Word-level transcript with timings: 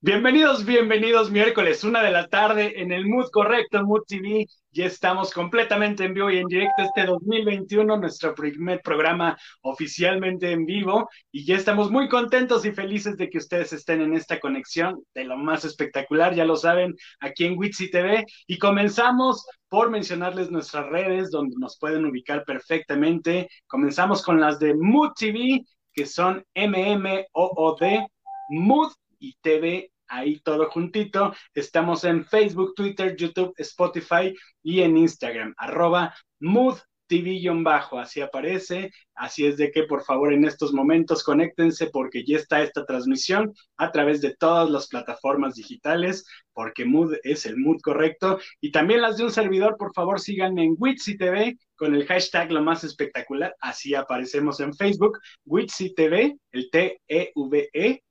Bienvenidos, 0.00 0.64
bienvenidos, 0.64 1.28
miércoles, 1.32 1.82
una 1.82 2.00
de 2.04 2.12
la 2.12 2.28
tarde 2.28 2.80
en 2.80 2.92
el 2.92 3.04
Mood 3.08 3.30
Correcto, 3.32 3.84
Mood 3.84 4.04
TV. 4.06 4.46
Ya 4.70 4.86
estamos 4.86 5.32
completamente 5.32 6.04
en 6.04 6.14
vivo 6.14 6.30
y 6.30 6.38
en 6.38 6.46
directo 6.46 6.82
este 6.82 7.04
2021, 7.04 7.96
nuestro 7.96 8.32
primer 8.32 8.80
programa 8.80 9.36
oficialmente 9.62 10.52
en 10.52 10.66
vivo. 10.66 11.08
Y 11.32 11.44
ya 11.44 11.56
estamos 11.56 11.90
muy 11.90 12.08
contentos 12.08 12.64
y 12.64 12.70
felices 12.70 13.16
de 13.16 13.28
que 13.28 13.38
ustedes 13.38 13.72
estén 13.72 14.00
en 14.00 14.14
esta 14.14 14.38
conexión 14.38 15.02
de 15.14 15.24
lo 15.24 15.36
más 15.36 15.64
espectacular, 15.64 16.32
ya 16.32 16.44
lo 16.44 16.54
saben, 16.54 16.94
aquí 17.18 17.46
en 17.46 17.58
Witsi 17.58 17.90
TV. 17.90 18.24
Y 18.46 18.56
comenzamos 18.58 19.48
por 19.68 19.90
mencionarles 19.90 20.48
nuestras 20.48 20.86
redes 20.86 21.32
donde 21.32 21.56
nos 21.58 21.76
pueden 21.76 22.06
ubicar 22.06 22.44
perfectamente. 22.44 23.48
Comenzamos 23.66 24.22
con 24.22 24.38
las 24.38 24.60
de 24.60 24.74
Mood 24.76 25.10
TV, 25.18 25.64
que 25.92 26.06
son 26.06 26.44
MMOOD, 26.54 28.06
Mood 28.50 28.92
y 29.18 29.34
TV, 29.40 29.90
ahí 30.08 30.40
todo 30.40 30.68
juntito. 30.70 31.34
Estamos 31.54 32.04
en 32.04 32.24
Facebook, 32.24 32.74
Twitter, 32.74 33.16
YouTube, 33.16 33.54
Spotify 33.56 34.34
y 34.62 34.80
en 34.80 34.96
Instagram, 34.96 35.54
arroba 35.56 36.14
Mood 36.40 36.78
TV-bajo, 37.08 37.98
así 37.98 38.20
aparece, 38.20 38.92
así 39.14 39.46
es 39.46 39.56
de 39.56 39.70
que 39.72 39.84
por 39.84 40.04
favor 40.04 40.32
en 40.32 40.44
estos 40.44 40.72
momentos 40.72 41.24
conéctense 41.24 41.88
porque 41.90 42.24
ya 42.24 42.36
está 42.36 42.62
esta 42.62 42.84
transmisión 42.84 43.54
a 43.76 43.90
través 43.90 44.20
de 44.20 44.36
todas 44.36 44.70
las 44.70 44.88
plataformas 44.88 45.54
digitales, 45.54 46.26
porque 46.52 46.84
Mood 46.84 47.14
es 47.22 47.46
el 47.46 47.56
Mood 47.56 47.80
correcto, 47.80 48.38
y 48.60 48.70
también 48.70 49.00
las 49.00 49.16
de 49.16 49.24
un 49.24 49.30
servidor, 49.30 49.76
por 49.78 49.92
favor 49.94 50.20
síganme 50.20 50.64
en 50.64 50.76
Witsi 50.78 51.16
TV 51.16 51.56
con 51.76 51.94
el 51.94 52.06
hashtag 52.06 52.52
lo 52.52 52.62
más 52.62 52.84
espectacular, 52.84 53.54
así 53.60 53.94
aparecemos 53.94 54.60
en 54.60 54.74
Facebook, 54.74 55.18
Witsi 55.46 55.94
TV, 55.94 56.36
el 56.52 56.70
T-E-V-E, 56.70 58.02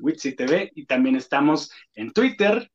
Witsi 0.00 0.34
TV 0.34 0.70
y 0.74 0.86
también 0.86 1.16
estamos 1.16 1.70
en 1.94 2.12
Twitter, 2.12 2.70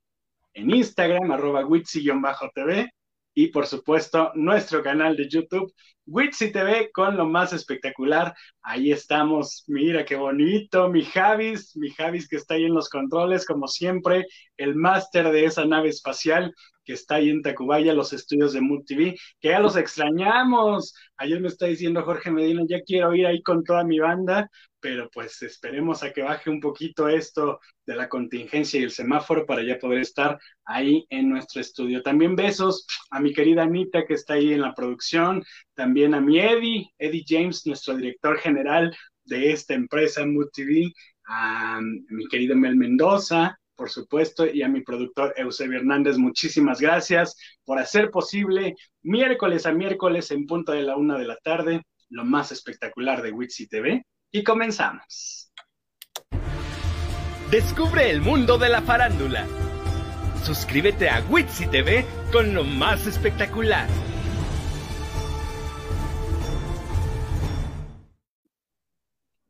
en 0.54 0.72
Instagram, 0.72 1.32
arroba 1.32 1.66
Witsi-TV 1.66 2.90
y 3.34 3.48
por 3.50 3.68
supuesto 3.68 4.32
nuestro 4.34 4.82
canal 4.82 5.16
de 5.16 5.30
YouTube, 5.30 5.72
Witsi 6.08 6.52
TV 6.52 6.90
con 6.92 7.16
lo 7.16 7.28
más 7.28 7.54
espectacular. 7.54 8.34
Ahí 8.64 8.92
estamos, 8.92 9.64
mira 9.68 10.06
qué 10.06 10.16
bonito, 10.16 10.90
mi 10.90 11.04
Javis, 11.04 11.78
mi 11.78 11.92
Javis 11.92 12.28
que 12.28 12.38
está 12.38 12.56
ahí 12.56 12.66
en 12.66 12.74
los 12.74 12.90
controles, 12.90 13.46
como 13.46 13.68
siempre, 13.68 14.26
el 14.58 14.74
máster 14.74 15.30
de 15.32 15.46
esa 15.46 15.66
nave 15.66 15.90
espacial 15.90 16.52
que 16.88 16.94
está 16.94 17.16
ahí 17.16 17.30
en 17.30 17.42
Tacubaya, 17.42 17.94
los 17.94 18.14
estudios 18.14 18.54
de 18.54 18.62
Mood 18.62 18.86
TV, 18.86 19.14
que 19.42 19.50
ya 19.50 19.60
los 19.60 19.76
extrañamos. 19.76 20.96
Ayer 21.18 21.42
me 21.42 21.50
está 21.50 21.66
diciendo 21.66 22.02
Jorge 22.02 22.32
Medina, 22.32 22.64
ya 22.66 22.82
quiero 22.82 23.14
ir 23.14 23.28
ahí 23.28 23.44
con 23.44 23.62
toda 23.66 23.84
mi 23.84 24.00
banda, 24.00 24.50
pero 24.80 25.10
pues 25.12 25.42
esperemos 25.42 26.02
a 26.02 26.14
que 26.14 26.22
baje 26.22 26.50
un 26.50 26.62
poquito 26.62 27.10
esto 27.10 27.60
de 27.86 27.96
la 27.96 28.08
contingencia 28.08 28.80
y 28.80 28.84
el 28.84 28.92
semáforo 28.92 29.46
para 29.46 29.64
ya 29.64 29.78
poder 29.78 30.00
estar 30.00 30.40
ahí 30.64 31.06
en 31.10 31.30
nuestro 31.30 31.60
estudio. 31.60 32.02
También 32.02 32.38
besos 32.38 32.88
a 33.12 33.20
mi 33.20 33.34
querida 33.34 33.64
Anita 33.64 34.06
que 34.06 34.14
está 34.14 34.36
ahí 34.36 34.54
en 34.54 34.62
la 34.62 34.74
producción, 34.74 35.44
también 35.74 36.14
a 36.14 36.22
mi 36.22 36.40
Eddie, 36.40 36.90
Eddie 36.98 37.26
James, 37.28 37.68
nuestro 37.68 37.98
director 37.98 38.40
general 38.40 38.96
de 39.26 39.52
esta 39.52 39.74
empresa 39.74 40.26
Mood 40.26 40.52
TV, 40.54 40.94
a 41.28 41.82
mi 41.82 42.28
querido 42.30 42.56
Mel 42.56 42.78
Mendoza, 42.78 43.60
por 43.78 43.90
supuesto, 43.90 44.46
y 44.46 44.64
a 44.64 44.68
mi 44.68 44.82
productor 44.82 45.34
Eusebio 45.38 45.78
Hernández, 45.78 46.18
muchísimas 46.18 46.82
gracias 46.82 47.38
por 47.64 47.80
hacer 47.80 48.10
posible 48.10 48.76
miércoles 49.04 49.66
a 49.66 49.72
miércoles 49.72 50.32
en 50.32 50.48
punto 50.48 50.74
de 50.74 50.82
la 50.82 50.98
una 50.98 51.18
de 51.18 51.26
la 51.26 51.38
tarde, 51.38 51.84
lo 52.10 52.26
más 52.26 52.52
espectacular 52.52 53.22
de 53.22 53.32
Witsi 53.32 53.68
TV. 53.68 54.04
Y 54.32 54.44
comenzamos. 54.44 55.52
Descubre 57.52 58.10
el 58.10 58.20
mundo 58.20 58.58
de 58.58 58.68
la 58.68 58.82
farándula. 58.82 59.48
Suscríbete 60.44 61.10
a 61.10 61.24
Witsi 61.30 61.68
TV 61.68 62.06
con 62.32 62.54
lo 62.54 62.64
más 62.64 63.08
espectacular. 63.08 63.88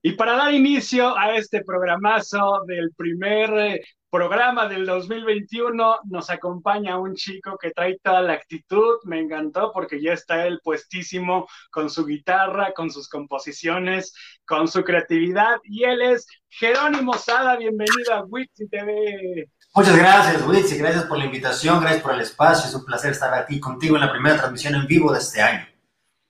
Y 0.07 0.13
para 0.13 0.37
dar 0.37 0.53
inicio 0.53 1.17
a 1.17 1.35
este 1.35 1.65
programazo 1.65 2.63
del 2.65 2.93
primer 2.95 3.49
eh, 3.59 3.85
programa 4.09 4.65
del 4.69 4.85
2021 4.85 5.97
nos 6.05 6.29
acompaña 6.29 6.97
un 6.97 7.13
chico 7.13 7.57
que 7.61 7.71
trae 7.71 7.99
toda 8.01 8.21
la 8.21 8.31
actitud, 8.31 8.99
me 9.03 9.19
encantó 9.19 9.73
porque 9.73 10.01
ya 10.01 10.13
está 10.13 10.47
él 10.47 10.61
puestísimo 10.63 11.45
con 11.69 11.89
su 11.89 12.05
guitarra, 12.05 12.71
con 12.73 12.89
sus 12.89 13.09
composiciones, 13.09 14.13
con 14.45 14.69
su 14.69 14.81
creatividad. 14.85 15.57
Y 15.65 15.83
él 15.83 16.01
es 16.01 16.25
Jerónimo 16.47 17.15
Sada, 17.15 17.57
bienvenido 17.57 18.13
a 18.13 18.23
Witsi 18.23 18.69
TV. 18.69 19.49
Muchas 19.75 19.97
gracias, 19.97 20.47
Witsi, 20.47 20.77
gracias 20.77 21.03
por 21.03 21.17
la 21.17 21.25
invitación, 21.25 21.81
gracias 21.81 22.01
por 22.01 22.13
el 22.13 22.21
espacio, 22.21 22.69
es 22.69 22.75
un 22.75 22.85
placer 22.85 23.11
estar 23.11 23.33
aquí 23.33 23.59
contigo 23.59 23.97
en 23.97 24.03
la 24.03 24.11
primera 24.13 24.37
transmisión 24.37 24.73
en 24.75 24.87
vivo 24.87 25.11
de 25.11 25.19
este 25.19 25.41
año. 25.41 25.67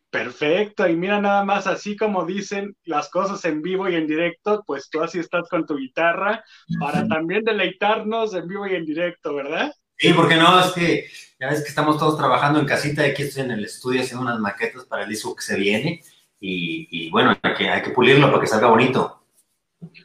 Perfecto, 0.10 0.88
y 0.88 0.96
mira 0.96 1.20
nada 1.20 1.44
más 1.44 1.68
así 1.68 1.98
como 1.98 2.26
dicen 2.26 2.76
las 2.86 3.10
cosas 3.10 3.44
en 3.44 3.62
vivo 3.62 3.90
y 3.90 3.96
en 3.96 4.08
directo, 4.08 4.64
pues 4.66 4.90
tú 4.90 5.02
así 5.02 5.20
estás 5.20 5.50
con 5.50 5.66
tu 5.66 5.76
guitarra 5.78 6.44
para 6.80 7.06
también 7.08 7.44
deleitarnos 7.44 8.34
en 8.34 8.48
vivo 8.48 8.66
y 8.68 8.76
en 8.76 8.86
directo, 8.86 9.36
¿verdad? 9.36 9.74
Sí, 9.98 10.14
porque 10.14 10.36
no, 10.36 10.60
es 10.62 10.72
que 10.72 11.08
ya 11.40 11.50
ves 11.50 11.62
que 11.62 11.70
estamos 11.70 11.98
todos 11.98 12.18
trabajando 12.18 12.60
en 12.60 12.66
casita, 12.66 13.04
aquí 13.04 13.24
estoy 13.24 13.44
en 13.44 13.52
el 13.52 13.66
estudio 13.66 14.02
haciendo 14.02 14.24
unas 14.24 14.40
maquetas 14.40 14.86
para 14.86 15.04
el 15.04 15.10
disco 15.10 15.36
que 15.36 15.42
se 15.42 15.58
viene 15.58 16.02
y, 16.40 17.10
bueno, 17.10 17.36
hay 17.42 17.54
que, 17.54 17.70
hay 17.70 17.82
que 17.82 17.90
pulirlo 17.90 18.30
para 18.30 18.42
que 18.42 18.48
salga 18.48 18.68
bonito. 18.68 19.27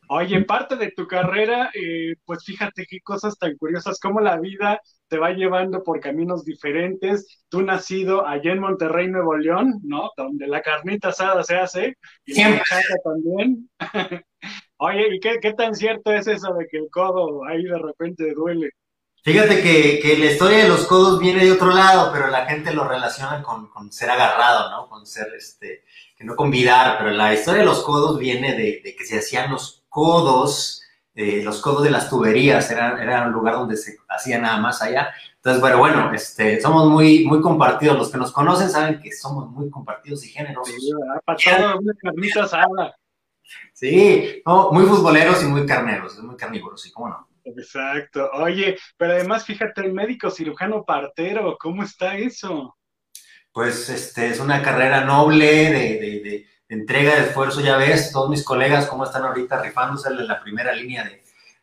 Oye, 0.08 0.42
parte 0.42 0.76
de 0.76 0.90
tu 0.90 1.06
carrera, 1.06 1.70
eh, 1.74 2.14
pues 2.24 2.44
fíjate 2.44 2.84
qué 2.88 3.00
cosas 3.00 3.38
tan 3.38 3.56
curiosas, 3.56 3.98
cómo 4.00 4.20
la 4.20 4.38
vida 4.38 4.80
te 5.08 5.18
va 5.18 5.30
llevando 5.30 5.82
por 5.82 6.00
caminos 6.00 6.44
diferentes. 6.44 7.44
Tú 7.48 7.62
nacido 7.62 8.26
allá 8.26 8.52
en 8.52 8.60
Monterrey, 8.60 9.08
Nuevo 9.08 9.36
León, 9.36 9.80
¿no? 9.82 10.10
Donde 10.16 10.46
la 10.46 10.62
carnita 10.62 11.08
asada 11.08 11.42
se 11.42 11.56
hace, 11.56 11.96
y 12.26 12.40
en 12.40 12.58
casa 12.58 12.94
también. 13.04 13.70
Oye, 14.76 15.14
¿y 15.14 15.20
qué, 15.20 15.38
qué, 15.40 15.52
tan 15.52 15.74
cierto 15.74 16.12
es 16.12 16.26
eso 16.26 16.52
de 16.54 16.66
que 16.66 16.76
el 16.78 16.88
codo 16.90 17.44
ahí 17.44 17.62
de 17.62 17.78
repente 17.78 18.34
duele? 18.34 18.70
Fíjate 19.24 19.62
que, 19.62 20.00
que, 20.00 20.18
la 20.18 20.32
historia 20.32 20.64
de 20.64 20.68
los 20.68 20.84
codos 20.86 21.20
viene 21.20 21.44
de 21.44 21.52
otro 21.52 21.72
lado, 21.72 22.10
pero 22.12 22.26
la 22.26 22.44
gente 22.44 22.74
lo 22.74 22.88
relaciona 22.88 23.40
con, 23.40 23.68
con 23.68 23.92
ser 23.92 24.10
agarrado, 24.10 24.70
¿no? 24.70 24.88
Con 24.88 25.06
ser, 25.06 25.28
este, 25.36 25.84
no 26.24 26.36
convidar, 26.36 26.98
pero 26.98 27.10
la 27.10 27.34
historia 27.34 27.60
de 27.60 27.66
los 27.66 27.82
codos 27.82 28.18
viene 28.18 28.54
de, 28.54 28.80
de 28.84 28.96
que 28.96 29.04
se 29.04 29.18
hacían 29.18 29.50
los 29.50 29.82
codos 29.88 30.82
eh, 31.14 31.42
los 31.42 31.60
codos 31.60 31.82
de 31.82 31.90
las 31.90 32.08
tuberías, 32.08 32.70
era, 32.70 33.02
era 33.02 33.26
un 33.26 33.32
lugar 33.32 33.54
donde 33.54 33.76
se 33.76 33.98
hacía 34.08 34.38
nada 34.38 34.58
más 34.58 34.80
allá. 34.80 35.12
Entonces, 35.36 35.60
bueno, 35.60 35.78
bueno, 35.78 36.12
este, 36.14 36.58
somos 36.60 36.88
muy, 36.88 37.26
muy 37.26 37.42
compartidos. 37.42 37.98
Los 37.98 38.10
que 38.10 38.16
nos 38.16 38.32
conocen 38.32 38.70
saben 38.70 38.98
que 38.98 39.12
somos 39.12 39.50
muy 39.50 39.68
compartidos 39.68 40.24
y 40.24 40.30
generosos. 40.30 40.74
Sí, 43.74 44.42
muy 44.46 44.86
futboleros 44.86 45.42
y 45.42 45.46
muy 45.46 45.66
carneros, 45.66 46.18
muy 46.20 46.36
carnívoros, 46.36 46.80
sí, 46.80 46.90
cómo 46.90 47.08
no. 47.08 47.28
Exacto. 47.44 48.30
Oye, 48.34 48.78
pero 48.96 49.12
además, 49.12 49.44
fíjate, 49.44 49.82
el 49.82 49.92
médico 49.92 50.30
cirujano 50.30 50.84
partero, 50.84 51.58
¿cómo 51.60 51.82
está 51.82 52.16
eso? 52.16 52.74
Pues 53.52 53.88
este, 53.88 54.28
es 54.28 54.40
una 54.40 54.62
carrera 54.62 55.04
noble 55.04 55.70
de, 55.70 56.46
de 56.68 56.74
entrega 56.74 57.16
de 57.16 57.26
esfuerzo, 57.26 57.60
ya 57.60 57.76
ves, 57.76 58.12
todos 58.12 58.30
mis 58.30 58.44
colegas 58.44 58.86
cómo 58.86 59.04
están 59.04 59.24
ahorita 59.24 59.60
rifándose 59.60 60.08
en 60.08 60.26
la 60.26 60.40
primera 60.40 60.72
línea 60.72 61.04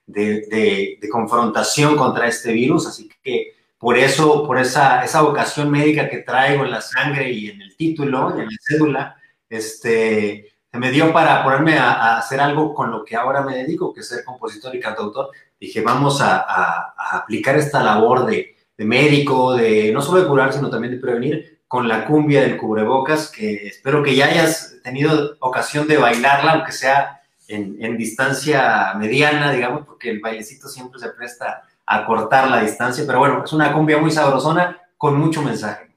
de, 0.06 0.98
de, 1.00 1.10
confrontación 1.10 1.96
contra 1.96 2.28
este 2.28 2.52
virus, 2.52 2.88
así 2.88 3.10
que 3.24 3.54
por 3.78 3.98
eso, 3.98 4.46
por 4.46 4.60
esa, 4.60 5.04
esa 5.04 5.22
vocación 5.22 5.72
médica 5.72 6.10
que 6.10 6.20
traigo 6.20 6.64
en 6.64 6.72
la 6.72 6.82
sangre 6.82 7.32
y 7.32 7.50
en 7.50 7.62
el 7.62 7.76
título 7.76 8.36
y 8.38 8.42
en 8.42 8.46
la 8.46 8.58
cédula, 8.62 9.16
este, 9.50 10.54
me 10.74 10.92
dio 10.92 11.12
para 11.12 11.44
ponerme 11.44 11.78
a, 11.78 12.18
hacer 12.18 12.40
algo 12.40 12.74
con 12.74 12.92
lo 12.92 13.04
que 13.04 13.16
ahora 13.16 13.42
me 13.42 13.56
dedico, 13.56 13.94
que 13.94 14.02
es 14.02 14.08
ser 14.08 14.24
compositor 14.24 14.76
y 14.76 14.80
cantautor. 14.80 15.30
Dije, 15.60 15.82
vamos 15.82 16.22
a, 16.22 16.46
a 16.48 17.18
aplicar 17.18 17.56
esta 17.58 17.82
labor 17.82 18.26
de, 18.26 18.56
de 18.78 18.86
médico, 18.86 19.56
de 19.56 19.92
no 19.92 20.02
solo 20.02 20.22
de 20.22 20.28
curar, 20.28 20.54
sino 20.54 20.70
también 20.70 20.94
de 20.94 21.00
prevenir, 21.00 21.59
con 21.70 21.88
la 21.88 22.06
cumbia 22.06 22.42
del 22.42 22.58
cubrebocas, 22.58 23.30
que 23.30 23.68
espero 23.68 24.02
que 24.02 24.16
ya 24.16 24.26
hayas 24.26 24.78
tenido 24.84 25.38
ocasión 25.40 25.88
de 25.88 25.98
bailarla, 25.98 26.54
aunque 26.54 26.72
sea 26.72 27.22
en, 27.48 27.96
distancia 27.96 28.96
mediana, 28.96 29.52
digamos, 29.52 29.86
porque 29.86 30.10
el 30.10 30.20
bailecito 30.20 30.68
siempre 30.68 31.00
se 31.00 31.10
presta 31.10 31.62
a 31.86 32.06
cortar 32.08 32.50
la 32.50 32.64
distancia, 32.64 33.04
pero 33.06 33.20
bueno, 33.20 33.44
es 33.46 33.54
una 33.54 33.72
cumbia 33.72 34.00
muy 34.00 34.10
sabrosona 34.10 34.82
con 34.98 35.20
mucho 35.20 35.44
mensaje. 35.44 35.96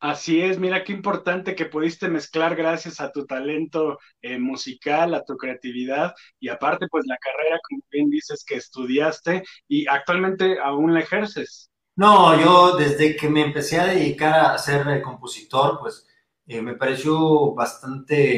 Así 0.00 0.42
es, 0.42 0.58
mira 0.58 0.84
qué 0.84 0.92
importante 0.92 1.54
que 1.54 1.64
pudiste 1.64 2.08
mezclar 2.08 2.54
gracias 2.54 3.00
a 3.00 3.10
tu 3.10 3.24
talento 3.24 3.98
eh, 4.20 4.38
musical, 4.38 5.14
a 5.14 5.24
tu 5.24 5.38
creatividad 5.38 6.14
y 6.38 6.50
aparte 6.50 6.88
pues 6.90 7.06
la 7.06 7.16
carrera, 7.16 7.58
como 7.66 7.80
bien 7.90 8.10
dices, 8.10 8.44
que 8.46 8.56
estudiaste 8.56 9.44
y 9.66 9.86
actualmente 9.88 10.58
aún 10.60 10.92
la 10.92 11.00
ejerces. 11.00 11.65
No, 11.96 12.38
yo 12.38 12.76
desde 12.76 13.16
que 13.16 13.28
me 13.28 13.42
empecé 13.42 13.80
a 13.80 13.86
dedicar 13.86 14.34
a 14.54 14.58
ser 14.58 14.86
eh, 14.88 15.00
compositor, 15.00 15.78
pues 15.80 16.06
eh, 16.46 16.60
me 16.60 16.74
pareció 16.74 17.54
bastante 17.54 18.36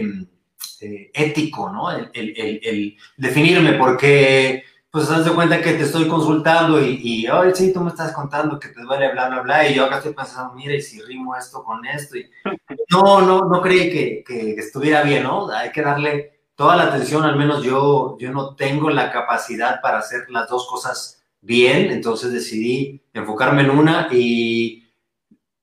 eh, 0.80 1.10
ético, 1.12 1.68
¿no? 1.70 1.90
El, 1.90 2.08
el, 2.14 2.60
el, 2.62 2.96
definirme, 3.16 3.72
porque 3.72 4.62
pues 4.90 5.10
haz 5.10 5.24
de 5.24 5.32
cuenta 5.32 5.60
que 5.60 5.72
te 5.74 5.82
estoy 5.82 6.06
consultando 6.06 6.80
y, 6.80 7.00
y 7.02 7.28
hoy 7.28 7.50
sí, 7.52 7.72
tú 7.72 7.80
me 7.80 7.90
estás 7.90 8.12
contando 8.12 8.60
que 8.60 8.68
te 8.68 8.80
duele, 8.80 9.10
bla, 9.12 9.28
bla, 9.28 9.40
bla, 9.42 9.68
y 9.68 9.74
yo 9.74 9.84
acá 9.84 9.98
estoy 9.98 10.14
pensando, 10.14 10.54
mira, 10.54 10.74
y 10.74 10.80
si 10.80 11.02
rimo 11.02 11.36
esto 11.36 11.64
con 11.64 11.84
esto, 11.84 12.16
y 12.16 12.30
no, 12.90 13.20
no, 13.22 13.40
no 13.40 13.60
creí 13.60 13.90
que, 13.90 14.24
que, 14.24 14.52
estuviera 14.52 15.02
bien, 15.02 15.24
¿no? 15.24 15.50
Hay 15.50 15.72
que 15.72 15.82
darle 15.82 16.42
toda 16.54 16.76
la 16.76 16.84
atención, 16.84 17.24
al 17.24 17.36
menos 17.36 17.64
yo, 17.64 18.16
yo 18.20 18.30
no 18.30 18.54
tengo 18.54 18.88
la 18.90 19.10
capacidad 19.10 19.80
para 19.80 19.98
hacer 19.98 20.30
las 20.30 20.48
dos 20.48 20.66
cosas 20.68 21.17
bien, 21.48 21.90
entonces 21.90 22.30
decidí 22.30 23.00
enfocarme 23.14 23.62
en 23.62 23.70
una 23.70 24.08
y 24.12 24.84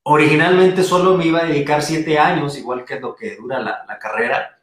originalmente 0.02 0.84
solo 0.84 1.16
me 1.16 1.28
iba 1.28 1.42
a 1.42 1.46
dedicar 1.46 1.84
siete 1.84 2.18
años, 2.18 2.58
igual 2.58 2.84
que 2.84 3.00
lo 3.00 3.16
que 3.16 3.36
dura 3.36 3.60
la, 3.60 3.86
la 3.88 4.00
carrera, 4.00 4.60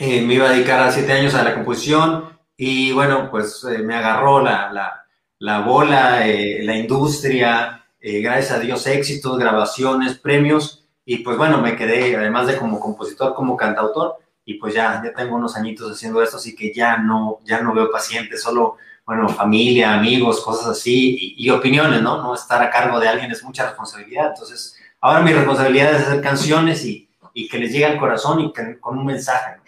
eh, 0.00 0.20
me 0.22 0.34
iba 0.34 0.48
a 0.48 0.52
dedicar 0.52 0.80
a 0.80 0.90
siete 0.90 1.12
años 1.12 1.34
a 1.34 1.44
la 1.44 1.54
composición, 1.54 2.36
y 2.56 2.90
bueno, 2.92 3.30
pues 3.30 3.64
eh, 3.64 3.78
me 3.78 3.94
agarró 3.94 4.42
la, 4.42 4.72
la, 4.72 5.04
la 5.38 5.60
bola, 5.60 6.26
eh, 6.26 6.60
la 6.64 6.76
industria, 6.76 7.84
eh, 8.00 8.20
gracias 8.20 8.50
a 8.50 8.58
Dios 8.58 8.86
éxitos, 8.88 9.38
grabaciones, 9.38 10.18
premios, 10.18 10.86
y 11.04 11.18
pues 11.18 11.38
bueno, 11.38 11.58
me 11.62 11.76
quedé, 11.76 12.16
además 12.16 12.48
de 12.48 12.56
como 12.56 12.80
compositor, 12.80 13.32
como 13.32 13.56
cantautor, 13.56 14.16
y 14.44 14.54
pues 14.54 14.74
ya, 14.74 15.00
ya 15.04 15.12
tengo 15.12 15.36
unos 15.36 15.56
añitos 15.56 15.90
haciendo 15.92 16.20
esto, 16.20 16.36
así 16.36 16.54
que 16.56 16.72
ya 16.74 16.96
no, 16.98 17.40
ya 17.44 17.60
no 17.60 17.72
veo 17.72 17.90
pacientes, 17.90 18.42
solo, 18.42 18.76
bueno, 19.06 19.28
familia, 19.28 19.94
amigos, 19.94 20.42
cosas 20.44 20.68
así, 20.68 21.34
y, 21.36 21.48
opiniones, 21.50 22.02
¿no? 22.02 22.22
No 22.22 22.34
estar 22.34 22.62
a 22.62 22.70
cargo 22.70 22.98
de 23.00 23.08
alguien 23.08 23.30
es 23.30 23.42
mucha 23.44 23.66
responsabilidad, 23.66 24.30
entonces 24.30 24.76
ahora 25.00 25.20
mi 25.20 25.32
responsabilidad 25.32 25.94
es 25.94 26.02
hacer 26.02 26.20
canciones 26.20 26.84
y, 26.84 27.08
y 27.32 27.48
que 27.48 27.58
les 27.58 27.72
llegue 27.72 27.86
al 27.86 27.98
corazón 27.98 28.40
y 28.40 28.52
con 28.80 28.98
un 28.98 29.06
mensaje, 29.06 29.60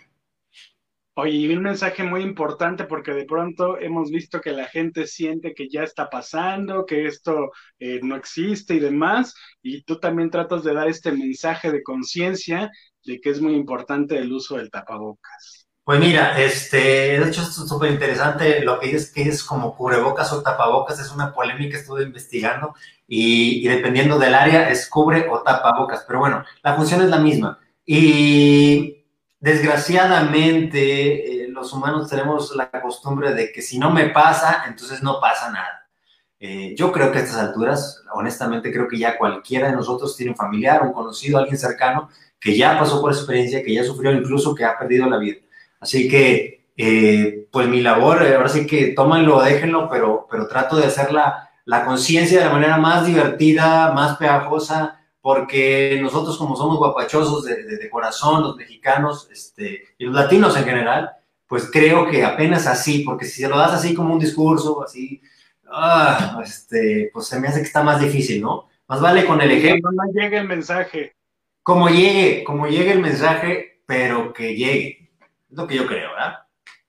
Oye, 1.21 1.37
y 1.37 1.53
un 1.53 1.65
mensaje 1.65 2.05
muy 2.05 2.23
importante 2.23 2.85
porque 2.85 3.13
de 3.13 3.25
pronto 3.25 3.77
hemos 3.81 4.09
visto 4.09 4.41
que 4.41 4.53
la 4.53 4.67
gente 4.67 5.05
siente 5.09 5.53
que 5.53 5.69
ya 5.69 5.83
está 5.83 6.09
pasando, 6.09 6.87
que 6.87 7.07
esto 7.07 7.51
eh, 7.81 7.99
no 8.05 8.15
existe 8.15 8.75
y 8.75 8.79
demás, 8.79 9.35
y 9.61 9.83
tú 9.83 9.99
también 9.99 10.31
tratas 10.31 10.63
de 10.63 10.75
dar 10.75 10.87
este 10.87 11.11
mensaje 11.11 11.73
de 11.73 11.83
conciencia 11.83 12.71
de 13.05 13.21
que 13.21 13.31
es 13.31 13.41
muy 13.41 13.55
importante 13.55 14.17
el 14.17 14.33
uso 14.33 14.59
del 14.59 14.71
tapabocas. 14.71 15.58
Pues 15.89 16.01
mira, 16.01 16.39
este, 16.39 17.19
de 17.19 17.27
hecho 17.27 17.41
es 17.41 17.55
súper 17.55 17.91
interesante 17.91 18.61
lo 18.61 18.79
que 18.79 18.89
dices 18.89 19.11
que 19.11 19.23
es 19.23 19.43
como 19.43 19.75
cubrebocas 19.75 20.31
o 20.35 20.43
tapabocas, 20.43 21.01
es 21.01 21.11
una 21.11 21.33
polémica 21.33 21.71
que 21.71 21.81
estuve 21.81 22.03
investigando 22.03 22.75
y, 23.07 23.67
y 23.67 23.69
dependiendo 23.69 24.19
del 24.19 24.35
área 24.35 24.69
es 24.69 24.87
cubre 24.87 25.27
o 25.31 25.41
tapabocas, 25.41 26.05
pero 26.07 26.19
bueno, 26.19 26.45
la 26.63 26.77
función 26.77 27.01
es 27.01 27.09
la 27.09 27.17
misma. 27.17 27.59
Y 27.87 29.03
desgraciadamente 29.41 31.45
eh, 31.45 31.49
los 31.49 31.73
humanos 31.73 32.11
tenemos 32.11 32.55
la 32.55 32.71
costumbre 32.71 33.33
de 33.33 33.51
que 33.51 33.63
si 33.63 33.79
no 33.79 33.91
me 33.91 34.11
pasa, 34.11 34.65
entonces 34.69 35.03
no 35.03 35.19
pasa 35.23 35.51
nada. 35.51 35.89
Eh, 36.39 36.75
yo 36.77 36.93
creo 36.93 37.11
que 37.11 37.17
a 37.17 37.23
estas 37.23 37.39
alturas, 37.39 38.05
honestamente, 38.13 38.71
creo 38.71 38.89
que 38.89 38.99
ya 38.99 39.17
cualquiera 39.17 39.69
de 39.69 39.77
nosotros 39.77 40.15
tiene 40.15 40.33
un 40.33 40.37
familiar, 40.37 40.83
un 40.83 40.93
conocido, 40.93 41.39
alguien 41.39 41.57
cercano 41.57 42.11
que 42.39 42.59
ya 42.59 42.79
pasó 42.79 43.01
por 43.01 43.11
experiencia, 43.11 43.63
que 43.63 43.73
ya 43.73 43.85
sufrió, 43.85 44.13
incluso 44.13 44.55
que 44.55 44.67
ha 44.67 44.79
perdido 44.79 45.09
la 45.09 45.17
vida. 45.17 45.39
Así 45.81 46.09
que, 46.09 46.67
eh, 46.77 47.47
pues 47.51 47.69
mi 47.69 47.81
labor, 47.81 48.23
ahora 48.23 48.49
sí 48.49 48.67
que 48.67 48.89
tómanlo, 48.89 49.43
déjenlo, 49.43 49.89
pero, 49.89 50.27
pero 50.31 50.49
trato 50.49 50.77
de 50.77 50.87
hacer 50.87 51.13
la, 51.13 51.51
la 51.65 51.85
conciencia 51.85 52.39
de 52.39 52.47
la 52.47 52.53
manera 52.53 52.79
más 52.79 53.07
divertida, 53.07 53.93
más 53.93 54.17
pegajosa, 54.17 54.99
porque 55.21 55.99
nosotros 56.01 56.39
como 56.39 56.57
somos 56.57 56.79
guapachosos 56.79 57.45
de, 57.45 57.91
corazón, 57.91 58.43
los 58.43 58.57
mexicanos 58.57 59.29
este, 59.31 59.83
y 59.99 60.07
los 60.07 60.15
latinos 60.15 60.57
en 60.57 60.65
general, 60.65 61.11
pues 61.47 61.69
creo 61.71 62.09
que 62.09 62.25
apenas 62.25 62.67
así, 62.67 63.01
porque 63.01 63.27
si 63.27 63.43
se 63.43 63.49
lo 63.49 63.59
das 63.59 63.73
así 63.73 63.95
como 63.95 64.15
un 64.15 64.19
discurso, 64.19 64.83
así, 64.83 65.21
ah, 65.71 66.41
este, 66.43 67.11
pues 67.13 67.27
se 67.27 67.39
me 67.39 67.49
hace 67.49 67.61
que 67.61 67.67
está 67.67 67.83
más 67.83 68.01
difícil, 68.01 68.41
¿no? 68.41 68.69
Más 68.89 69.03
vale 69.03 69.27
con 69.27 69.41
el 69.43 69.51
ejemplo. 69.51 69.91
No 69.93 70.11
llegue 70.11 70.39
el 70.39 70.49
mensaje. 70.49 71.13
Como 71.63 71.91
llegue, 71.91 72.45
como 72.45 72.67
llegue 72.67 72.93
el 72.93 73.01
mensaje, 73.01 73.83
pero 73.85 74.33
que 74.33 74.57
llegue. 74.57 75.08
Es 75.51 75.57
lo 75.57 75.67
que 75.67 75.77
yo 75.77 75.87
creo, 75.87 76.11
¿verdad? 76.13 76.39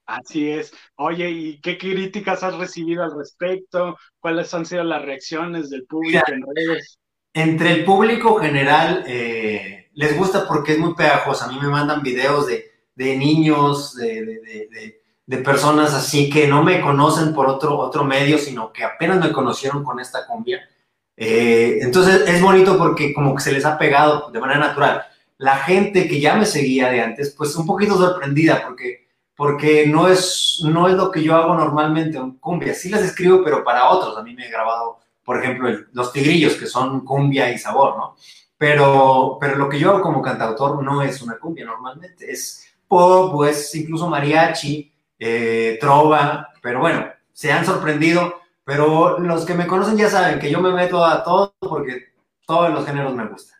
Así 0.05 0.49
es. 0.49 0.73
Oye, 0.95 1.29
¿y 1.29 1.61
qué 1.61 1.77
críticas 1.77 2.43
has 2.43 2.55
recibido 2.57 3.03
al 3.03 3.15
respecto? 3.15 3.97
¿Cuáles 4.19 4.53
han 4.53 4.65
sido 4.65 4.83
las 4.83 5.03
reacciones 5.03 5.69
del 5.69 5.85
público 5.85 6.23
en 6.27 6.43
redes? 6.55 6.99
entre 7.33 7.71
el 7.71 7.85
público 7.85 8.39
general 8.39 9.03
eh, 9.07 9.89
les 9.93 10.17
gusta 10.17 10.47
porque 10.47 10.73
es 10.73 10.79
muy 10.79 10.95
pegajosa. 10.95 11.45
A 11.45 11.51
mí 11.51 11.57
me 11.61 11.69
mandan 11.69 12.01
videos 12.01 12.47
de, 12.47 12.65
niños, 12.95 13.95
de, 13.95 15.37
personas 15.43 15.93
así 15.93 16.29
que 16.29 16.47
no 16.47 16.63
me 16.63 16.81
conocen 16.81 17.33
por 17.33 17.47
otro, 17.47 17.77
otro 17.77 18.03
medio, 18.03 18.37
sino 18.37 18.73
que 18.73 18.83
apenas 18.83 19.19
me 19.19 19.31
conocieron 19.31 19.83
con 19.83 19.99
esta 19.99 20.25
cumbia. 20.25 20.67
Eh, 21.15 21.79
entonces 21.81 22.27
es 22.27 22.41
bonito 22.41 22.77
porque 22.77 23.13
como 23.13 23.35
que 23.35 23.43
se 23.43 23.51
les 23.51 23.65
ha 23.65 23.77
pegado 23.77 24.31
de 24.31 24.39
manera 24.39 24.59
natural. 24.59 25.05
La 25.39 25.57
gente 25.57 26.07
que 26.07 26.21
ya 26.21 26.35
me 26.35 26.45
seguía 26.45 26.89
de 26.89 27.01
antes, 27.01 27.33
pues 27.35 27.55
un 27.55 27.65
poquito 27.65 27.97
sorprendida 27.97 28.61
porque, 28.63 29.07
porque 29.35 29.87
no, 29.87 30.07
es, 30.07 30.61
no 30.63 30.87
es 30.87 30.93
lo 30.93 31.09
que 31.09 31.23
yo 31.23 31.35
hago 31.35 31.55
normalmente 31.55 32.17
en 32.17 32.31
cumbia. 32.33 32.73
Sí 32.73 32.89
las 32.89 33.01
escribo, 33.01 33.43
pero 33.43 33.63
para 33.63 33.89
otros. 33.89 34.15
A 34.17 34.21
mí 34.21 34.35
me 34.35 34.45
he 34.45 34.51
grabado 34.51 34.99
por 35.29 35.43
ejemplo, 35.43 35.69
los 35.91 36.11
tigrillos, 36.11 36.55
que 36.55 36.65
son 36.65 37.01
cumbia 37.01 37.51
y 37.51 37.59
sabor, 37.59 37.97
¿no? 37.97 38.15
Pero, 38.57 39.37
pero 39.39 39.57
lo 39.57 39.69
que 39.69 39.77
yo 39.77 39.91
hago 39.91 40.01
como 40.01 40.23
cantautor 40.23 40.83
no 40.83 41.03
es 41.03 41.21
una 41.21 41.37
cumbia 41.37 41.65
normalmente, 41.65 42.31
es 42.31 42.65
pop, 42.87 43.31
pues 43.33 43.75
incluso 43.75 44.09
mariachi, 44.09 44.91
eh, 45.19 45.77
trova, 45.79 46.49
pero 46.63 46.79
bueno, 46.79 47.05
se 47.31 47.51
han 47.51 47.63
sorprendido, 47.63 48.41
pero 48.63 49.19
los 49.19 49.45
que 49.45 49.53
me 49.53 49.67
conocen 49.67 49.97
ya 49.97 50.09
saben 50.09 50.39
que 50.39 50.49
yo 50.49 50.61
me 50.61 50.71
meto 50.71 51.05
a 51.05 51.23
todo 51.23 51.53
porque 51.59 52.07
todos 52.47 52.71
los 52.71 52.83
géneros 52.83 53.13
me 53.13 53.27
gustan. 53.27 53.58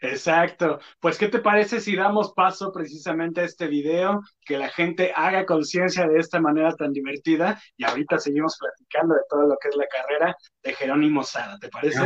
Exacto. 0.00 0.80
Pues, 1.00 1.18
¿qué 1.18 1.28
te 1.28 1.38
parece 1.38 1.80
si 1.80 1.96
damos 1.96 2.32
paso 2.32 2.72
precisamente 2.72 3.40
a 3.40 3.44
este 3.44 3.66
video, 3.66 4.22
que 4.44 4.58
la 4.58 4.68
gente 4.68 5.12
haga 5.14 5.46
conciencia 5.46 6.06
de 6.06 6.18
esta 6.18 6.40
manera 6.40 6.74
tan 6.74 6.92
divertida 6.92 7.60
y 7.76 7.84
ahorita 7.84 8.18
seguimos 8.18 8.56
platicando 8.58 9.14
de 9.14 9.22
todo 9.28 9.46
lo 9.46 9.56
que 9.60 9.68
es 9.68 9.76
la 9.76 9.86
carrera 9.86 10.36
de 10.62 10.74
Jerónimo 10.74 11.22
Sada, 11.22 11.58
¿te 11.58 11.68
parece? 11.68 12.00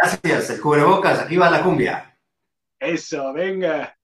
Gracias, 0.00 0.50
el 0.50 0.60
cubrebocas, 0.60 1.20
aquí 1.20 1.36
va 1.36 1.50
la 1.50 1.62
cumbia. 1.62 2.18
Eso, 2.78 3.32
venga. 3.32 3.98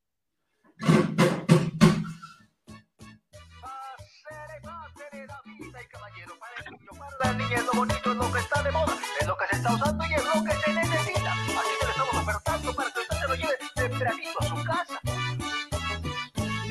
bonito 7.74 8.10
es 8.10 8.16
lo 8.16 8.32
que 8.32 8.38
está 8.38 8.62
de 8.62 8.70
moda, 8.70 8.96
es 9.20 9.26
lo 9.26 9.36
que 9.36 9.46
se 9.46 9.56
está 9.56 9.74
usando 9.74 10.04
y 10.04 10.14
es 10.14 10.24
lo 10.24 10.44
que 10.44 10.52
se 10.52 10.83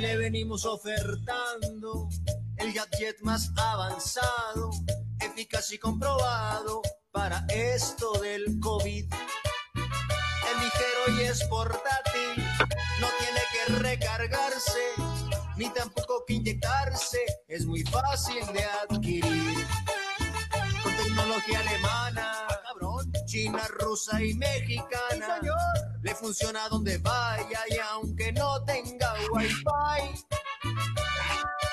le 0.04 0.18
venimos 0.18 0.66
ofertando 0.66 2.10
el 2.58 2.74
gadget 2.74 3.22
más 3.22 3.50
avanzado, 3.56 4.70
eficaz 5.22 5.72
y 5.72 5.78
comprobado 5.78 6.82
para 7.14 7.46
esto 7.48 8.12
del 8.22 8.60
COVID. 8.60 9.06
Es 9.06 10.62
ligero 10.62 11.18
y 11.18 11.22
es 11.22 11.42
portátil, 11.46 12.36
no 13.00 13.08
tiene 13.18 13.42
que 13.54 13.76
recargarse, 13.80 14.82
ni 15.56 15.70
tampoco 15.70 16.26
que 16.28 16.34
inyectarse, 16.34 17.20
es 17.48 17.66
muy 17.66 17.84
fácil 17.84 18.46
de 18.52 18.66
adquirir. 18.66 19.68
Con 20.84 20.94
tecnología 20.98 21.62
alemana, 21.62 22.53
china, 23.34 23.68
rusa 23.80 24.22
y 24.22 24.36
mexicana. 24.36 25.40
Le 26.04 26.13
funciona 26.13 26.70
donde 26.70 27.00
vaya 27.00 27.62
y 27.68 27.78
aunque 27.92 28.32
no 28.32 28.63
tenga 28.63 29.13
wifi. 29.32 29.63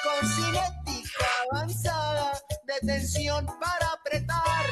Con 0.03 0.29
cinética 0.37 1.27
avanzada, 1.53 2.33
detención 2.65 3.45
para 3.61 3.93
apretar 3.93 4.65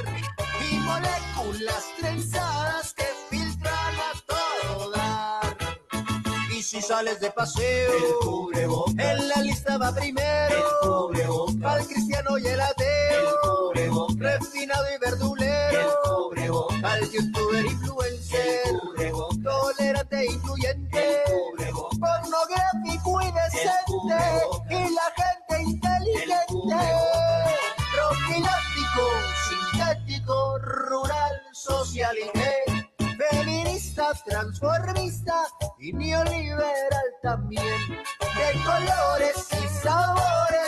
y 0.71 0.77
moléculas 0.77 1.85
trenzadas 1.99 2.95
que 2.95 3.07
filtran 3.29 3.95
a 3.95 4.13
todo 4.27 4.91
dar. 4.93 5.57
Y 6.51 6.63
si 6.63 6.81
sales 6.81 7.21
de 7.21 7.31
paseo, 7.33 8.49
en 8.97 9.29
la 9.29 9.43
lista 9.43 9.77
va 9.77 9.95
primero. 9.95 11.11
El 11.13 11.67
Al 11.67 11.87
cristiano 11.87 12.39
y 12.39 12.47
el 12.47 12.61
ateo, 12.61 13.73
el 13.75 14.19
refinado 14.19 14.85
y 14.95 14.99
verdulero, 14.99 15.39
el 15.39 15.48
youtuber 17.11 17.65
influencer 17.67 18.79
tolerante 19.43 20.17
e 20.21 20.27
incluyente, 20.27 21.23
pornográfico 21.99 23.21
y 23.23 23.33
decente, 23.33 24.21
y 24.71 24.95
la 24.95 25.09
gente 25.17 25.55
inteligente, 25.63 26.83
profiláctico, 27.95 29.05
sintético, 29.49 30.59
rural, 30.59 31.35
social 31.53 32.17
y 32.19 32.29
feminista, 33.17 34.13
transformista 34.27 35.35
y 35.79 35.93
neoliberal 35.93 37.09
también, 37.23 37.65
de 38.37 38.49
colores 38.65 39.49
y 39.53 39.69
sabores, 39.83 40.68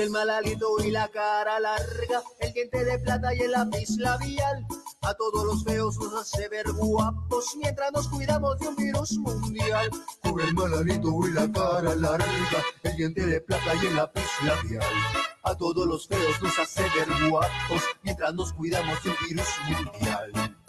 Cubre 0.00 0.06
el 0.06 0.12
mal 0.12 0.30
aliento 0.30 0.66
y 0.82 0.90
la 0.92 1.08
cara 1.08 1.60
larga, 1.60 2.22
el 2.38 2.52
diente 2.54 2.84
de 2.86 2.98
plata 3.00 3.34
y 3.34 3.40
el 3.40 3.50
lápiz 3.50 3.98
labial. 3.98 4.66
A 5.02 5.12
todos 5.12 5.44
los 5.44 5.62
feos 5.62 5.98
nos 5.98 6.14
hace 6.14 6.48
ver 6.48 6.72
guapos 6.72 7.54
mientras 7.58 7.92
nos 7.92 8.08
cuidamos 8.08 8.58
de 8.58 8.68
un 8.68 8.76
virus 8.76 9.12
mundial. 9.18 9.90
Cubre 10.22 10.44
el 10.44 10.54
mal 10.54 10.72
aliento 10.72 11.10
y 11.28 11.32
la 11.32 11.52
cara 11.52 11.94
larga, 11.96 12.64
el 12.82 12.96
diente 12.96 13.26
de 13.26 13.42
plata 13.42 13.74
y 13.74 13.86
el 13.88 13.96
lápiz 13.96 14.24
labial. 14.42 14.94
A 15.42 15.54
todos 15.54 15.86
los 15.86 16.08
feos 16.08 16.40
nos 16.40 16.58
hace 16.58 16.82
ver 16.82 17.28
guapos 17.28 17.82
mientras 18.02 18.32
nos 18.32 18.54
cuidamos 18.54 19.04
de 19.04 19.10
un 19.10 19.16
virus 19.28 19.48
mundial. 19.68 20.59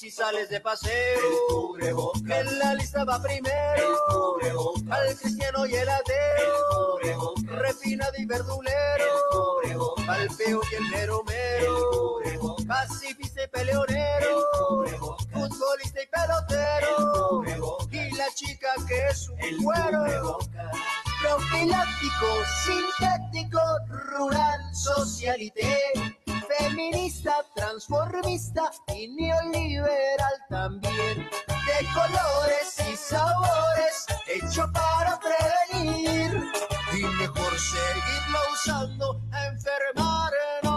Si 0.00 0.10
sales 0.10 0.48
de 0.48 0.62
paseo, 0.62 1.76
en 1.78 2.58
la 2.58 2.72
lista 2.72 3.04
va 3.04 3.20
primero. 3.20 3.98
Al 4.88 5.14
cristiano 5.14 5.66
y 5.66 5.74
el 5.74 5.86
ateo, 5.90 6.96
refinado 7.44 8.12
y 8.16 8.24
verdulero. 8.24 9.94
Al 10.08 10.30
feo 10.30 10.62
y 10.72 10.74
el 10.76 10.88
mero 10.88 11.22
mero, 11.24 12.56
pacifista 12.66 13.44
y 13.44 13.48
peleonero. 13.48 14.40
Futbolista 15.34 16.02
y 16.02 16.06
pelotero. 16.06 17.42
Y 17.90 18.16
la 18.16 18.32
chica 18.34 18.68
que 18.88 19.06
es 19.06 19.28
un 19.28 19.62
cuero. 19.62 20.38
Profiláctico, 21.20 22.26
sintético, 22.64 23.60
rural, 24.16 24.74
socialité 24.74 25.76
feminista, 26.58 27.34
transformista 27.54 28.70
y 28.94 29.08
neoliberal 29.08 30.34
también. 30.48 31.28
De 31.48 31.86
colores 31.94 32.76
y 32.90 32.96
sabores, 32.96 34.06
hecho 34.26 34.70
para 34.72 35.18
prevenir. 35.20 36.44
Y 36.92 37.02
mejor 37.02 37.58
seguirlo 37.58 38.38
usando 38.52 39.22
a 39.32 39.46
enfermarnos 39.46 40.69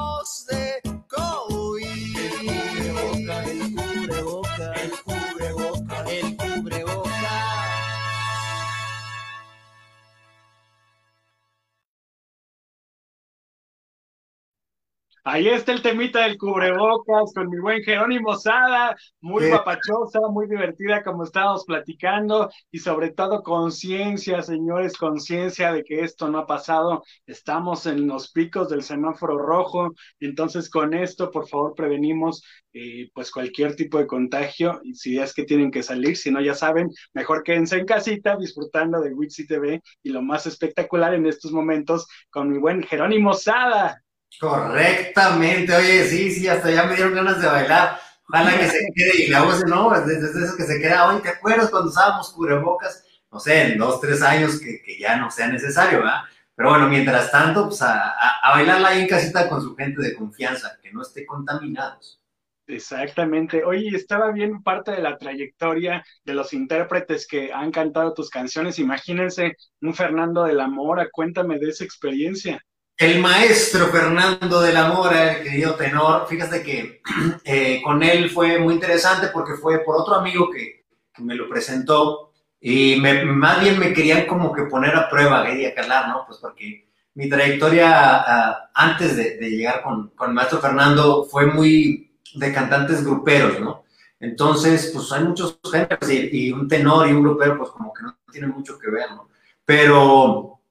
Ahí 15.26 15.48
está 15.48 15.72
el 15.72 15.82
temita 15.82 16.24
del 16.24 16.38
cubrebocas 16.38 17.32
con 17.34 17.50
mi 17.50 17.58
buen 17.58 17.82
Jerónimo 17.82 18.36
Sada, 18.36 18.94
muy 19.22 19.50
papachosa, 19.50 20.20
muy 20.30 20.50
divertida 20.50 21.02
como 21.02 21.24
estábamos 21.24 21.64
platicando 21.64 22.50
y 22.72 22.80
sobre 22.80 23.12
todo 23.12 23.42
conciencia, 23.42 24.42
señores, 24.42 24.98
conciencia 24.98 25.72
de 25.72 25.86
que 25.86 26.02
esto 26.02 26.28
no 26.28 26.40
ha 26.40 26.46
pasado. 26.46 27.06
Estamos 27.26 27.86
en 27.86 28.06
los 28.06 28.34
picos 28.34 28.68
del 28.68 28.84
semáforo 28.84 29.38
rojo, 29.38 29.94
entonces 30.20 30.70
con 30.70 30.94
esto, 30.94 31.32
por 31.32 31.48
favor, 31.48 31.74
prevenimos 31.74 32.44
eh, 32.74 33.10
pues 33.14 33.32
cualquier 33.32 33.78
tipo 33.78 34.00
de 34.00 34.08
contagio 34.08 34.82
y 34.84 34.94
si 34.96 35.20
es 35.20 35.34
que 35.34 35.46
tienen 35.46 35.72
que 35.72 35.84
salir, 35.84 36.18
si 36.18 36.32
no 36.32 36.42
ya 36.42 36.54
saben, 36.54 36.90
mejor 37.14 37.44
quédense 37.44 37.78
en 37.78 37.86
casita 37.86 38.36
disfrutando 38.36 39.00
de 39.00 39.14
Wixi 39.14 39.48
TV 39.48 39.82
y 40.04 40.10
lo 40.10 40.22
más 40.22 40.48
espectacular 40.48 41.14
en 41.14 41.28
estos 41.28 41.54
momentos 41.54 42.08
con 42.30 42.52
mi 42.52 42.58
buen 42.58 42.84
Jerónimo 42.84 43.34
Sada. 43.34 44.04
Correctamente, 44.40 45.74
oye, 45.74 46.06
sí, 46.08 46.32
sí, 46.32 46.48
hasta 46.48 46.70
ya 46.70 46.84
me 46.84 46.96
dieron 46.96 47.16
ganas 47.16 47.40
de 47.42 47.48
bailar. 47.48 48.00
Ojalá 48.30 48.58
que 48.58 48.68
se 48.68 48.80
quede 48.96 49.24
y 49.24 49.28
la 49.28 49.44
voz, 49.44 49.64
no, 49.66 49.90
desde 50.06 50.46
eso 50.46 50.58
que 50.58 50.64
se 50.64 50.80
queda, 50.82 51.08
oye, 51.10 51.22
¿te 51.22 51.30
acuerdas 51.30 51.70
cuando 51.70 51.90
usábamos 51.90 52.32
cubrebocas? 52.34 53.04
No 53.32 53.40
sé, 53.40 53.74
en 53.74 53.78
dos, 53.78 54.02
tres 54.02 54.22
años 54.22 54.60
que, 54.60 54.82
que 54.84 55.00
ya 55.00 55.16
no 55.18 55.32
sea 55.32 55.48
necesario, 55.48 56.00
¿verdad? 56.00 56.24
Pero 56.56 56.70
bueno, 56.70 56.88
mientras 56.90 57.32
tanto, 57.32 57.68
pues 57.68 57.82
a, 57.82 58.10
a, 58.12 58.40
a 58.44 58.52
bailarla 58.56 58.90
ahí 58.90 59.02
en 59.02 59.08
casita 59.08 59.50
con 59.50 59.62
su 59.62 59.76
gente 59.76 60.02
de 60.02 60.16
confianza, 60.16 60.78
que 60.82 60.92
no 60.92 61.02
esté 61.02 61.26
contaminados. 61.26 62.20
Exactamente. 62.68 63.64
Oye, 63.66 63.90
estaba 63.96 64.32
viendo 64.32 64.62
parte 64.64 64.92
de 64.92 65.02
la 65.02 65.18
trayectoria 65.18 66.04
de 66.24 66.34
los 66.34 66.54
intérpretes 66.54 67.28
que 67.28 67.52
han 67.54 67.72
cantado 67.72 68.14
tus 68.14 68.30
canciones. 68.30 68.80
Imagínense 68.80 69.58
un 69.82 69.94
Fernando 69.94 70.44
de 70.46 70.54
la 70.54 70.68
Mora, 70.68 71.10
cuéntame 71.12 71.60
de 71.60 71.70
esa 71.70 71.84
experiencia. 71.84 72.62
El 73.04 73.20
maestro 73.20 73.88
Fernando 73.88 74.62
de 74.62 74.72
la 74.72 74.88
Mora, 74.88 75.34
el 75.34 75.44
querido 75.44 75.76
tenor, 75.76 76.26
fíjate 76.26 76.64
que 76.64 77.02
eh, 77.44 77.82
con 77.84 78.02
él 78.02 78.30
fue 78.30 78.58
muy 78.60 78.76
interesante 78.76 79.28
porque 79.28 79.56
fue 79.56 79.80
por 79.80 79.98
otro 79.98 80.16
amigo 80.16 80.50
que, 80.50 80.86
que 81.14 81.22
me 81.22 81.36
lo 81.36 81.50
presentó 81.50 82.32
y 82.62 82.96
me, 83.02 83.26
más 83.26 83.60
bien 83.60 83.78
me 83.78 83.92
querían 83.92 84.26
como 84.26 84.54
que 84.54 84.64
poner 84.64 84.96
a 84.96 85.10
prueba, 85.10 85.46
quería 85.46 85.76
calar, 85.76 86.08
¿no? 86.08 86.24
Pues 86.26 86.40
porque 86.40 86.88
mi 87.16 87.28
trayectoria 87.28 88.24
uh, 88.26 88.70
antes 88.74 89.18
de, 89.18 89.36
de 89.36 89.50
llegar 89.50 89.82
con, 89.84 90.12
con, 90.12 90.30
el 90.30 90.36
maestro 90.36 90.62
Fernando 90.62 91.26
fue 91.26 91.48
muy 91.48 92.18
de 92.36 92.54
cantantes 92.54 93.04
gruperos, 93.04 93.60
¿no? 93.60 93.84
Entonces, 94.22 94.92
pues 94.94 95.12
hay 95.12 95.26
muchos 95.26 95.60
géneros 95.70 96.10
y, 96.10 96.30
y 96.32 96.52
un 96.54 96.70
tenor 96.70 97.06
y 97.10 97.12
un 97.12 97.22
grupero, 97.22 97.58
pues 97.58 97.70
como 97.72 97.94
que 97.94 98.04
no 98.04 98.18
tienen 98.32 98.52
mucho 98.52 98.80
que 98.80 98.90
ver, 98.90 99.12
¿no? 99.12 99.28
Pero 99.66 100.62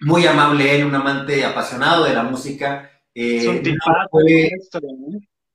muy 0.00 0.26
amable 0.26 0.76
él, 0.76 0.84
un 0.84 0.94
amante 0.94 1.44
apasionado 1.44 2.04
de 2.04 2.14
la 2.14 2.22
música. 2.22 2.90
Eh, 3.14 3.62
no, 3.64 4.08
fue, 4.10 4.46
¿eh? 4.46 4.50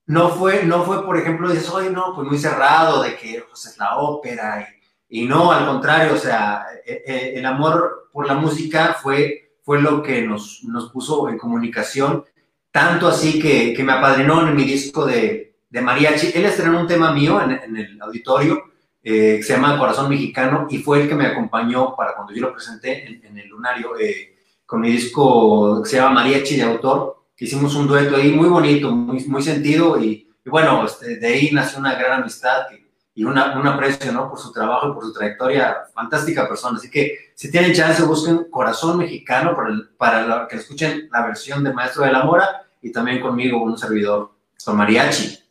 no, 0.07 0.29
fue, 0.29 0.63
no 0.63 0.83
fue, 0.83 1.05
por 1.05 1.17
ejemplo, 1.17 1.49
dices, 1.49 1.69
oye, 1.69 1.89
no, 1.89 2.13
pues 2.15 2.27
muy 2.27 2.37
cerrado, 2.37 3.01
de 3.03 3.15
que 3.15 3.43
pues, 3.47 3.65
es 3.65 3.77
la 3.77 3.97
ópera. 3.97 4.67
Y, 5.09 5.21
y, 5.21 5.25
no, 5.25 5.51
al 5.51 5.65
contrario, 5.65 6.13
o 6.13 6.17
sea, 6.17 6.65
eh, 6.85 7.33
el 7.35 7.45
amor 7.45 8.09
por 8.11 8.27
la 8.27 8.35
música 8.35 8.97
fue, 9.01 9.53
fue 9.63 9.81
lo 9.81 10.03
que 10.03 10.21
nos, 10.21 10.63
nos 10.63 10.91
puso 10.91 11.27
en 11.29 11.37
comunicación, 11.37 12.23
tanto 12.71 13.07
así 13.07 13.39
que, 13.39 13.73
que 13.73 13.83
me 13.83 13.93
apadrinó 13.93 14.47
en 14.47 14.55
mi 14.55 14.63
disco 14.63 15.05
de, 15.05 15.55
de 15.69 15.81
mariachi. 15.81 16.31
Él 16.35 16.45
estrenó 16.45 16.79
un 16.79 16.87
tema 16.87 17.11
mío 17.11 17.41
en, 17.41 17.51
en 17.51 17.77
el 17.77 18.01
auditorio, 18.01 18.63
eh, 19.01 19.37
que 19.37 19.43
se 19.43 19.53
llama 19.53 19.77
Corazón 19.77 20.09
Mexicano, 20.09 20.67
y 20.69 20.79
fue 20.79 21.01
el 21.01 21.07
que 21.07 21.15
me 21.15 21.27
acompañó 21.27 21.95
para 21.95 22.15
cuando 22.15 22.33
yo 22.33 22.41
lo 22.41 22.53
presenté 22.53 23.07
en, 23.07 23.25
en 23.25 23.37
el 23.37 23.47
lunario 23.47 23.97
eh, 23.99 24.34
con 24.65 24.81
mi 24.81 24.91
disco 24.91 25.81
que 25.83 25.89
se 25.89 25.97
llama 25.97 26.15
Mariachi 26.15 26.55
de 26.57 26.63
autor. 26.63 27.23
Hicimos 27.37 27.75
un 27.75 27.87
dueto 27.87 28.15
ahí 28.15 28.31
muy 28.31 28.47
bonito, 28.47 28.91
muy, 28.91 29.23
muy 29.25 29.41
sentido, 29.41 30.01
y, 30.01 30.29
bueno, 30.45 30.85
este, 30.85 31.17
de 31.17 31.27
ahí 31.27 31.49
nació 31.51 31.79
una 31.79 31.95
gran 31.95 32.21
amistad 32.21 32.67
que, 32.69 32.85
y 33.17 33.23
una, 33.23 33.57
un 33.57 33.65
aprecio 33.65 34.11
¿no? 34.11 34.29
por 34.29 34.39
su 34.39 34.51
trabajo 34.51 34.89
y 34.89 34.93
por 34.93 35.03
su 35.05 35.13
trayectoria. 35.13 35.77
Fantástica 35.93 36.47
persona. 36.47 36.77
Así 36.77 36.91
que 36.91 37.31
si 37.33 37.49
tienen 37.49 37.73
chance, 37.73 38.03
busquen 38.03 38.47
Corazón 38.51 38.97
Mexicano 38.97 39.55
para, 39.55 39.69
el, 39.69 39.89
para 39.97 40.27
la, 40.27 40.47
que 40.47 40.57
escuchen 40.57 41.07
la 41.11 41.25
versión 41.25 41.63
de 41.63 41.73
Maestro 41.73 42.03
de 42.03 42.11
la 42.11 42.23
Mora 42.23 42.65
y 42.81 42.91
también 42.91 43.21
conmigo, 43.21 43.63
un 43.63 43.77
servidor, 43.77 44.31
con 44.63 44.75
mariachi. 44.75 45.44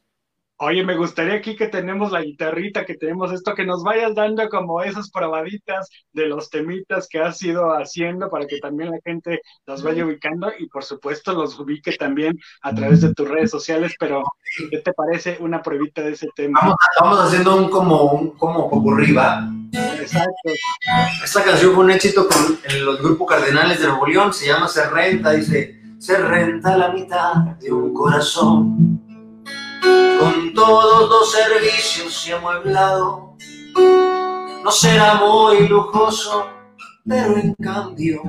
Oye, 0.66 0.83
me 0.83 0.97
gustaría 0.97 1.35
aquí 1.35 1.56
que 1.56 1.66
tenemos 1.66 2.11
la 2.11 2.23
guitarrita, 2.23 2.87
que 2.87 2.94
tenemos 2.94 3.30
esto, 3.30 3.54
que 3.54 3.66
nos 3.66 3.83
vayas 3.83 4.14
dando 4.14 4.49
como 4.49 4.83
esas 4.83 5.11
probaditas 5.11 5.90
de 6.14 6.26
los 6.26 6.49
temitas 6.49 7.06
que 7.06 7.21
has 7.21 7.42
ido 7.42 7.75
haciendo 7.75 8.30
para 8.30 8.47
que 8.47 8.61
también 8.61 8.90
la 8.90 8.99
gente 9.04 9.42
los 9.66 9.83
vaya 9.83 10.06
ubicando 10.06 10.50
y 10.59 10.66
por 10.68 10.83
supuesto 10.83 11.35
los 11.35 11.61
ubique 11.61 11.92
también 11.99 12.38
a 12.62 12.75
través 12.75 13.02
de 13.02 13.12
tus 13.12 13.28
redes 13.28 13.50
sociales, 13.50 13.94
pero 14.00 14.23
¿qué 14.71 14.78
te 14.78 14.94
parece 14.94 15.37
una 15.38 15.61
pruebita 15.61 16.00
de 16.00 16.12
ese 16.12 16.28
tema? 16.35 16.59
Vamos, 16.62 16.76
vamos 16.99 17.18
haciendo 17.26 17.56
un 17.56 17.68
como 17.68 18.04
un 18.12 18.30
como 18.30 18.71
popurrí, 18.71 19.12
¿va? 19.12 19.47
Exacto. 20.00 20.50
Esta 21.23 21.44
canción 21.44 21.75
fue 21.75 21.85
un 21.85 21.90
éxito 21.90 22.26
con 22.26 22.59
los 22.87 23.02
grupos 23.02 23.28
Cardenales 23.28 23.80
de 23.80 23.88
Nuevo 23.88 24.06
León, 24.06 24.33
se 24.33 24.47
llama 24.47 24.66
Se 24.68 24.88
Renta, 24.88 25.33
dice, 25.33 25.78
se 25.99 26.16
renta 26.16 26.75
la 26.78 26.88
mitad 26.88 27.35
de 27.61 27.71
un 27.71 27.92
corazón 27.92 28.93
con 30.20 30.54
todos 30.54 31.08
los 31.08 31.32
servicios 31.32 32.26
y 32.26 32.32
amueblado. 32.32 33.36
No 34.64 34.70
será 34.70 35.14
muy 35.14 35.68
lujoso, 35.68 36.46
pero 37.06 37.36
en 37.36 37.54
cambio 37.54 38.22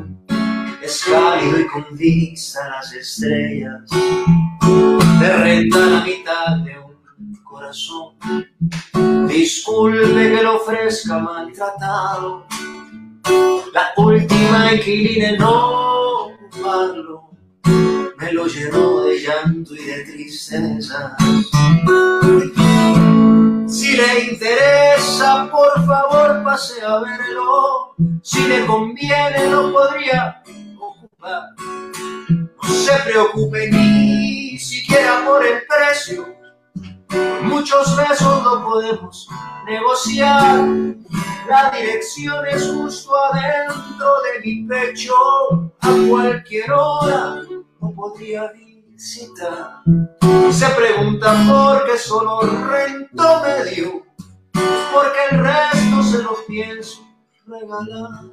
es 0.81 1.03
cálido 1.03 1.59
y 1.59 1.67
con 1.67 1.85
vista 1.97 2.65
a 2.65 2.69
las 2.69 2.93
estrellas. 2.93 3.81
Te 5.19 5.37
renta 5.37 5.79
la 5.79 6.01
mitad 6.01 6.57
de 6.63 6.77
un 6.79 7.35
corazón. 7.43 8.15
Disculpe 9.27 10.35
que 10.35 10.43
lo 10.43 10.57
ofrezca 10.57 11.19
maltratado. 11.19 12.45
La 13.73 13.93
última 13.97 14.73
inquilina 14.73 15.37
no 15.37 16.25
ocuparlo 16.25 17.25
me 18.17 18.31
lo 18.33 18.47
llenó 18.47 19.03
de 19.03 19.19
llanto 19.19 19.75
y 19.75 19.83
de 19.83 20.03
tristeza. 20.03 21.15
Si 23.67 23.97
le 23.97 24.31
interesa, 24.31 25.49
por 25.51 25.85
favor 25.85 26.43
pase 26.43 26.81
a 26.81 26.99
verlo. 26.99 27.95
Si 28.21 28.47
le 28.47 28.65
conviene, 28.65 29.49
lo 29.49 29.71
podría 29.71 30.41
ocupar. 30.79 31.43
No 31.59 32.69
se 32.69 32.93
preocupe 33.03 33.69
ni 33.71 34.57
siquiera 34.57 35.23
por 35.25 35.45
el 35.45 35.63
precio. 35.67 36.35
Muchos 37.43 37.95
besos 37.95 38.43
lo 38.43 38.63
podemos 38.65 39.27
negociar. 39.65 40.65
La 41.47 41.71
dirección 41.71 42.45
es 42.47 42.67
justo 42.67 43.11
adentro 43.31 44.07
de 44.23 44.39
mi 44.43 44.63
pecho. 44.67 45.13
A 45.81 45.93
cualquier 46.09 46.71
hora 46.71 47.44
podría 47.93 48.51
visitar. 48.53 49.81
Se 50.51 50.67
preguntan 50.69 51.47
por 51.47 51.85
qué 51.85 51.97
solo 51.97 52.41
rento 52.41 53.41
medio. 53.41 54.05
Porque 54.53 55.19
el 55.31 55.39
resto 55.39 56.03
se 56.03 56.23
lo 56.23 56.35
pienso 56.47 57.05
regalar. 57.45 58.25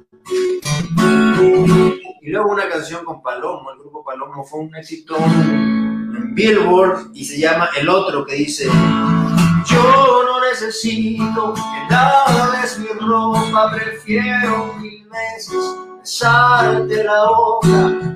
Y 2.21 2.29
luego 2.29 2.51
una 2.51 2.69
canción 2.69 3.03
con 3.03 3.21
Palomo, 3.21 3.71
el 3.71 3.79
grupo 3.79 4.03
Palomo 4.03 4.43
fue 4.45 4.61
un 4.61 4.75
éxito 4.75 5.17
en 5.17 6.33
Billboard 6.33 7.11
y 7.13 7.25
se 7.25 7.37
llama 7.37 7.69
El 7.77 7.89
Otro 7.89 8.25
que 8.25 8.35
dice, 8.35 8.65
yo 8.65 10.23
no 10.25 10.41
necesito 10.49 11.53
que 11.53 11.93
laves 11.93 12.79
mi 12.79 12.87
ropa, 12.99 13.71
prefiero 13.71 14.73
mil 14.75 15.05
veces 15.09 15.92
besarte 16.03 17.01
la 17.01 17.25
boca, 17.29 17.67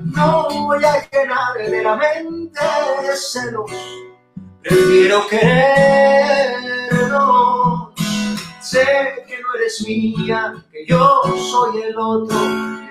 no 0.04 0.46
voy 0.50 0.84
a 0.84 1.08
llenar 1.10 1.56
de 1.56 1.82
la 1.82 1.96
mente 1.96 2.60
de 3.02 3.16
celos, 3.16 3.70
prefiero 4.60 5.26
querernos, 5.26 6.68
sé 8.60 8.84
que 9.26 9.40
no 9.40 9.54
eres 9.54 9.82
mía, 9.86 10.62
que 10.70 10.84
yo 10.86 11.22
soy 11.50 11.80
el 11.80 11.96
otro, 11.98 12.38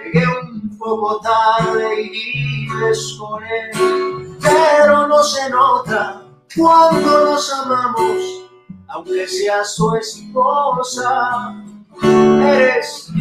llegué 0.04 0.26
un 0.26 0.76
poco 0.80 1.20
tarde 1.20 2.02
y 2.02 2.10
vives 2.10 3.18
con 3.20 3.44
él, 3.44 4.36
pero 4.42 5.08
no 5.08 5.22
se 5.22 5.48
nota 5.52 6.24
cuando 6.56 7.26
nos 7.26 7.54
amamos, 7.54 8.48
aunque 8.88 9.28
seas 9.28 9.76
su 9.76 9.96
esposa, 9.96 11.54
eres. 12.02 13.12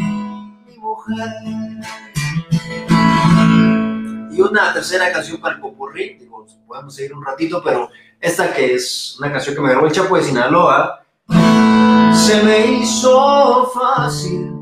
Y 4.30 4.40
una 4.40 4.72
tercera 4.72 5.12
canción 5.12 5.40
para 5.40 5.54
el 5.54 5.60
popurrí, 5.60 6.14
digo, 6.18 6.44
podemos 6.66 6.94
seguir 6.94 7.14
un 7.14 7.25
ratito, 7.25 7.62
pero 7.64 7.88
esta 8.20 8.52
que 8.52 8.75
es 8.75 9.16
una 9.18 9.30
canción 9.30 9.54
que 9.54 9.60
me 9.60 9.70
grabó 9.70 9.86
el 9.86 9.92
Chapo 9.92 10.16
de 10.16 10.25
Sinaloa, 10.25 11.04
se 12.12 12.42
me 12.42 12.66
hizo 12.72 13.70
fácil. 13.72 14.52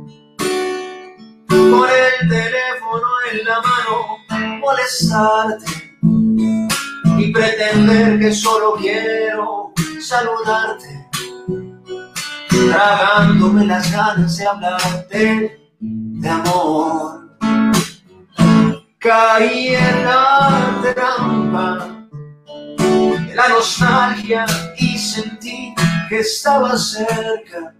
Con 1.48 1.88
el 1.88 2.28
teléfono 2.28 3.06
en 3.32 3.44
la 3.44 3.60
mano 3.62 4.18
molestarte 4.58 5.64
y 7.18 7.32
pretender 7.32 8.18
que 8.18 8.34
solo 8.34 8.74
quiero 8.74 9.72
saludarte, 9.98 11.08
tragándome 12.48 13.64
las 13.64 13.90
ganas 13.90 14.36
de 14.36 14.46
hablarte 14.46 15.63
de 16.24 16.30
amor. 16.30 17.36
Caí 18.98 19.74
en 19.74 20.04
la 20.04 20.80
trampa 20.94 22.08
de 22.78 23.34
la 23.34 23.48
nostalgia 23.48 24.46
y 24.78 24.96
sentí 24.96 25.74
que 26.08 26.20
estaba 26.20 26.78
cerca 26.78 27.74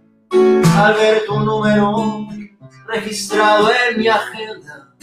al 0.77 0.93
ver 0.93 1.25
tu 1.25 1.39
número 1.39 2.27
registrado 2.87 3.71
en 3.71 3.99
mi 3.99 4.07
agenda, 4.07 4.93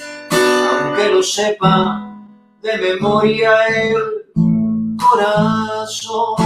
aunque 0.70 1.08
lo 1.08 1.22
sepa 1.22 2.14
de 2.62 2.78
memoria 2.78 3.66
el 3.66 3.94
corazón. 4.96 6.36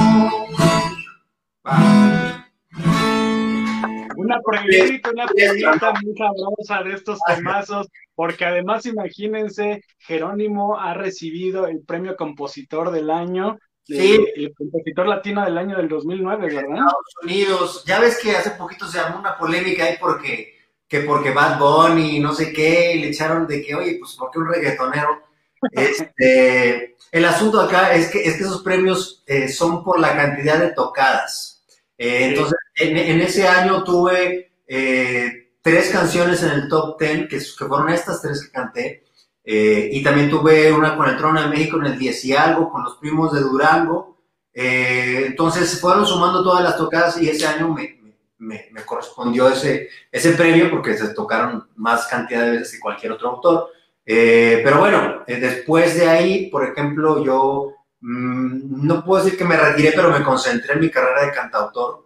Una 4.17 4.41
pregunta, 4.41 5.11
una 5.13 5.27
pregunta 5.27 5.93
muy 6.03 6.15
sabrosa 6.17 6.83
de 6.83 6.95
estos 6.95 7.19
temazos, 7.27 7.89
porque 8.15 8.45
además 8.45 8.87
imagínense, 8.87 9.83
Jerónimo 9.99 10.79
ha 10.81 10.95
recibido 10.95 11.67
el 11.67 11.81
premio 11.83 12.17
compositor 12.17 12.91
del 12.91 13.11
año, 13.11 13.59
Sí. 13.89 14.19
el 14.35 14.53
compositor 14.53 15.07
latino 15.07 15.45
del 15.45 15.57
año 15.57 15.77
del 15.77 15.89
2009, 15.89 16.47
¿verdad? 16.47 16.63
Estados 16.75 17.15
Unidos. 17.23 17.85
Ya 17.87 18.01
ves 18.01 18.19
que 18.21 18.33
hace 18.33 18.51
poquito 18.51 18.89
se 18.89 18.99
armó 18.99 19.21
una 19.21 19.39
polémica 19.39 19.85
ahí 19.85 19.95
porque, 20.01 20.55
que 20.89 21.01
porque 21.01 21.31
Bad 21.31 21.61
Bunny, 21.61 22.19
no 22.19 22.35
sé 22.35 22.53
qué, 22.53 22.97
y 22.97 23.01
le 23.01 23.09
echaron 23.11 23.47
de 23.47 23.63
que, 23.63 23.77
oye, 23.77 23.97
pues, 24.01 24.15
¿por 24.15 24.31
qué 24.31 24.39
un 24.39 24.49
reggaetonero? 24.49 25.23
Este, 25.73 26.97
el 27.11 27.25
asunto 27.25 27.61
acá 27.61 27.95
es 27.95 28.11
que, 28.11 28.23
es 28.23 28.37
que 28.37 28.45
esos 28.45 28.63
premios 28.63 29.25
eh, 29.27 29.49
son 29.49 29.83
por 29.83 29.99
la 29.99 30.15
cantidad 30.15 30.59
de 30.59 30.73
tocadas. 30.73 31.65
Eh, 31.97 32.27
entonces, 32.27 32.59
en, 32.77 33.21
ese 33.21 33.49
año 33.49 33.83
tuve 33.83 34.53
eh, 34.67 35.51
tres 35.63 35.91
canciones 35.91 36.43
en 36.43 36.51
el 36.51 36.69
top 36.69 36.99
ten, 36.99 37.27
que, 37.27 37.41
fueron 37.41 37.89
estas 37.89 38.23
tres 38.23 38.45
que 38.45 38.53
canté. 38.53 39.05
Eh, 39.43 39.91
y 39.93 40.03
también 40.03 40.29
tuve 40.29 40.73
una 40.73 40.97
con 40.97 41.09
el 41.09 41.17
Trono 41.17 41.41
de 41.41 41.49
México 41.49 41.79
en 41.79 41.87
el 41.87 41.99
10 41.99 42.25
y 42.25 42.33
algo, 42.35 42.71
con 42.71 42.83
los 42.83 42.97
primos 42.97 43.33
de 43.33 43.41
Durango. 43.41 44.19
Eh, 44.53 45.25
entonces 45.27 45.81
fueron 45.81 46.07
sumando 46.07 46.43
todas 46.43 46.65
las 46.65 46.77
tocadas 46.77 47.21
y 47.21 47.29
ese 47.29 47.47
año 47.47 47.69
me, 47.69 48.01
me, 48.39 48.85
correspondió 48.85 49.49
ese, 49.49 49.89
ese 50.11 50.33
premio 50.33 50.71
porque 50.71 50.97
se 50.97 51.15
tocaron 51.15 51.69
más 51.77 52.07
cantidad 52.07 52.45
de 52.45 52.53
veces 52.53 52.73
que 52.73 52.81
cualquier 52.81 53.13
otro 53.13 53.31
autor. 53.31 53.71
Eh, 54.05 54.61
pero 54.65 54.79
bueno, 54.79 55.25
después 55.27 55.97
de 55.97 56.09
ahí, 56.09 56.49
por 56.49 56.65
ejemplo, 56.65 57.25
yo 57.25 57.73
mmm, 58.01 58.87
no 58.87 59.05
puedo 59.05 59.25
decir 59.25 59.39
que 59.39 59.45
me 59.45 59.57
retiré, 59.57 59.93
pero 59.95 60.11
me 60.11 60.23
concentré 60.23 60.75
en 60.75 60.81
mi 60.81 60.91
carrera 60.91 61.27
de 61.27 61.33
cantautor. 61.33 62.06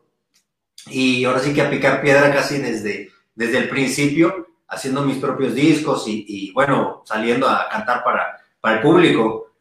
Y 0.87 1.25
ahora 1.25 1.41
sí 1.41 1.53
que 1.53 1.63
a 1.63 1.71
picar 1.71 2.01
piedra 2.01 2.33
casi 2.33 2.59
desde, 2.59 3.11
desde 3.35 3.59
el 3.59 3.69
principio 3.69 4.47
haciendo 4.71 5.03
mis 5.03 5.19
propios 5.19 5.55
discos 5.55 6.07
y, 6.07 6.25
y, 6.27 6.53
bueno, 6.53 7.03
saliendo 7.05 7.49
a 7.49 7.69
cantar 7.69 8.03
para, 8.05 8.41
para 8.61 8.77
el 8.77 8.83
público. 8.83 9.53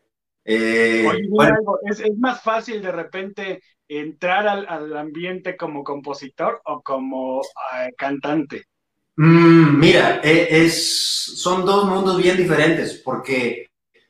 Eh, 0.45 1.05
Oye, 1.08 1.27
bueno, 1.29 1.55
algo, 1.58 1.79
¿es, 1.84 1.99
¿es, 1.99 2.17
más 2.17 2.41
fácil 2.41 2.82
de 2.82 2.91
repente 2.91 3.63
entrar 3.88 4.47
al, 4.47 4.67
al 4.67 4.95
ambiente 4.95 5.58
como 5.58 5.84
compositor 5.84 6.62
o 6.65 6.82
como 6.82 7.39
uh, 7.39 7.41
cantante? 7.97 8.65
Mmm, 9.15 9.79
mira, 9.79 10.21
es, 10.23 11.34
son 11.36 11.65
dos 11.65 11.86
mundos 11.86 12.17
bien 12.21 12.38
diferentes, 12.38 13.01
porque 13.03 13.67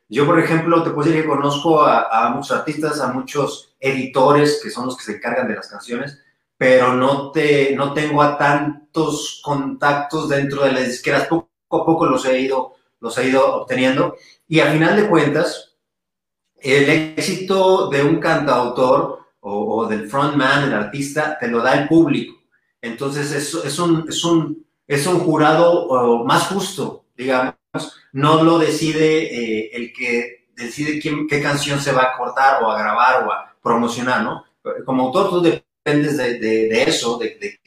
yo, 0.08 0.26
por 0.26 0.39
ejemplo, 0.39 0.84
te 0.84 0.91
puedo 0.91 1.08
decir 1.08 1.24
que 1.24 1.30
conozco 1.30 1.82
a, 1.82 2.28
a 2.28 2.30
muchos 2.30 2.52
artistas, 2.52 3.00
a 3.00 3.13
muchos 3.13 3.76
editores, 3.80 4.60
que 4.62 4.69
son 4.69 4.86
los 4.86 4.98
que 4.98 5.04
se 5.04 5.15
encargan 5.15 5.48
de 5.48 5.56
las 5.56 5.69
canciones, 5.69 6.22
pero 6.60 6.93
no, 6.93 7.32
te, 7.32 7.74
no 7.74 7.93
tengo 7.93 8.22
a 8.22 8.38
tantos 8.38 9.39
contactos 9.41 10.28
dentro 10.28 10.65
de 10.65 10.74
las 10.74 10.88
disqueras, 10.88 11.26
poco 11.28 11.48
a 11.72 11.86
poco 11.86 12.06
los 12.06 12.26
he 12.26 12.38
ido, 12.38 12.74
los 13.00 13.17
he 13.17 13.30
ido 13.30 13.62
obteniendo. 13.62 14.17
Y 14.45 14.60
al 14.60 14.74
final 14.74 14.98
de 14.98 15.08
cuentas, 15.08 15.78
el 16.58 16.89
éxito 16.89 17.88
de 17.88 18.04
un 18.04 18.19
cantautor 18.19 19.19
o, 19.39 19.78
o 19.78 19.88
del 19.88 20.10
frontman, 20.10 20.65
el 20.65 20.74
artista, 20.74 21.38
te 21.39 21.48
lo 21.48 21.62
da 21.62 21.76
el 21.76 21.88
público. 21.88 22.36
Entonces 22.82 23.32
es, 23.32 23.54
es, 23.54 23.80
un, 23.80 24.06
es, 24.10 24.22
un, 24.26 24.67
es 24.86 25.08
un 25.08 25.19
jurado 25.19 26.26
más 26.26 26.48
justo, 26.48 27.06
digamos. 27.15 27.56
No 28.12 28.43
lo 28.43 28.60
decide 28.60 29.34
eh, 29.34 29.69
el 29.72 29.93
que 29.93 30.50
decide 30.58 31.00
quién, 31.00 31.26
qué 31.26 31.41
canción 31.41 31.80
se 31.80 31.93
va 31.93 32.04
a 32.04 32.17
cortar 32.17 32.62
o 32.62 32.69
a 32.69 32.78
grabar 32.78 33.26
o 33.26 33.32
a 33.32 33.56
promocionar, 33.63 34.24
¿no? 34.24 34.43
Como 34.86 35.06
autor 35.06 35.30
tú 35.30 35.41
dependes 35.89 36.17
de, 36.17 36.39
de, 36.39 36.69
de 36.69 36.84
eso, 36.84 37.17
de, 37.17 37.60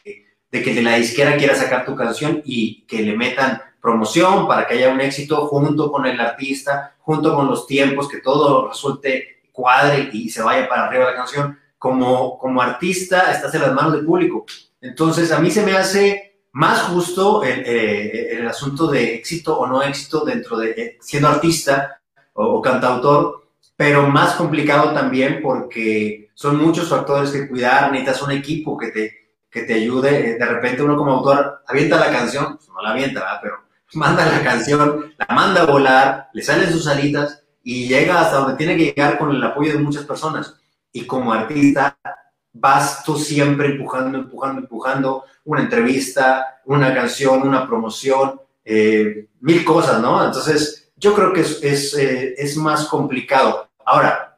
que 0.50 0.74
de 0.74 0.82
la 0.82 0.96
disquera 0.96 1.36
quiera 1.36 1.54
sacar 1.54 1.84
tu 1.84 1.96
canción 1.96 2.42
y 2.44 2.82
que 2.82 3.02
le 3.02 3.16
metan 3.16 3.60
promoción 3.80 4.46
para 4.46 4.66
que 4.66 4.74
haya 4.74 4.90
un 4.90 5.00
éxito 5.00 5.46
junto 5.46 5.90
con 5.90 6.06
el 6.06 6.20
artista, 6.20 6.94
junto 7.00 7.34
con 7.34 7.48
los 7.48 7.66
tiempos, 7.66 8.08
que 8.08 8.18
todo 8.18 8.68
resulte 8.68 9.42
cuadre 9.50 10.10
y 10.12 10.28
se 10.28 10.42
vaya 10.42 10.68
para 10.68 10.86
arriba 10.86 11.10
la 11.10 11.16
canción. 11.16 11.58
Como, 11.78 12.38
como 12.38 12.62
artista 12.62 13.32
estás 13.32 13.52
en 13.56 13.62
las 13.62 13.72
manos 13.72 13.94
del 13.94 14.06
público. 14.06 14.46
Entonces 14.80 15.32
a 15.32 15.40
mí 15.40 15.50
se 15.50 15.64
me 15.64 15.76
hace 15.76 16.36
más 16.52 16.82
justo 16.82 17.42
el, 17.42 17.64
eh, 17.66 18.36
el 18.36 18.46
asunto 18.46 18.86
de 18.86 19.16
éxito 19.16 19.58
o 19.58 19.66
no 19.66 19.82
éxito 19.82 20.24
dentro 20.24 20.58
de 20.58 20.70
eh, 20.70 20.98
siendo 21.00 21.28
artista 21.28 22.00
o 22.34 22.62
cantautor, 22.62 23.48
pero 23.74 24.06
más 24.06 24.34
complicado 24.36 24.92
también 24.92 25.40
porque 25.42 26.30
son 26.42 26.56
muchos 26.56 26.88
factores 26.88 27.30
que 27.30 27.46
cuidar, 27.46 27.92
necesitas 27.92 28.20
un 28.22 28.32
equipo 28.32 28.76
que 28.76 28.88
te, 28.88 29.12
que 29.48 29.62
te 29.62 29.74
ayude. 29.74 30.36
De 30.36 30.44
repente 30.44 30.82
uno 30.82 30.96
como 30.96 31.12
autor 31.12 31.62
avienta 31.68 32.00
la 32.00 32.10
canción, 32.10 32.56
pues 32.56 32.68
no 32.68 32.82
la 32.82 32.90
avienta, 32.90 33.20
¿verdad? 33.20 33.38
pero 33.40 33.54
manda 33.92 34.26
la 34.26 34.42
canción, 34.42 35.14
la 35.16 35.32
manda 35.32 35.62
a 35.62 35.66
volar, 35.66 36.30
le 36.32 36.42
salen 36.42 36.72
sus 36.72 36.88
alitas 36.88 37.44
y 37.62 37.86
llega 37.86 38.20
hasta 38.20 38.38
donde 38.38 38.56
tiene 38.56 38.76
que 38.76 38.86
llegar 38.86 39.18
con 39.18 39.30
el 39.30 39.44
apoyo 39.44 39.72
de 39.72 39.78
muchas 39.78 40.04
personas. 40.04 40.56
Y 40.92 41.06
como 41.06 41.32
artista 41.32 41.96
vas 42.52 43.04
tú 43.04 43.16
siempre 43.16 43.68
empujando, 43.68 44.18
empujando, 44.18 44.62
empujando 44.62 45.24
una 45.44 45.60
entrevista, 45.60 46.60
una 46.64 46.92
canción, 46.92 47.46
una 47.46 47.68
promoción, 47.68 48.40
eh, 48.64 49.28
mil 49.38 49.64
cosas, 49.64 50.00
¿no? 50.00 50.24
Entonces 50.24 50.90
yo 50.96 51.14
creo 51.14 51.32
que 51.32 51.42
es, 51.42 51.62
es, 51.62 51.94
eh, 51.94 52.34
es 52.36 52.56
más 52.56 52.86
complicado. 52.86 53.68
Ahora, 53.86 54.31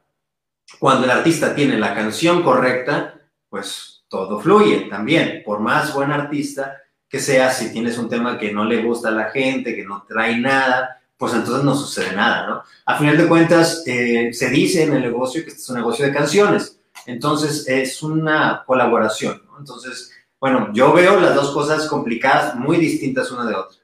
cuando 0.85 1.05
el 1.05 1.09
artista 1.09 1.55
tiene 1.55 1.79
la 1.79 1.95
canción 1.95 2.43
correcta, 2.43 3.19
pues 3.49 4.03
todo 4.07 4.39
fluye 4.39 4.81
también. 4.81 5.41
Por 5.43 5.59
más 5.59 5.91
buen 5.95 6.11
artista 6.11 6.77
que 7.09 7.19
sea 7.19 7.49
si 7.49 7.73
tienes 7.73 7.97
un 7.97 8.07
tema 8.07 8.37
que 8.37 8.53
no 8.53 8.65
le 8.65 8.83
gusta 8.83 9.07
a 9.07 9.11
la 9.11 9.31
gente, 9.31 9.75
que 9.75 9.83
no 9.83 10.05
trae 10.07 10.37
nada, 10.37 11.01
pues 11.17 11.33
entonces 11.33 11.63
no 11.63 11.73
sucede 11.73 12.15
nada, 12.15 12.45
¿no? 12.45 12.61
A 12.85 12.99
final 12.99 13.17
de 13.17 13.27
cuentas, 13.27 13.81
eh, 13.87 14.29
se 14.31 14.51
dice 14.51 14.83
en 14.83 14.93
el 14.93 15.01
negocio 15.01 15.41
que 15.41 15.49
este 15.49 15.61
es 15.61 15.69
un 15.69 15.77
negocio 15.77 16.05
de 16.05 16.13
canciones, 16.13 16.79
entonces 17.07 17.67
es 17.67 18.03
una 18.03 18.63
colaboración, 18.63 19.41
¿no? 19.47 19.57
Entonces, 19.57 20.11
bueno, 20.39 20.69
yo 20.71 20.93
veo 20.93 21.19
las 21.19 21.33
dos 21.33 21.49
cosas 21.49 21.87
complicadas, 21.87 22.53
muy 22.57 22.77
distintas 22.77 23.31
una 23.31 23.47
de 23.47 23.55
otra. 23.55 23.79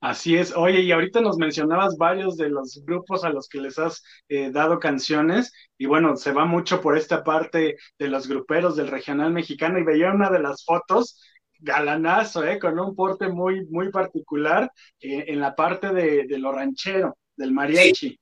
Así 0.00 0.36
es. 0.36 0.54
Oye, 0.54 0.82
y 0.82 0.92
ahorita 0.92 1.20
nos 1.20 1.38
mencionabas 1.38 1.96
varios 1.96 2.36
de 2.36 2.48
los 2.50 2.84
grupos 2.84 3.24
a 3.24 3.30
los 3.30 3.48
que 3.48 3.60
les 3.60 3.78
has 3.78 4.04
eh, 4.28 4.50
dado 4.52 4.78
canciones, 4.78 5.52
y 5.76 5.86
bueno, 5.86 6.16
se 6.16 6.32
va 6.32 6.44
mucho 6.44 6.80
por 6.80 6.96
esta 6.96 7.24
parte 7.24 7.76
de 7.98 8.08
los 8.08 8.28
gruperos 8.28 8.76
del 8.76 8.88
regional 8.88 9.32
mexicano, 9.32 9.78
y 9.78 9.84
veía 9.84 10.12
una 10.12 10.30
de 10.30 10.38
las 10.38 10.64
fotos, 10.64 11.20
galanazo, 11.58 12.44
¿eh? 12.46 12.60
con 12.60 12.78
un 12.78 12.94
porte 12.94 13.26
muy, 13.26 13.66
muy 13.66 13.90
particular 13.90 14.70
eh, 15.00 15.24
en 15.26 15.40
la 15.40 15.56
parte 15.56 15.92
de, 15.92 16.26
lo 16.38 16.52
ranchero, 16.52 17.18
del 17.36 17.52
mariachi. 17.52 18.16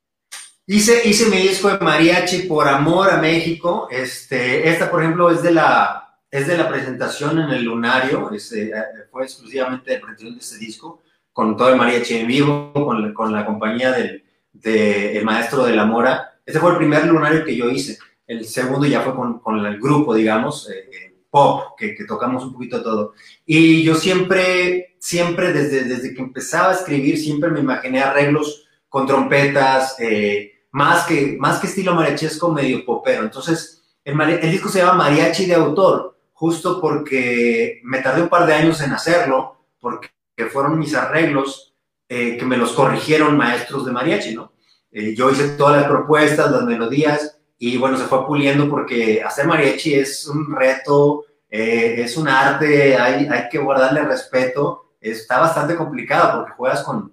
Hice, 0.69 1.07
hice 1.07 1.29
mi 1.29 1.37
disco 1.37 1.69
de 1.69 1.79
mariachi 1.79 2.45
por 2.45 2.67
amor 2.67 3.11
a 3.11 3.19
México. 3.19 3.87
Este, 3.91 4.67
esta, 4.67 4.91
por 4.91 5.03
ejemplo, 5.03 5.31
es 5.31 5.43
de 5.43 5.53
la, 5.53 6.19
es 6.31 6.47
de 6.47 6.57
la 6.57 6.71
presentación 6.71 7.39
en 7.39 7.51
el 7.51 7.65
Lunario, 7.65 8.31
eh, 8.33 8.73
fue 9.11 9.25
exclusivamente 9.25 9.91
de 9.91 9.99
presentación 9.99 10.35
de 10.35 10.41
este 10.41 10.57
disco 10.57 11.03
con 11.37 11.55
todo 11.55 11.69
el 11.69 11.77
mariachi 11.77 12.17
en 12.17 12.29
vivo, 12.29 12.73
con, 12.73 13.13
con 13.13 13.31
la 13.31 13.45
compañía 13.45 13.93
del 13.93 14.25
de 14.55 15.21
maestro 15.23 15.67
de 15.67 15.77
la 15.77 15.85
Mora. 15.85 16.41
Ese 16.47 16.59
fue 16.59 16.71
el 16.71 16.79
primer 16.79 17.07
lunario 17.07 17.45
que 17.45 17.55
yo 17.55 17.69
hice. 17.69 17.99
El 18.27 18.47
segundo 18.47 18.87
ya 18.87 19.03
fue 19.03 19.15
con, 19.15 19.41
con 19.41 19.67
el 19.67 19.79
grupo, 19.79 20.15
digamos, 20.15 20.67
eh, 20.71 20.89
eh, 20.91 21.15
pop, 21.29 21.77
que, 21.77 21.95
que, 21.95 22.07
tocamos 22.07 22.43
un 22.43 22.55
poquito 22.55 22.83
todo. 22.83 23.13
Y 23.45 23.83
yo 23.83 23.97
siempre, 23.97 24.97
siempre, 24.99 25.53
desde, 25.53 25.85
desde 25.85 26.15
que 26.15 26.23
empezaba 26.23 26.71
a 26.71 26.75
escribir, 26.75 27.19
siempre 27.19 27.51
me 27.51 27.61
imaginé 27.61 28.01
arreglos 28.01 28.67
con 28.89 29.07
trompetas, 29.07 29.95
eh, 30.01 30.63
más, 30.71 31.05
que, 31.05 31.37
más 31.39 31.61
que 31.61 31.67
estilo 31.67 31.95
mariachesco, 31.95 32.51
medio 32.51 32.83
popero. 32.87 33.25
Entonces, 33.25 33.85
el, 34.03 34.19
el 34.19 34.51
disco 34.51 34.71
se 34.71 34.79
llama 34.79 35.05
Mariachi 35.05 35.45
de 35.45 35.57
Autor, 35.57 36.17
justo 36.33 36.81
porque 36.81 37.83
me 37.85 37.99
tardé 37.99 38.23
un 38.23 38.31
par 38.31 38.47
de 38.47 38.55
años 38.55 38.81
en 38.81 38.93
hacerlo, 38.95 39.67
porque 39.79 40.16
que 40.37 40.47
fueron 40.47 40.79
mis 40.79 40.95
arreglos, 40.95 41.75
eh, 42.09 42.37
que 42.37 42.45
me 42.45 42.57
los 42.57 42.73
corrigieron 42.73 43.37
maestros 43.37 43.87
de 43.87 43.93
mariachi, 43.93 44.35
¿no? 44.35 44.53
Eh, 44.93 45.15
yo 45.15 45.31
hice 45.31 45.49
todas 45.51 45.81
las 45.81 45.91
propuestas, 45.91 46.53
las 46.53 46.63
melodías, 46.63 47.39
y 47.59 47.79
bueno, 47.79 47.97
se 47.97 48.05
fue 48.05 48.27
puliendo 48.27 48.69
porque 48.69 49.23
hacer 49.23 49.47
mariachi 49.47 49.95
es 49.95 50.27
un 50.29 50.55
reto, 50.55 51.25
eh, 51.49 52.03
es 52.03 52.17
un 52.17 52.29
arte, 52.29 52.97
hay, 52.97 53.27
hay 53.27 53.49
que 53.49 53.59
guardarle 53.59 54.03
respeto, 54.03 54.95
está 55.01 55.41
bastante 55.41 55.75
complicado 55.75 56.41
porque 56.41 56.53
juegas 56.53 56.83
con, 56.83 57.13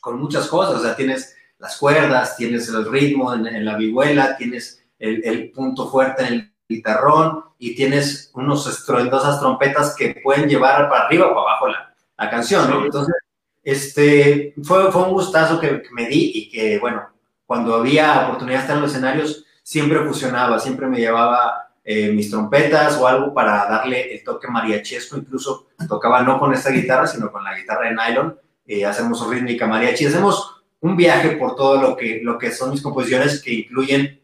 con 0.00 0.18
muchas 0.18 0.48
cosas, 0.48 0.76
o 0.76 0.82
sea, 0.82 0.96
tienes 0.96 1.36
las 1.58 1.76
cuerdas, 1.76 2.36
tienes 2.36 2.68
el 2.68 2.90
ritmo 2.90 3.34
en, 3.34 3.64
la 3.64 3.76
vihuela, 3.76 4.36
tienes 4.36 4.84
el, 4.98 5.24
el, 5.24 5.50
punto 5.50 5.90
fuerte 5.90 6.22
en 6.22 6.32
el 6.32 6.54
guitarrón 6.68 7.44
y 7.58 7.74
tienes 7.74 8.30
unos 8.34 8.66
estruendosas 8.66 9.40
trompetas 9.40 9.94
que 9.96 10.20
pueden 10.22 10.48
llevar 10.48 10.88
para 10.88 11.06
arriba 11.06 11.26
o 11.26 11.30
para 11.30 11.40
abajo 11.40 11.68
la, 11.68 11.87
la 12.18 12.30
canción, 12.30 12.68
¿no? 12.68 12.84
Entonces, 12.84 13.14
este, 13.62 14.54
fue, 14.62 14.90
fue 14.90 15.02
un 15.04 15.12
gustazo 15.12 15.60
que, 15.60 15.82
me 15.92 16.06
di 16.08 16.32
y 16.34 16.50
que, 16.50 16.78
bueno, 16.78 17.08
cuando 17.46 17.74
había 17.76 18.26
oportunidad 18.26 18.58
de 18.58 18.62
estar 18.62 18.76
en 18.76 18.82
los 18.82 18.90
escenarios, 18.90 19.44
siempre 19.62 20.00
fusionaba, 20.00 20.58
siempre 20.58 20.86
me 20.86 20.98
llevaba 20.98 21.68
eh, 21.84 22.10
mis 22.12 22.30
trompetas 22.30 22.96
o 22.98 23.06
algo 23.06 23.32
para 23.32 23.66
darle 23.66 24.14
el 24.14 24.24
toque 24.24 24.48
mariachesco, 24.48 25.16
incluso 25.16 25.68
tocaba 25.88 26.22
no 26.22 26.38
con 26.38 26.52
esta 26.52 26.70
guitarra, 26.70 27.06
sino 27.06 27.30
con 27.30 27.44
la 27.44 27.56
guitarra 27.56 27.88
de 27.88 27.94
nylon, 27.94 28.38
eh, 28.66 28.84
hacemos 28.84 29.26
rítmica 29.28 29.66
mariachi, 29.66 30.06
hacemos 30.06 30.62
un 30.80 30.96
viaje 30.96 31.30
por 31.36 31.56
todo 31.56 31.80
lo 31.80 31.96
que, 31.96 32.20
lo 32.22 32.38
que 32.38 32.52
son 32.52 32.70
mis 32.70 32.82
composiciones 32.82 33.42
que 33.42 33.52
incluyen 33.52 34.20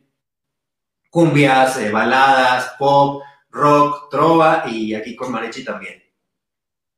cumbias, 1.11 1.78
eh, 1.78 1.90
baladas, 1.90 2.74
pop, 2.78 3.22
rock, 3.50 4.11
trova 4.11 4.64
y 4.66 4.94
aquí 4.94 5.16
con 5.16 5.33
mariachi 5.33 5.64
también. 5.64 6.04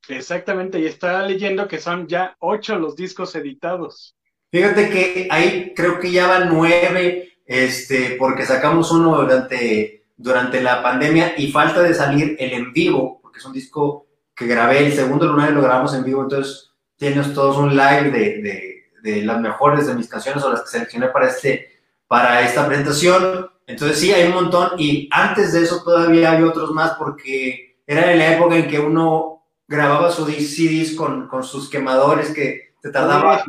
Exactamente, 0.09 0.79
y 0.79 0.85
está 0.85 1.21
leyendo 1.25 1.67
que 1.67 1.79
son 1.79 2.07
ya 2.07 2.35
ocho 2.39 2.77
los 2.77 2.95
discos 2.95 3.35
editados. 3.35 4.15
Fíjate 4.51 4.89
que 4.89 5.27
ahí 5.29 5.73
creo 5.75 5.99
que 5.99 6.11
ya 6.11 6.27
van 6.27 6.49
nueve, 6.49 7.33
este, 7.45 8.15
porque 8.17 8.45
sacamos 8.45 8.91
uno 8.91 9.21
durante, 9.21 10.05
durante 10.15 10.61
la 10.61 10.81
pandemia 10.81 11.33
y 11.37 11.51
falta 11.51 11.81
de 11.81 11.93
salir 11.93 12.35
el 12.39 12.53
en 12.53 12.73
vivo, 12.73 13.19
porque 13.21 13.39
es 13.39 13.45
un 13.45 13.53
disco 13.53 14.07
que 14.33 14.47
grabé, 14.47 14.85
el 14.85 14.93
segundo 14.93 15.25
lunar 15.25 15.51
lo 15.51 15.61
grabamos 15.61 15.93
en 15.93 16.03
vivo, 16.03 16.21
entonces 16.21 16.71
tienes 16.95 17.33
todos 17.33 17.57
un 17.57 17.75
live 17.75 18.11
de, 18.11 18.41
de, 18.41 18.83
de, 19.01 19.21
las 19.23 19.41
mejores 19.41 19.87
de 19.87 19.95
mis 19.95 20.07
canciones 20.07 20.43
o 20.43 20.51
las 20.51 20.61
que 20.61 20.69
seleccioné 20.69 21.07
para, 21.07 21.27
este, 21.27 21.69
para 22.07 22.41
esta 22.41 22.65
presentación. 22.67 23.49
Entonces 23.65 23.99
sí, 23.99 24.11
hay 24.11 24.27
un 24.27 24.35
montón 24.35 24.71
y 24.77 25.09
antes 25.11 25.53
de 25.53 25.63
eso 25.63 25.83
todavía 25.83 26.31
hay 26.31 26.43
otros 26.43 26.71
más 26.71 26.93
porque 26.93 27.81
era 27.85 28.11
en 28.11 28.19
la 28.19 28.35
época 28.35 28.55
en 28.55 28.67
que 28.67 28.79
uno 28.79 29.36
grababa 29.67 30.11
sus 30.11 30.27
CDs 30.27 30.95
con, 30.95 31.27
con 31.27 31.43
sus 31.43 31.69
quemadores 31.69 32.33
que 32.33 32.73
te 32.81 32.89
tardaba 32.89 33.43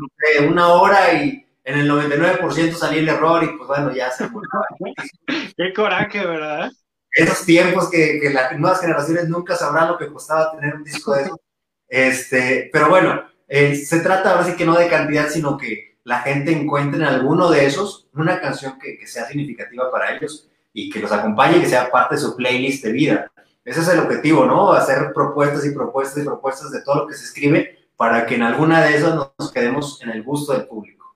una 0.48 0.68
hora 0.68 1.12
y 1.12 1.46
en 1.64 1.78
el 1.78 1.90
99% 1.90 2.72
salía 2.72 3.00
el 3.00 3.08
error 3.08 3.44
y 3.44 3.56
pues 3.56 3.68
bueno, 3.68 3.94
ya 3.94 4.10
se 4.10 4.28
Qué 5.56 5.72
coraje, 5.74 6.26
¿verdad? 6.26 6.72
Esos 7.10 7.44
tiempos 7.44 7.90
que, 7.90 8.18
que, 8.20 8.30
las 8.30 8.58
nuevas 8.58 8.80
generaciones 8.80 9.28
nunca 9.28 9.54
sabrán 9.54 9.88
lo 9.88 9.98
que 9.98 10.08
costaba 10.08 10.52
tener 10.52 10.74
un 10.74 10.84
disco 10.84 11.14
de 11.14 11.22
eso. 11.24 11.40
Este, 11.88 12.70
pero 12.72 12.88
bueno, 12.88 13.22
eh, 13.46 13.74
se 13.74 14.00
trata 14.00 14.30
ahora 14.30 14.44
sí 14.44 14.56
que 14.56 14.64
no 14.64 14.78
de 14.78 14.88
cantidad, 14.88 15.28
sino 15.28 15.56
que 15.56 15.98
la 16.04 16.20
gente 16.20 16.52
encuentre 16.52 17.00
en 17.00 17.06
alguno 17.06 17.50
de 17.50 17.66
esos 17.66 18.08
una 18.14 18.40
canción 18.40 18.78
que, 18.78 18.98
que 18.98 19.06
sea 19.06 19.26
significativa 19.26 19.90
para 19.90 20.16
ellos 20.16 20.48
y 20.72 20.90
que 20.90 21.00
los 21.00 21.12
acompañe 21.12 21.58
y 21.58 21.60
que 21.60 21.68
sea 21.68 21.90
parte 21.90 22.14
de 22.14 22.20
su 22.20 22.36
playlist 22.36 22.84
de 22.84 22.92
vida. 22.92 23.32
Ese 23.68 23.80
es 23.80 23.88
el 23.88 23.98
objetivo, 24.00 24.46
¿no? 24.46 24.72
Hacer 24.72 25.12
propuestas 25.12 25.66
y 25.66 25.74
propuestas 25.74 26.22
y 26.22 26.26
propuestas 26.26 26.70
de 26.70 26.80
todo 26.80 27.00
lo 27.00 27.06
que 27.06 27.12
se 27.12 27.26
escribe 27.26 27.90
para 27.96 28.24
que 28.24 28.36
en 28.36 28.42
alguna 28.42 28.82
de 28.82 28.96
esas 28.96 29.14
nos 29.14 29.52
quedemos 29.52 30.00
en 30.00 30.08
el 30.08 30.22
gusto 30.22 30.54
del 30.54 30.66
público. 30.66 31.14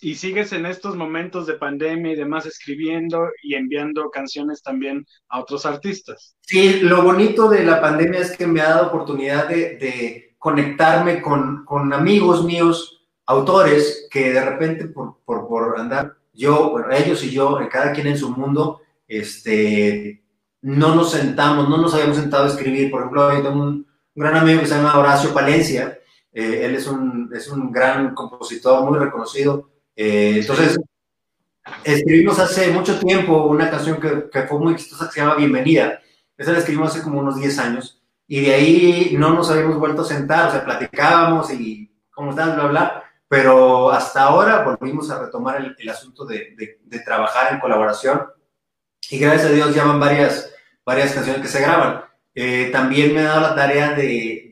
Y 0.00 0.14
sigues 0.14 0.52
en 0.52 0.66
estos 0.66 0.94
momentos 0.94 1.48
de 1.48 1.54
pandemia 1.54 2.12
y 2.12 2.16
demás 2.16 2.46
escribiendo 2.46 3.28
y 3.42 3.54
enviando 3.54 4.08
canciones 4.10 4.62
también 4.62 5.04
a 5.28 5.40
otros 5.40 5.66
artistas. 5.66 6.36
Sí, 6.42 6.78
lo 6.80 7.02
bonito 7.02 7.48
de 7.48 7.64
la 7.64 7.80
pandemia 7.80 8.20
es 8.20 8.36
que 8.36 8.46
me 8.46 8.60
ha 8.60 8.68
dado 8.68 8.86
oportunidad 8.88 9.48
de, 9.48 10.36
conectarme 10.38 11.22
con, 11.22 11.64
con, 11.64 11.92
amigos 11.92 12.44
míos, 12.44 13.08
autores, 13.26 14.06
que 14.10 14.32
de 14.32 14.44
repente 14.44 14.86
por, 14.86 15.16
por, 15.24 15.48
por 15.48 15.80
andar 15.80 16.18
yo, 16.34 16.76
ellos 16.92 17.24
y 17.24 17.30
yo, 17.30 17.58
cada 17.68 17.92
quien 17.92 18.06
en 18.06 18.18
su 18.18 18.30
mundo, 18.30 18.82
este, 19.08 20.23
no 20.64 20.94
nos 20.94 21.12
sentamos, 21.12 21.68
no 21.68 21.76
nos 21.76 21.92
habíamos 21.92 22.16
sentado 22.16 22.44
a 22.44 22.48
escribir. 22.48 22.90
Por 22.90 23.00
ejemplo, 23.00 23.28
hay 23.28 23.42
un, 23.42 23.86
gran 24.14 24.36
amigo 24.36 24.60
que 24.60 24.66
se 24.66 24.74
llama 24.74 24.98
Horacio 24.98 25.34
Palencia, 25.34 25.98
eh, 26.32 26.62
él 26.64 26.74
es 26.74 26.86
un, 26.86 27.30
es 27.34 27.48
un 27.48 27.70
gran 27.70 28.14
compositor 28.14 28.88
muy 28.88 28.98
reconocido. 28.98 29.70
Eh, 29.94 30.38
entonces, 30.38 30.78
escribimos 31.84 32.38
hace 32.38 32.70
mucho 32.70 32.98
tiempo 32.98 33.44
una 33.46 33.70
canción 33.70 34.00
que, 34.00 34.30
que, 34.30 34.42
fue 34.42 34.58
muy 34.58 34.72
exitosa 34.72 35.06
que 35.06 35.12
se 35.12 35.20
llama 35.20 35.34
Bienvenida. 35.34 36.00
Esa 36.36 36.52
la 36.52 36.58
escribimos 36.58 36.90
hace 36.90 37.02
como 37.02 37.20
unos 37.20 37.36
10 37.36 37.58
años 37.58 38.02
y 38.26 38.40
de 38.40 38.54
ahí 38.54 39.16
no 39.18 39.34
nos 39.34 39.50
habíamos 39.50 39.78
vuelto 39.78 40.02
a 40.02 40.06
sentar, 40.06 40.48
o 40.48 40.50
sea, 40.50 40.64
platicábamos 40.64 41.52
y 41.52 41.92
cómo 42.10 42.30
estás, 42.30 42.54
bla, 42.54 42.66
bla, 42.66 43.04
pero 43.28 43.90
hasta 43.90 44.22
ahora 44.22 44.64
volvimos 44.64 45.10
a 45.10 45.20
retomar 45.20 45.56
el, 45.56 45.76
el 45.78 45.88
asunto 45.90 46.24
de, 46.24 46.54
de, 46.56 46.80
de, 46.84 47.00
trabajar 47.00 47.52
en 47.52 47.60
colaboración 47.60 48.22
y 49.10 49.18
gracias 49.18 49.50
a 49.50 49.52
Dios 49.52 49.74
ya 49.74 49.84
van 49.84 50.00
varias, 50.00 50.53
varias 50.84 51.12
canciones 51.12 51.42
que 51.42 51.48
se 51.48 51.60
graban. 51.60 52.04
Eh, 52.34 52.70
también 52.72 53.14
me 53.14 53.20
he 53.20 53.24
dado 53.24 53.40
la 53.40 53.54
tarea 53.54 53.92
de, 53.92 54.50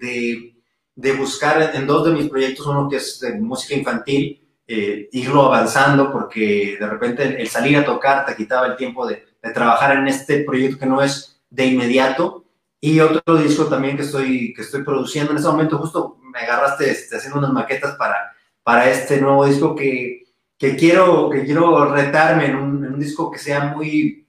de, 0.95 1.13
buscar 1.13 1.73
en 1.75 1.87
dos 1.87 2.07
de 2.07 2.13
mis 2.13 2.29
proyectos, 2.29 2.67
uno 2.67 2.89
que 2.89 2.97
es 2.97 3.19
de 3.21 3.35
música 3.35 3.75
infantil, 3.75 4.41
eh, 4.67 5.09
irlo 5.13 5.43
avanzando 5.43 6.13
porque 6.13 6.77
de 6.79 6.87
repente 6.87 7.41
el, 7.41 7.49
salir 7.49 7.77
a 7.77 7.85
tocar 7.85 8.25
te 8.25 8.37
quitaba 8.37 8.67
el 8.69 8.77
tiempo 8.77 9.07
de, 9.07 9.25
trabajar 9.53 9.97
en 9.97 10.07
este 10.07 10.45
proyecto 10.45 10.79
que 10.79 10.87
no 10.87 11.03
es 11.03 11.43
de 11.51 11.67
inmediato. 11.67 12.45
Y 12.81 13.01
otro 13.01 13.37
disco 13.37 13.67
también 13.67 13.97
que 13.97 14.03
estoy, 14.03 14.55
que 14.55 14.63
estoy 14.63 14.83
produciendo. 14.83 15.33
En 15.33 15.39
este 15.39 15.49
momento 15.49 15.79
justo 15.79 16.19
me 16.23 16.41
agarraste 16.41 16.91
este, 16.91 17.17
haciendo 17.17 17.39
unas 17.39 17.53
maquetas 17.53 17.97
para, 17.97 18.33
para 18.63 18.89
este 18.91 19.21
nuevo 19.21 19.45
disco 19.47 19.75
que, 19.75 20.25
que, 20.59 20.77
quiero, 20.77 21.29
que 21.31 21.45
quiero 21.45 21.93
retarme 21.93 22.47
en 22.47 22.57
un 22.57 22.99
disco 22.99 23.31
que 23.31 23.39
sea 23.39 23.67
muy 23.67 24.22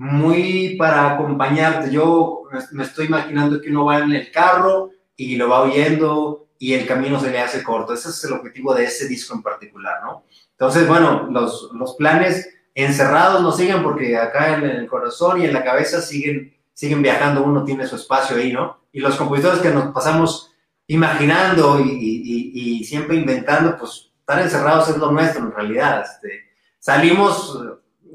muy 0.00 0.76
para 0.78 1.10
acompañarte. 1.10 1.90
Yo 1.90 2.44
me 2.72 2.84
estoy 2.84 3.04
imaginando 3.04 3.60
que 3.60 3.68
uno 3.68 3.84
va 3.84 3.98
en 3.98 4.12
el 4.12 4.30
carro 4.30 4.92
y 5.14 5.36
lo 5.36 5.50
va 5.50 5.60
oyendo 5.60 6.48
y 6.58 6.72
el 6.72 6.86
camino 6.86 7.20
se 7.20 7.30
le 7.30 7.38
hace 7.38 7.62
corto. 7.62 7.92
Ese 7.92 8.08
es 8.08 8.24
el 8.24 8.32
objetivo 8.32 8.74
de 8.74 8.84
ese 8.84 9.06
disco 9.06 9.34
en 9.34 9.42
particular, 9.42 9.96
¿no? 10.02 10.24
Entonces, 10.52 10.88
bueno, 10.88 11.28
los, 11.30 11.70
los 11.74 11.96
planes 11.96 12.48
encerrados 12.74 13.42
no 13.42 13.52
siguen 13.52 13.82
porque 13.82 14.16
acá 14.16 14.56
en 14.56 14.64
el 14.64 14.86
corazón 14.86 15.42
y 15.42 15.44
en 15.44 15.52
la 15.52 15.62
cabeza 15.62 16.00
siguen, 16.00 16.56
siguen 16.72 17.02
viajando, 17.02 17.44
uno 17.44 17.62
tiene 17.62 17.86
su 17.86 17.96
espacio 17.96 18.38
ahí, 18.38 18.54
¿no? 18.54 18.80
Y 18.92 19.00
los 19.00 19.16
compositores 19.16 19.58
que 19.58 19.68
nos 19.68 19.92
pasamos 19.92 20.50
imaginando 20.86 21.78
y, 21.78 22.82
siempre 22.84 23.16
inventando, 23.16 23.76
pues 23.76 24.12
estar 24.18 24.40
encerrados 24.40 24.88
es 24.88 24.96
lo 24.96 25.12
nuestro 25.12 25.42
en 25.42 25.52
realidad. 25.52 26.04
Este, 26.04 26.48
salimos 26.78 27.60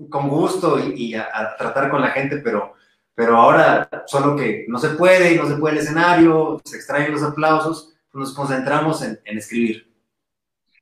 con 0.10 0.30
gusto 0.30 0.80
y, 0.80 1.16
a, 1.16 1.56
tratar 1.58 1.90
con 1.90 2.02
la 2.02 2.10
gente, 2.10 2.38
pero, 2.38 2.74
pero 3.14 3.38
ahora 3.38 3.90
solo 4.08 4.36
que 4.36 4.66
no 4.68 4.78
se 4.80 4.90
puede, 4.90 5.36
no 5.36 5.48
se 5.48 5.56
puede 5.56 5.76
el 5.76 5.82
escenario, 5.82 6.62
se 6.64 6.78
extraen 6.78 7.12
los 7.12 7.24
aplausos, 7.24 7.94
nos 8.14 8.34
concentramos 8.34 9.02
en, 9.02 9.20
escribir. 9.26 9.94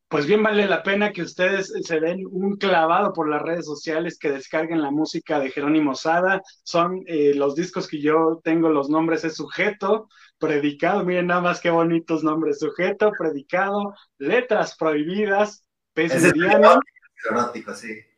Pues 0.08 0.28
bien 0.28 0.44
vale 0.44 0.68
la 0.68 0.84
pena 0.84 1.12
que 1.12 1.24
ustedes 1.24 1.74
se 1.82 2.00
den 2.00 2.28
un 2.30 2.58
clavado 2.58 3.14
por 3.14 3.28
las 3.28 3.42
redes 3.42 3.66
sociales, 3.66 4.20
que 4.20 4.30
descarguen 4.30 4.84
la 4.84 4.92
música 4.92 5.40
de 5.40 5.50
Jerónimo 5.50 5.96
Sada. 5.96 6.44
Son 6.64 7.04
eh, 7.08 7.34
los 7.34 7.56
discos 7.56 7.88
que 7.88 8.00
yo 8.00 8.40
tengo, 8.44 8.70
los 8.70 8.90
nombres 8.90 9.24
es 9.24 9.36
sujeto, 9.36 10.08
predicado, 10.38 11.04
miren 11.04 11.28
nada 11.28 11.42
más 11.42 11.62
qué 11.62 11.72
bonitos 11.72 12.24
nombres, 12.24 12.60
sujeto, 12.60 13.12
predicado, 13.18 13.96
letras 14.20 14.76
prohibidas, 14.78 15.66
pez 15.94 16.14
mediano. 16.22 16.74
Es 16.74 17.26
el 17.26 17.36
erótico, 17.36 17.74
sí. 17.74 18.13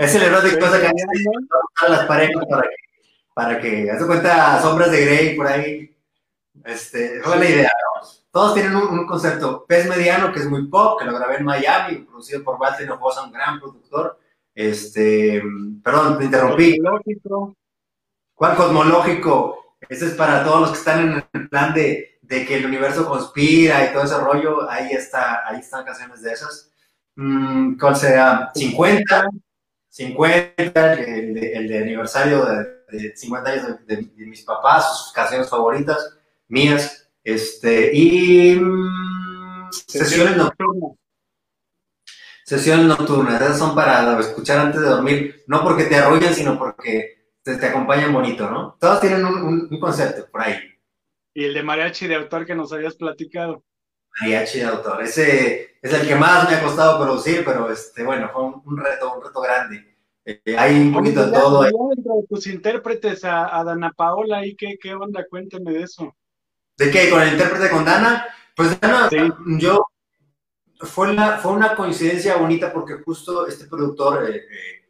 Es 0.00 0.14
el 0.14 0.22
erótico, 0.22 0.60
cosa 0.60 0.80
que 0.80 1.88
las 1.90 2.06
parejas 2.06 2.46
para 2.48 2.62
que, 2.62 2.68
para 3.34 3.60
que, 3.60 3.90
haz 3.90 4.02
cuenta, 4.06 4.62
sombras 4.62 4.90
de 4.90 5.04
Grey 5.04 5.36
por 5.36 5.46
ahí. 5.46 5.94
Este, 6.64 7.20
fue 7.20 7.36
la 7.36 7.44
idea, 7.44 7.70
Todos 8.30 8.54
tienen 8.54 8.76
un, 8.76 9.06
concepto. 9.06 9.66
Pez 9.68 9.86
mediano, 9.86 10.32
que 10.32 10.38
es 10.38 10.48
muy 10.48 10.68
pop, 10.68 10.98
que 10.98 11.04
lo 11.04 11.14
grabé 11.14 11.36
en 11.36 11.44
Miami, 11.44 11.96
producido 11.96 12.42
por 12.42 12.58
Walter 12.58 12.86
Hinojosa, 12.86 13.24
un 13.24 13.32
gran 13.32 13.60
productor. 13.60 14.18
Este, 14.54 15.42
perdón, 15.84 16.16
te 16.16 16.24
interrumpí. 16.24 16.78
Cosmológico. 16.78 17.56
¿Cuál 18.34 18.56
cosmológico? 18.56 19.76
Ese 19.86 20.06
es 20.06 20.12
para 20.14 20.42
todos 20.42 20.62
los 20.62 20.70
que 20.70 20.78
están 20.78 21.12
en 21.12 21.24
el 21.34 21.48
plan 21.50 21.74
de, 21.74 22.20
de 22.22 22.46
que 22.46 22.56
el 22.56 22.64
universo 22.64 23.06
conspira 23.06 23.84
y 23.84 23.92
todo 23.92 24.04
ese 24.04 24.18
rollo. 24.18 24.70
Ahí 24.70 24.92
está, 24.92 25.46
ahí 25.46 25.60
están 25.60 25.84
canciones 25.84 26.22
de 26.22 26.32
esas. 26.32 26.72
Mm, 27.16 27.78
¿Cuál 27.78 27.96
será? 27.96 28.50
50. 28.54 29.28
50, 29.90 30.94
el 30.94 31.34
de, 31.34 31.52
el 31.52 31.68
de 31.68 31.78
aniversario 31.78 32.44
de, 32.46 33.16
50 33.16 33.50
años 33.50 33.86
de, 33.86 34.08
mis 34.26 34.42
papás, 34.42 35.04
sus 35.04 35.12
canciones 35.12 35.48
favoritas, 35.48 36.16
mías, 36.48 37.08
este, 37.22 37.90
y 37.92 38.56
mm, 38.56 39.70
sesiones 39.86 40.36
nocturnas. 40.36 40.92
Sesiones 42.44 42.86
nocturnas, 42.86 43.40
esas 43.40 43.58
son 43.58 43.74
para 43.74 44.18
escuchar 44.18 44.58
antes 44.58 44.80
de 44.80 44.88
dormir, 44.88 45.44
no 45.46 45.62
porque 45.62 45.84
te 45.84 45.96
arrullen, 45.96 46.34
sino 46.34 46.58
porque 46.58 47.34
te, 47.42 47.56
te 47.56 47.66
acompañan 47.66 48.12
bonito, 48.12 48.48
¿no? 48.50 48.76
Todos 48.80 49.00
tienen 49.00 49.24
un, 49.24 49.68
un, 49.70 49.80
concepto 49.80 50.28
por 50.30 50.42
ahí. 50.42 50.56
Y 51.32 51.44
el 51.44 51.54
de 51.54 51.62
mariachi 51.62 52.08
de 52.08 52.16
autor 52.16 52.46
que 52.46 52.56
nos 52.56 52.72
habías 52.72 52.96
platicado. 52.96 53.64
Mariachi 54.18 54.58
de 54.58 54.64
autor, 54.64 55.02
ese 55.02 55.76
es 55.82 55.92
el 55.92 56.06
que 56.06 56.14
más 56.14 56.48
me 56.48 56.56
ha 56.56 56.62
costado 56.62 57.02
producir, 57.02 57.44
pero 57.44 57.70
este, 57.70 58.04
bueno, 58.04 58.28
fue 58.32 58.42
un, 58.42 58.76
reto, 58.76 59.14
un 59.16 59.24
reto 59.24 59.40
grande. 59.40 59.96
Eh, 60.24 60.56
hay 60.58 60.78
un 60.80 60.92
poquito 60.92 61.24
de 61.24 61.32
todo. 61.32 61.62
Dentro 61.62 62.16
de 62.16 62.26
tus 62.28 62.46
intérpretes 62.46 63.24
a, 63.24 63.62
Dana 63.64 63.90
Paola, 63.92 64.44
¿y 64.44 64.54
qué, 64.54 64.76
qué 64.80 64.94
onda? 64.94 65.24
Cuéntame 65.28 65.72
de 65.72 65.82
eso. 65.82 66.14
¿De 66.76 66.90
qué? 66.90 67.08
¿Con 67.08 67.22
el 67.22 67.32
intérprete 67.32 67.70
con 67.70 67.84
Dana? 67.84 68.26
Pues 68.54 68.78
Dana, 68.78 69.08
yo, 69.58 69.86
fue, 70.80 71.14
la, 71.14 71.38
fue 71.38 71.52
una 71.52 71.74
coincidencia 71.74 72.36
bonita 72.36 72.72
porque 72.72 72.94
justo 73.02 73.46
este 73.46 73.66
productor, 73.66 74.28
eh, 74.28 74.36
eh 74.36 74.80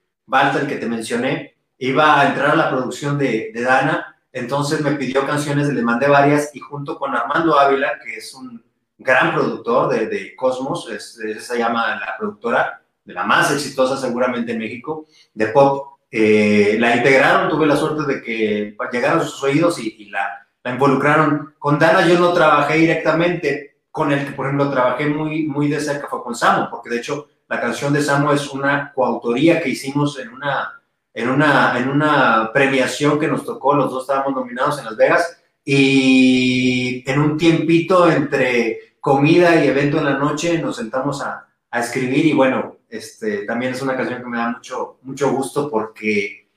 el 0.61 0.67
que 0.69 0.77
te 0.77 0.87
mencioné, 0.87 1.57
iba 1.79 2.21
a 2.21 2.29
entrar 2.29 2.51
a 2.51 2.57
la 2.57 2.71
producción 2.71 3.19
de, 3.19 3.51
de 3.53 3.63
Dana, 3.63 4.17
entonces 4.33 4.81
me 4.81 4.93
pidió 4.93 5.27
canciones, 5.27 5.69
le 5.69 5.83
mandé 5.83 6.07
varias 6.07 6.55
y 6.55 6.61
junto 6.61 6.99
con 6.99 7.17
Armando 7.17 7.59
Ávila, 7.59 7.99
que 8.05 8.17
es 8.17 8.33
un 8.35 8.70
gran 9.01 9.33
productor 9.35 9.89
de, 9.89 10.07
de 10.07 10.37
Cosmos, 10.37 10.89
es, 10.91 11.19
se 11.41 11.59
llama 11.59 11.97
la 11.97 12.17
productora, 12.19 12.83
de 13.03 13.15
la 13.15 13.25
más 13.25 13.51
exitosa 13.51 13.97
seguramente 13.97 14.53
en 14.53 14.59
México, 14.59 15.07
de 15.35 15.47
pop. 15.47 15.99
Eh, 16.11 16.77
la 16.79 16.97
integraron, 16.97 17.49
tuve 17.49 17.67
la 17.67 17.77
suerte 17.77 18.03
de 18.05 18.23
que 18.23 18.77
llegaron 18.93 19.21
a 19.21 19.25
sus 19.25 19.43
oídos 19.43 19.79
y, 19.79 20.11
la, 20.11 20.47
la, 20.63 20.71
involucraron. 20.73 21.55
Con 21.59 21.79
Dana 21.79 22.07
yo 22.07 22.19
no 22.19 22.33
trabajé 22.33 22.75
directamente, 22.75 23.79
con 23.91 24.13
el 24.13 24.27
que 24.27 24.33
por 24.33 24.47
ejemplo 24.47 24.71
trabajé 24.71 25.07
muy, 25.07 25.45
muy 25.45 25.69
de 25.69 25.81
cerca 25.81 26.09
fue 26.09 26.23
con 26.23 26.35
Samo, 26.35 26.69
porque 26.71 26.91
de 26.91 26.99
hecho 26.99 27.29
la 27.49 27.61
canción 27.61 27.93
de 27.93 28.03
Samo 28.03 28.33
es 28.33 28.49
una 28.51 28.93
coautoría 28.93 29.63
que 29.63 29.71
hicimos 29.71 30.19
en 30.19 30.29
una, 30.29 30.81
en 31.15 31.31
una, 31.31 31.79
en 31.79 31.89
una 31.89 32.51
premiación 32.53 33.19
que 33.19 33.29
nos 33.29 33.45
tocó, 33.45 33.75
los 33.75 33.91
dos 33.91 34.03
estábamos 34.03 34.35
nominados 34.35 34.79
en 34.79 34.85
Las 34.85 34.97
Vegas, 34.97 35.41
y 35.65 37.09
en 37.09 37.21
un 37.21 37.37
tiempito 37.37 38.11
entre 38.11 38.90
comida 39.01 39.63
y 39.63 39.69
evento 39.69 39.99
en 39.99 40.05
la 40.05 40.19
noche, 40.19 40.59
nos 40.59 40.77
sentamos 40.77 41.23
a, 41.23 41.47
escribir 41.73 42.27
y 42.27 42.33
bueno, 42.33 42.79
este, 42.89 43.45
también 43.45 43.73
es 43.73 43.81
una 43.81 43.97
canción 43.97 44.21
que 44.21 44.29
me 44.29 44.39
da 44.39 44.51
mucho, 44.51 44.99
mucho 45.03 45.31
gusto 45.31 45.71
porque 45.71 46.49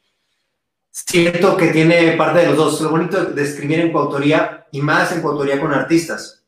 siento 0.90 1.56
que 1.56 1.68
tiene 1.68 2.14
parte 2.14 2.40
de 2.40 2.48
los 2.48 2.58
dos. 2.58 2.82
Lo 2.82 2.90
bonito 2.90 3.24
de 3.24 3.44
escribir 3.44 3.80
en 3.80 3.92
coautoría 3.92 4.66
y 4.72 4.82
más 4.82 5.12
en 5.12 5.22
coautoría 5.22 5.62
con 5.62 5.72
artistas, 5.72 6.44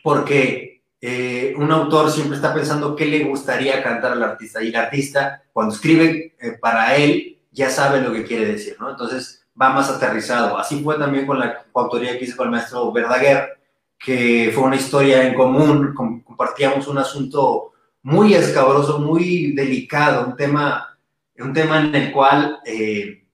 porque 0.00 0.84
eh, 1.00 1.54
un 1.56 1.72
autor 1.72 2.10
siempre 2.10 2.36
está 2.36 2.54
pensando 2.54 2.94
qué 2.94 3.06
le 3.06 3.24
gustaría 3.24 3.82
cantar 3.82 4.12
al 4.12 4.22
artista 4.22 4.62
y 4.62 4.68
el 4.68 4.76
artista 4.76 5.42
cuando 5.52 5.74
escribe 5.74 6.36
eh, 6.40 6.52
para 6.60 6.96
él 6.96 7.38
ya 7.50 7.70
sabe 7.70 8.00
lo 8.00 8.12
que 8.12 8.24
quiere 8.24 8.46
decir, 8.46 8.76
¿no? 8.78 8.90
Entonces 8.90 9.44
va 9.60 9.70
más 9.70 9.90
aterrizado. 9.90 10.56
Así 10.58 10.82
fue 10.82 10.96
también 10.98 11.26
con 11.26 11.38
la 11.38 11.64
coautoría 11.72 12.18
que 12.18 12.24
hice 12.24 12.36
con 12.36 12.46
el 12.46 12.52
maestro 12.52 12.92
Verdaguer, 12.92 13.57
que 13.98 14.50
fue 14.54 14.64
una 14.64 14.76
historia 14.76 15.26
en 15.26 15.34
común, 15.34 15.94
compartíamos 15.94 16.86
un 16.88 16.98
asunto 16.98 17.72
muy 18.02 18.34
escabroso, 18.34 18.98
muy 18.98 19.52
delicado, 19.52 20.26
un 20.26 20.36
tema, 20.36 20.98
un 21.38 21.52
tema 21.52 21.80
en 21.80 21.94
el 21.94 22.12
cual 22.12 22.60
eh, 22.64 23.26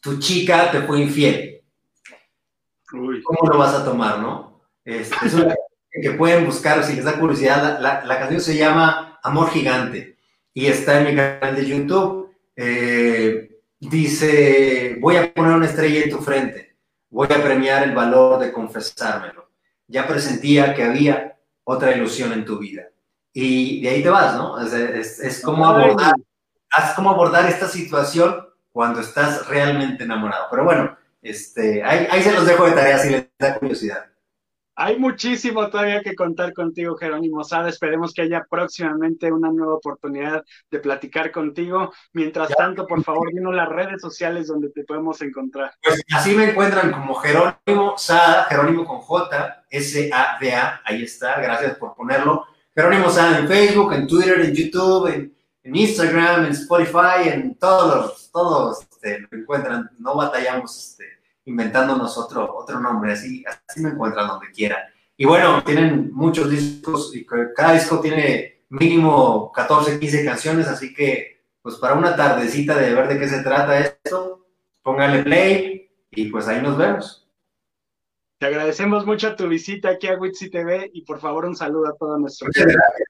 tu 0.00 0.18
chica 0.18 0.70
te 0.70 0.82
fue 0.82 1.00
infiel. 1.00 1.62
¿Cómo 2.90 3.48
lo 3.48 3.58
vas 3.58 3.74
a 3.74 3.84
tomar, 3.84 4.18
no? 4.18 4.62
Es, 4.84 5.10
es 5.24 5.34
una 5.34 5.54
que 6.02 6.12
pueden 6.12 6.46
buscar 6.46 6.82
si 6.84 6.94
les 6.94 7.04
da 7.04 7.18
curiosidad. 7.18 7.80
La, 7.80 8.04
la, 8.04 8.18
canción 8.18 8.40
se 8.40 8.56
llama 8.56 9.18
Amor 9.22 9.50
Gigante 9.50 10.16
y 10.54 10.66
está 10.66 11.00
en 11.00 11.06
mi 11.06 11.14
canal 11.14 11.54
de 11.54 11.66
YouTube. 11.66 12.30
Eh, 12.56 13.60
dice, 13.78 14.96
voy 15.00 15.16
a 15.16 15.32
poner 15.32 15.52
una 15.52 15.66
estrella 15.66 16.02
en 16.02 16.10
tu 16.10 16.18
frente, 16.18 16.69
voy 17.10 17.28
a 17.30 17.42
premiar 17.42 17.82
el 17.82 17.94
valor 17.94 18.38
de 18.38 18.52
confesármelo 18.52 19.50
ya 19.90 20.06
presentía 20.06 20.72
que 20.72 20.84
había 20.84 21.36
otra 21.64 21.92
ilusión 21.92 22.32
en 22.32 22.44
tu 22.44 22.58
vida. 22.58 22.84
Y 23.32 23.82
de 23.82 23.88
ahí 23.90 24.02
te 24.02 24.08
vas, 24.08 24.36
¿no? 24.36 24.60
Es, 24.60 25.18
es, 25.20 25.42
como 25.42 25.66
abordar, 25.66 26.14
es 26.14 26.94
como 26.94 27.10
abordar 27.10 27.46
esta 27.46 27.68
situación 27.68 28.46
cuando 28.72 29.00
estás 29.00 29.48
realmente 29.48 30.04
enamorado. 30.04 30.46
Pero 30.50 30.64
bueno, 30.64 30.96
este, 31.20 31.82
ahí, 31.82 32.06
ahí 32.10 32.22
se 32.22 32.32
los 32.32 32.46
dejo 32.46 32.66
de 32.66 32.72
tarea 32.72 32.98
si 32.98 33.10
les 33.10 33.26
da 33.38 33.58
curiosidad. 33.58 34.06
Hay 34.82 34.98
muchísimo 34.98 35.68
todavía 35.68 36.00
que 36.00 36.14
contar 36.14 36.54
contigo, 36.54 36.96
Jerónimo 36.96 37.44
Sada. 37.44 37.68
Esperemos 37.68 38.14
que 38.14 38.22
haya 38.22 38.46
próximamente 38.48 39.30
una 39.30 39.52
nueva 39.52 39.74
oportunidad 39.74 40.42
de 40.70 40.78
platicar 40.78 41.30
contigo. 41.30 41.92
Mientras 42.14 42.48
tanto, 42.56 42.86
por 42.86 43.04
favor, 43.04 43.28
dinos 43.30 43.54
las 43.54 43.68
redes 43.68 44.00
sociales 44.00 44.46
donde 44.46 44.70
te 44.70 44.84
podemos 44.84 45.20
encontrar. 45.20 45.74
Pues 45.82 46.00
así 46.14 46.34
me 46.34 46.52
encuentran 46.52 46.92
como 46.92 47.14
Jerónimo 47.16 47.98
Sada, 47.98 48.44
Jerónimo 48.44 48.86
con 48.86 49.00
J, 49.00 49.64
S-A-D-A. 49.68 50.80
Ahí 50.82 51.02
está, 51.02 51.38
gracias 51.42 51.76
por 51.76 51.94
ponerlo. 51.94 52.46
Jerónimo 52.74 53.10
Sada 53.10 53.38
en 53.40 53.48
Facebook, 53.48 53.92
en 53.92 54.06
Twitter, 54.06 54.40
en 54.40 54.54
YouTube, 54.54 55.08
en, 55.08 55.36
Instagram, 55.62 56.46
en 56.46 56.52
Spotify, 56.52 57.28
en 57.28 57.54
todos, 57.56 58.30
todos 58.32 58.80
este, 58.80 59.26
me 59.30 59.40
encuentran. 59.40 59.90
No 59.98 60.16
batallamos 60.16 60.74
este, 60.74 61.19
inventándonos 61.44 62.16
otro, 62.18 62.54
otro 62.56 62.80
nombre, 62.80 63.12
así, 63.12 63.44
así 63.68 63.80
me 63.80 63.90
encuentran 63.90 64.28
donde 64.28 64.50
quiera. 64.52 64.88
Y 65.16 65.26
bueno, 65.26 65.62
tienen 65.64 66.10
muchos 66.12 66.50
discos 66.50 67.14
y 67.14 67.26
cada 67.26 67.74
disco 67.74 68.00
tiene 68.00 68.64
mínimo 68.70 69.52
14, 69.52 69.98
15 69.98 70.24
canciones, 70.24 70.68
así 70.68 70.94
que 70.94 71.40
pues 71.62 71.76
para 71.76 71.94
una 71.94 72.16
tardecita 72.16 72.76
de 72.76 72.94
ver 72.94 73.08
de 73.08 73.18
qué 73.18 73.28
se 73.28 73.42
trata 73.42 73.78
esto, 73.78 74.46
póngale 74.82 75.22
play 75.22 75.90
y 76.10 76.30
pues 76.30 76.48
ahí 76.48 76.62
nos 76.62 76.78
vemos. 76.78 77.28
Te 78.38 78.46
agradecemos 78.46 79.04
mucho 79.04 79.36
tu 79.36 79.48
visita 79.48 79.90
aquí 79.90 80.06
a 80.06 80.18
Witsi 80.18 80.48
TV 80.48 80.90
y 80.94 81.04
por 81.04 81.20
favor 81.20 81.44
un 81.44 81.54
saludo 81.54 81.88
a 81.88 81.96
todos 81.96 82.18
nuestros. 82.18 82.48
Muchas 82.48 82.72
gracias. 82.72 83.08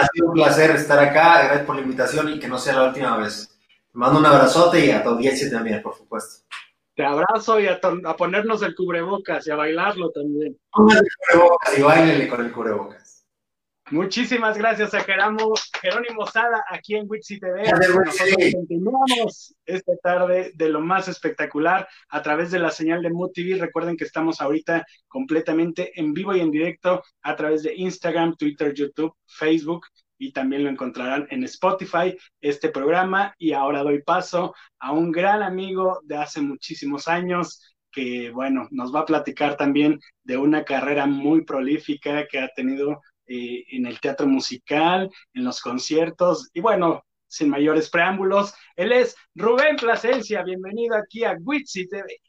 Ha 0.00 0.06
sido, 0.12 0.26
un 0.26 0.32
placer 0.32 0.72
estar 0.72 0.98
acá, 0.98 1.44
gracias 1.44 1.64
por 1.64 1.76
la 1.76 1.82
invitación 1.82 2.28
y 2.30 2.40
que 2.40 2.48
no 2.48 2.58
sea 2.58 2.74
la 2.74 2.88
última 2.88 3.16
vez. 3.16 3.56
Te 3.92 3.96
mando 3.98 4.18
un 4.18 4.26
abrazote 4.26 4.84
y 4.84 4.90
a 4.90 5.02
tu 5.02 5.10
audiencia 5.10 5.48
también, 5.48 5.80
por 5.80 5.96
supuesto. 5.96 6.44
Te 6.98 7.04
abrazo 7.04 7.60
y 7.60 7.68
a, 7.68 7.78
ponernos 8.16 8.60
el 8.64 8.74
cubrebocas 8.74 9.46
y 9.46 9.52
a 9.52 9.54
bailarlo 9.54 10.10
también. 10.10 10.58
Póngale 10.72 10.98
el 10.98 11.06
cubrebocas 11.16 11.78
y 11.78 11.82
bailele 11.82 12.28
con 12.28 12.44
el 12.44 12.50
cubrebocas. 12.50 13.24
Muchísimas 13.92 14.58
gracias 14.58 14.92
a 14.94 15.04
aquí 15.04 15.70
Jerónimo 15.80 16.26
Sada 16.26 16.64
aquí 16.68 16.96
en 16.96 17.06
Wixi 17.08 17.38
TV. 17.38 17.70
Nosotros 17.70 18.52
continuamos 18.52 19.54
esta 19.64 19.92
tarde 20.02 20.50
de 20.56 20.68
lo 20.70 20.80
más 20.80 21.06
espectacular 21.06 21.86
a 22.08 22.20
través 22.20 22.50
de 22.50 22.58
la 22.58 22.72
señal 22.72 23.00
de 23.00 23.10
Mood 23.10 23.30
TV. 23.32 23.56
Recuerden 23.60 23.96
que 23.96 24.02
estamos 24.02 24.40
ahorita 24.40 24.84
completamente 25.06 25.92
en 26.00 26.12
vivo 26.12 26.34
y 26.34 26.40
en 26.40 26.50
directo 26.50 27.04
a 27.22 27.36
través 27.36 27.62
de 27.62 27.76
Instagram, 27.76 28.34
Twitter, 28.34 28.74
YouTube, 28.74 29.14
Facebook 29.24 29.86
y 30.18 30.32
también 30.32 30.64
lo 30.64 30.70
encontrarán 30.70 31.26
en 31.30 31.44
Spotify, 31.44 32.16
este 32.40 32.68
programa. 32.68 33.34
Y 33.38 33.52
ahora 33.52 33.82
doy 33.82 34.02
paso 34.02 34.54
a 34.78 34.92
un 34.92 35.12
gran 35.12 35.42
amigo 35.42 36.00
de 36.04 36.16
hace 36.16 36.40
muchísimos 36.40 37.08
años, 37.08 37.74
que, 37.90 38.30
bueno, 38.30 38.68
nos 38.70 38.94
va 38.94 39.00
a 39.00 39.06
platicar 39.06 39.56
también 39.56 39.98
de 40.22 40.36
una 40.36 40.64
carrera 40.64 41.06
muy 41.06 41.44
prolífica 41.44 42.26
que 42.26 42.38
ha 42.38 42.48
tenido 42.48 43.00
eh, 43.26 43.64
en 43.70 43.86
el 43.86 44.00
teatro 44.00 44.26
musical, 44.26 45.10
en 45.32 45.44
los 45.44 45.60
conciertos, 45.60 46.50
y 46.52 46.60
bueno, 46.60 47.02
sin 47.26 47.50
mayores 47.50 47.90
preámbulos, 47.90 48.54
él 48.74 48.92
es 48.92 49.14
Rubén 49.34 49.76
Plasencia, 49.76 50.42
bienvenido 50.42 50.96
aquí 50.96 51.24
a 51.24 51.36
Witsi 51.38 51.86
TV. 51.88 52.20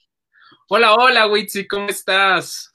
Hola, 0.67 0.93
hola, 0.93 1.27
Witsi, 1.27 1.67
¿cómo 1.67 1.87
estás? 1.87 2.69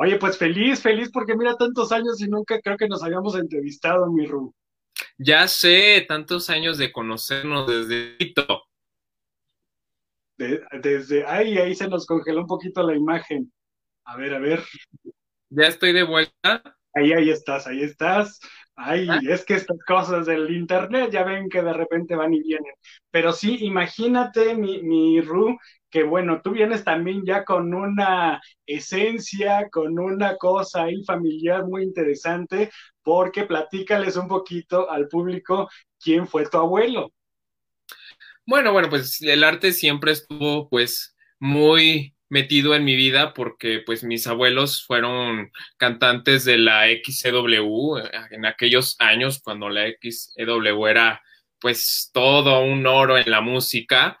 Oye, 0.00 0.16
pues 0.16 0.38
feliz, 0.38 0.80
feliz 0.80 1.10
porque 1.12 1.36
mira 1.36 1.56
tantos 1.56 1.90
años 1.92 2.20
y 2.20 2.28
nunca 2.28 2.60
creo 2.60 2.76
que 2.76 2.88
nos 2.88 3.02
habíamos 3.02 3.34
entrevistado, 3.36 4.10
mi 4.12 4.26
Ru. 4.26 4.54
Ya 5.18 5.48
sé, 5.48 6.04
tantos 6.06 6.50
años 6.50 6.78
de 6.78 6.92
conocernos 6.92 7.66
desde 7.66 8.16
Tito 8.16 8.68
desde, 10.38 11.24
ay, 11.26 11.58
ahí 11.58 11.74
se 11.74 11.88
nos 11.88 12.06
congeló 12.06 12.42
un 12.42 12.46
poquito 12.46 12.82
la 12.82 12.94
imagen. 12.94 13.52
A 14.04 14.16
ver, 14.16 14.34
a 14.34 14.38
ver. 14.38 14.62
Ya 15.50 15.66
estoy 15.66 15.92
de 15.92 16.04
vuelta. 16.04 16.62
Ahí, 16.94 17.12
ahí 17.12 17.30
estás, 17.30 17.66
ahí 17.66 17.82
estás. 17.82 18.38
Ay, 18.80 19.08
es 19.28 19.44
que 19.44 19.54
estas 19.54 19.78
cosas 19.84 20.26
del 20.26 20.54
internet 20.54 21.10
ya 21.10 21.24
ven 21.24 21.48
que 21.48 21.62
de 21.62 21.72
repente 21.72 22.14
van 22.14 22.32
y 22.32 22.40
vienen. 22.40 22.72
Pero 23.10 23.32
sí, 23.32 23.58
imagínate, 23.62 24.54
mi, 24.54 24.82
mi 24.84 25.20
Ru, 25.20 25.58
que 25.90 26.04
bueno, 26.04 26.40
tú 26.44 26.52
vienes 26.52 26.84
también 26.84 27.24
ya 27.26 27.44
con 27.44 27.74
una 27.74 28.40
esencia, 28.66 29.68
con 29.70 29.98
una 29.98 30.36
cosa 30.36 30.84
ahí 30.84 31.02
familiar 31.02 31.66
muy 31.66 31.82
interesante, 31.82 32.70
porque 33.02 33.44
platícales 33.44 34.16
un 34.16 34.28
poquito 34.28 34.88
al 34.88 35.08
público 35.08 35.68
quién 36.00 36.28
fue 36.28 36.48
tu 36.48 36.58
abuelo. 36.58 37.10
Bueno, 38.46 38.72
bueno, 38.72 38.88
pues 38.88 39.20
el 39.22 39.42
arte 39.42 39.72
siempre 39.72 40.12
estuvo 40.12 40.68
pues 40.68 41.16
muy 41.40 42.14
metido 42.28 42.74
en 42.74 42.84
mi 42.84 42.96
vida 42.96 43.34
porque 43.34 43.82
pues 43.84 44.04
mis 44.04 44.26
abuelos 44.26 44.84
fueron 44.84 45.50
cantantes 45.76 46.44
de 46.44 46.58
la 46.58 46.86
XCW 46.86 47.98
eh, 47.98 48.10
en 48.30 48.46
aquellos 48.46 48.96
años 48.98 49.40
cuando 49.42 49.68
la 49.68 49.86
XCW 49.88 50.86
era 50.86 51.22
pues 51.60 52.10
todo 52.12 52.60
un 52.62 52.86
oro 52.86 53.18
en 53.18 53.30
la 53.30 53.40
música. 53.40 54.18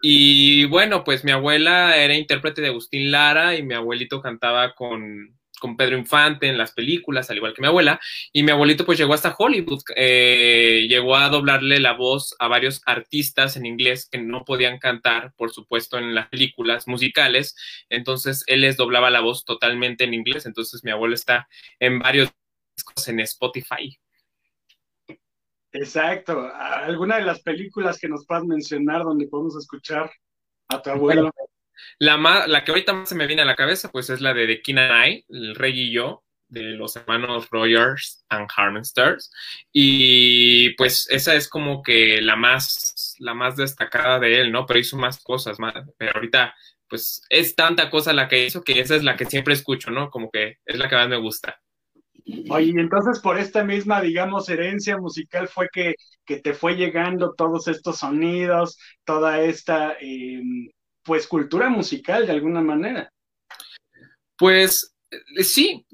Y 0.00 0.64
bueno, 0.66 1.04
pues 1.04 1.24
mi 1.24 1.32
abuela 1.32 1.96
era 1.96 2.14
intérprete 2.14 2.62
de 2.62 2.68
Agustín 2.68 3.10
Lara 3.10 3.56
y 3.56 3.62
mi 3.62 3.74
abuelito 3.74 4.22
cantaba 4.22 4.74
con 4.74 5.37
con 5.58 5.76
Pedro 5.76 5.96
Infante 5.96 6.48
en 6.48 6.58
las 6.58 6.72
películas, 6.72 7.30
al 7.30 7.36
igual 7.36 7.54
que 7.54 7.62
mi 7.62 7.68
abuela, 7.68 8.00
y 8.32 8.42
mi 8.42 8.50
abuelito 8.50 8.84
pues 8.84 8.98
llegó 8.98 9.14
hasta 9.14 9.34
Hollywood, 9.36 9.82
eh, 9.96 10.86
llegó 10.88 11.16
a 11.16 11.28
doblarle 11.28 11.80
la 11.80 11.92
voz 11.92 12.34
a 12.38 12.48
varios 12.48 12.82
artistas 12.86 13.56
en 13.56 13.66
inglés 13.66 14.08
que 14.10 14.18
no 14.18 14.44
podían 14.44 14.78
cantar, 14.78 15.32
por 15.36 15.50
supuesto, 15.50 15.98
en 15.98 16.14
las 16.14 16.28
películas 16.28 16.86
musicales, 16.88 17.56
entonces 17.88 18.44
él 18.46 18.62
les 18.62 18.76
doblaba 18.76 19.10
la 19.10 19.20
voz 19.20 19.44
totalmente 19.44 20.04
en 20.04 20.14
inglés, 20.14 20.46
entonces 20.46 20.84
mi 20.84 20.90
abuelo 20.90 21.14
está 21.14 21.48
en 21.78 21.98
varios 21.98 22.30
discos 22.76 23.08
en 23.08 23.20
Spotify. 23.20 23.98
Exacto, 25.72 26.50
¿alguna 26.54 27.16
de 27.16 27.24
las 27.24 27.40
películas 27.42 27.98
que 27.98 28.08
nos 28.08 28.26
puedas 28.26 28.44
mencionar 28.44 29.04
donde 29.04 29.28
podemos 29.28 29.56
escuchar 29.56 30.10
a 30.68 30.80
tu 30.80 30.90
abuelo? 30.90 31.30
La, 31.98 32.16
la 32.46 32.64
que 32.64 32.70
ahorita 32.72 32.92
más 32.92 33.08
se 33.08 33.14
me 33.14 33.26
viene 33.26 33.42
a 33.42 33.46
la 33.46 33.56
cabeza, 33.56 33.90
pues 33.90 34.10
es 34.10 34.20
la 34.20 34.34
de 34.34 34.46
The 34.46 34.62
King 34.62 34.76
and 34.78 35.22
El 35.28 35.54
Rey 35.54 35.80
y 35.80 35.92
Yo, 35.92 36.24
de 36.48 36.62
los 36.62 36.96
hermanos 36.96 37.48
Rogers 37.50 38.24
and 38.28 38.48
Harmonsters. 38.54 39.30
Y 39.72 40.70
pues 40.70 41.06
esa 41.10 41.34
es 41.34 41.48
como 41.48 41.82
que 41.82 42.20
la 42.22 42.36
más, 42.36 43.14
la 43.18 43.34
más 43.34 43.56
destacada 43.56 44.18
de 44.18 44.40
él, 44.40 44.52
¿no? 44.52 44.66
Pero 44.66 44.80
hizo 44.80 44.96
más 44.96 45.22
cosas, 45.22 45.58
más. 45.58 45.74
Pero 45.96 46.12
ahorita, 46.14 46.54
pues 46.88 47.22
es 47.28 47.54
tanta 47.54 47.90
cosa 47.90 48.12
la 48.12 48.28
que 48.28 48.46
hizo 48.46 48.62
que 48.62 48.80
esa 48.80 48.96
es 48.96 49.04
la 49.04 49.16
que 49.16 49.26
siempre 49.26 49.54
escucho, 49.54 49.90
¿no? 49.90 50.10
Como 50.10 50.30
que 50.30 50.58
es 50.64 50.78
la 50.78 50.88
que 50.88 50.96
más 50.96 51.08
me 51.08 51.18
gusta. 51.18 51.60
Oye, 52.50 52.72
y 52.74 52.78
entonces 52.78 53.20
por 53.20 53.38
esta 53.38 53.64
misma, 53.64 54.02
digamos, 54.02 54.48
herencia 54.50 54.98
musical 54.98 55.48
fue 55.48 55.68
que, 55.72 55.94
que 56.26 56.40
te 56.40 56.52
fue 56.52 56.74
llegando 56.76 57.34
todos 57.34 57.68
estos 57.68 57.98
sonidos, 57.98 58.78
toda 59.04 59.40
esta, 59.40 59.96
em, 59.98 60.68
pues 61.08 61.26
cultura 61.26 61.70
musical 61.70 62.26
de 62.26 62.32
alguna 62.32 62.60
manera. 62.60 63.10
Pues 64.36 64.94
eh, 65.10 65.42
sí, 65.42 65.86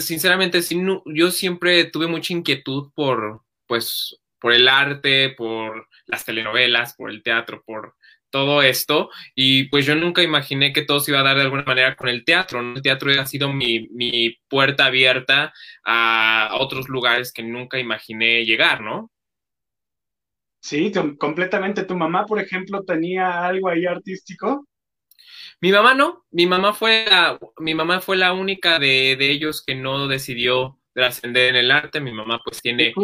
sinceramente 0.00 0.62
sí, 0.62 0.82
yo 1.04 1.30
siempre 1.30 1.84
tuve 1.84 2.06
mucha 2.06 2.32
inquietud 2.32 2.90
por, 2.94 3.42
pues, 3.66 4.18
por 4.40 4.54
el 4.54 4.66
arte, 4.66 5.34
por 5.36 5.86
las 6.06 6.24
telenovelas, 6.24 6.94
por 6.94 7.10
el 7.10 7.22
teatro, 7.22 7.62
por 7.66 7.94
todo 8.30 8.62
esto, 8.62 9.10
y 9.34 9.64
pues 9.68 9.84
yo 9.84 9.94
nunca 9.94 10.22
imaginé 10.22 10.72
que 10.72 10.82
todo 10.82 10.98
se 10.98 11.12
iba 11.12 11.20
a 11.20 11.24
dar 11.24 11.36
de 11.36 11.42
alguna 11.42 11.62
manera 11.64 11.94
con 11.94 12.08
el 12.08 12.24
teatro, 12.24 12.60
El 12.60 12.82
teatro 12.82 13.12
ha 13.20 13.26
sido 13.26 13.52
mi, 13.52 13.86
mi 13.90 14.38
puerta 14.48 14.86
abierta 14.86 15.52
a 15.84 16.56
otros 16.58 16.88
lugares 16.88 17.32
que 17.32 17.42
nunca 17.42 17.78
imaginé 17.78 18.44
llegar, 18.46 18.80
¿no? 18.80 19.12
Sí, 20.64 20.90
completamente. 21.18 21.84
¿Tu 21.84 21.94
mamá, 21.94 22.24
por 22.24 22.40
ejemplo, 22.40 22.82
tenía 22.84 23.44
algo 23.46 23.68
ahí 23.68 23.84
artístico? 23.84 24.66
Mi 25.60 25.70
mamá 25.70 25.92
no, 25.92 26.24
mi 26.30 26.46
mamá 26.46 26.72
fue 26.72 27.04
la, 27.06 27.38
mi 27.58 27.74
mamá 27.74 28.00
fue 28.00 28.16
la 28.16 28.32
única 28.32 28.78
de, 28.78 29.12
ellos 29.20 29.62
que 29.62 29.74
no 29.74 30.08
decidió 30.08 30.78
trascender 30.94 31.50
en 31.50 31.56
el 31.56 31.70
arte. 31.70 32.00
Mi 32.00 32.12
mamá 32.12 32.40
pues 32.42 32.62
tiene, 32.62 32.94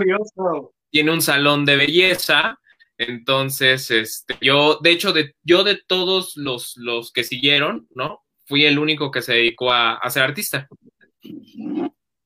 tiene 0.89 1.13
un 1.13 1.21
salón 1.21 1.67
de 1.67 1.77
belleza. 1.77 2.59
Entonces, 2.97 3.91
este, 3.91 4.39
yo, 4.41 4.79
de 4.83 4.93
hecho, 4.93 5.13
de, 5.13 5.35
yo 5.43 5.63
de 5.63 5.79
todos 5.87 6.39
los, 6.39 6.79
los 6.79 7.13
que 7.13 7.25
siguieron, 7.25 7.89
¿no? 7.95 8.23
Fui 8.47 8.65
el 8.65 8.79
único 8.79 9.11
que 9.11 9.21
se 9.21 9.35
dedicó 9.35 9.71
a, 9.71 9.97
a 9.97 10.09
ser 10.09 10.23
artista. 10.23 10.67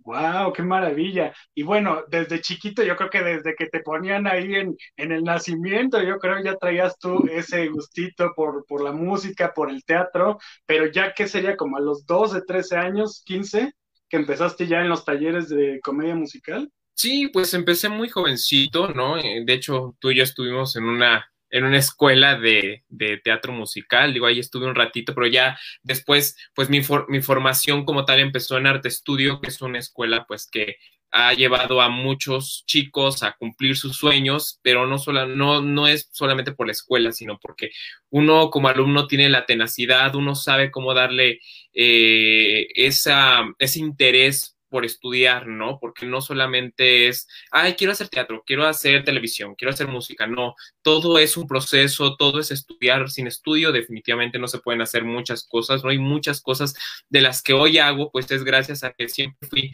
¡Wow! 0.04 0.52
¡Qué 0.52 0.62
maravilla! 0.62 1.32
Y 1.54 1.62
bueno, 1.62 2.04
desde 2.08 2.40
chiquito, 2.40 2.82
yo 2.82 2.94
creo 2.96 3.10
que 3.10 3.22
desde 3.22 3.54
que 3.54 3.66
te 3.66 3.80
ponían 3.80 4.26
ahí 4.26 4.54
en, 4.54 4.76
en 4.96 5.12
el 5.12 5.24
nacimiento, 5.24 6.02
yo 6.02 6.18
creo 6.18 6.42
ya 6.44 6.56
traías 6.56 6.98
tú 6.98 7.24
ese 7.30 7.68
gustito 7.68 8.32
por, 8.36 8.66
por 8.66 8.82
la 8.82 8.92
música, 8.92 9.52
por 9.54 9.70
el 9.70 9.82
teatro, 9.84 10.38
pero 10.66 10.86
ya 10.86 11.14
que 11.14 11.26
sería 11.26 11.56
como 11.56 11.78
a 11.78 11.80
los 11.80 12.04
12, 12.06 12.42
13 12.46 12.76
años, 12.76 13.22
15, 13.24 13.72
que 14.08 14.16
empezaste 14.18 14.66
ya 14.66 14.80
en 14.80 14.90
los 14.90 15.04
talleres 15.04 15.48
de 15.48 15.80
comedia 15.82 16.14
musical. 16.14 16.70
Sí, 16.94 17.28
pues 17.28 17.54
empecé 17.54 17.88
muy 17.88 18.08
jovencito, 18.08 18.88
¿no? 18.88 19.18
Eh, 19.18 19.42
de 19.44 19.52
hecho, 19.54 19.96
tú 19.98 20.10
y 20.10 20.16
yo 20.18 20.22
estuvimos 20.22 20.76
en 20.76 20.84
una 20.84 21.26
en 21.54 21.62
una 21.62 21.78
escuela 21.78 22.36
de, 22.36 22.82
teatro 23.22 23.52
musical, 23.52 24.12
digo, 24.12 24.26
ahí 24.26 24.40
estuve 24.40 24.66
un 24.66 24.74
ratito, 24.74 25.14
pero 25.14 25.28
ya 25.28 25.56
después, 25.84 26.36
pues 26.52 26.68
mi, 26.68 26.80
mi 27.06 27.22
formación 27.22 27.84
como 27.84 28.04
tal 28.04 28.18
empezó 28.18 28.58
en 28.58 28.66
Arte 28.66 28.88
Estudio, 28.88 29.40
que 29.40 29.50
es 29.50 29.62
una 29.62 29.78
escuela 29.78 30.24
pues 30.26 30.48
que 30.50 30.78
ha 31.12 31.32
llevado 31.32 31.80
a 31.80 31.88
muchos 31.88 32.64
chicos 32.66 33.22
a 33.22 33.36
cumplir 33.38 33.76
sus 33.76 33.96
sueños, 33.96 34.58
pero 34.62 34.88
no, 34.88 34.98
solo, 34.98 35.26
no, 35.26 35.62
no 35.62 35.86
es 35.86 36.08
solamente 36.10 36.50
por 36.50 36.66
la 36.66 36.72
escuela, 36.72 37.12
sino 37.12 37.38
porque 37.38 37.70
uno 38.10 38.50
como 38.50 38.66
alumno 38.66 39.06
tiene 39.06 39.28
la 39.28 39.46
tenacidad, 39.46 40.16
uno 40.16 40.34
sabe 40.34 40.72
cómo 40.72 40.92
darle 40.92 41.38
eh, 41.72 42.66
esa, 42.74 43.44
ese 43.60 43.78
interés 43.78 44.53
por 44.74 44.84
estudiar, 44.84 45.46
¿no? 45.46 45.78
Porque 45.78 46.04
no 46.04 46.20
solamente 46.20 47.06
es, 47.06 47.28
ay, 47.52 47.74
quiero 47.74 47.92
hacer 47.92 48.08
teatro, 48.08 48.42
quiero 48.44 48.66
hacer 48.66 49.04
televisión, 49.04 49.54
quiero 49.54 49.72
hacer 49.72 49.86
música, 49.86 50.26
no, 50.26 50.56
todo 50.82 51.20
es 51.20 51.36
un 51.36 51.46
proceso, 51.46 52.16
todo 52.16 52.40
es 52.40 52.50
estudiar. 52.50 53.08
Sin 53.08 53.28
estudio 53.28 53.70
definitivamente 53.70 54.36
no 54.40 54.48
se 54.48 54.58
pueden 54.58 54.82
hacer 54.82 55.04
muchas 55.04 55.46
cosas, 55.46 55.84
no 55.84 55.90
hay 55.90 55.98
muchas 55.98 56.40
cosas 56.40 56.74
de 57.08 57.20
las 57.20 57.40
que 57.40 57.52
hoy 57.52 57.78
hago, 57.78 58.10
pues 58.10 58.28
es 58.32 58.42
gracias 58.42 58.82
a 58.82 58.92
que 58.92 59.08
siempre 59.08 59.48
fui 59.48 59.70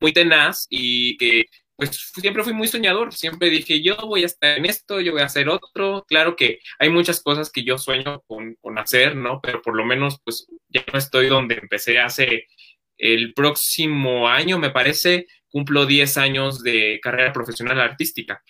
muy 0.00 0.14
tenaz 0.14 0.66
y 0.70 1.18
que 1.18 1.44
pues 1.76 1.90
siempre 2.14 2.42
fui 2.42 2.54
muy 2.54 2.68
soñador, 2.68 3.12
siempre 3.12 3.50
dije, 3.50 3.82
yo 3.82 3.96
voy 3.96 4.22
a 4.22 4.26
estar 4.26 4.56
en 4.56 4.64
esto, 4.64 4.98
yo 5.00 5.12
voy 5.12 5.20
a 5.20 5.26
hacer 5.26 5.50
otro. 5.50 6.06
Claro 6.08 6.36
que 6.36 6.60
hay 6.78 6.88
muchas 6.88 7.22
cosas 7.22 7.50
que 7.52 7.64
yo 7.64 7.76
sueño 7.76 8.22
con, 8.26 8.56
con 8.62 8.78
hacer, 8.78 9.14
¿no? 9.14 9.40
Pero 9.42 9.60
por 9.60 9.76
lo 9.76 9.84
menos, 9.84 10.20
pues 10.24 10.46
ya 10.68 10.84
no 10.90 10.98
estoy 10.98 11.26
donde 11.26 11.56
empecé 11.56 11.98
hace 11.98 12.46
el 13.02 13.34
próximo 13.34 14.28
año, 14.28 14.58
me 14.58 14.70
parece, 14.70 15.26
cumplo 15.48 15.86
10 15.86 16.16
años 16.18 16.62
de 16.62 17.00
carrera 17.02 17.32
profesional 17.32 17.80
artística. 17.80 18.40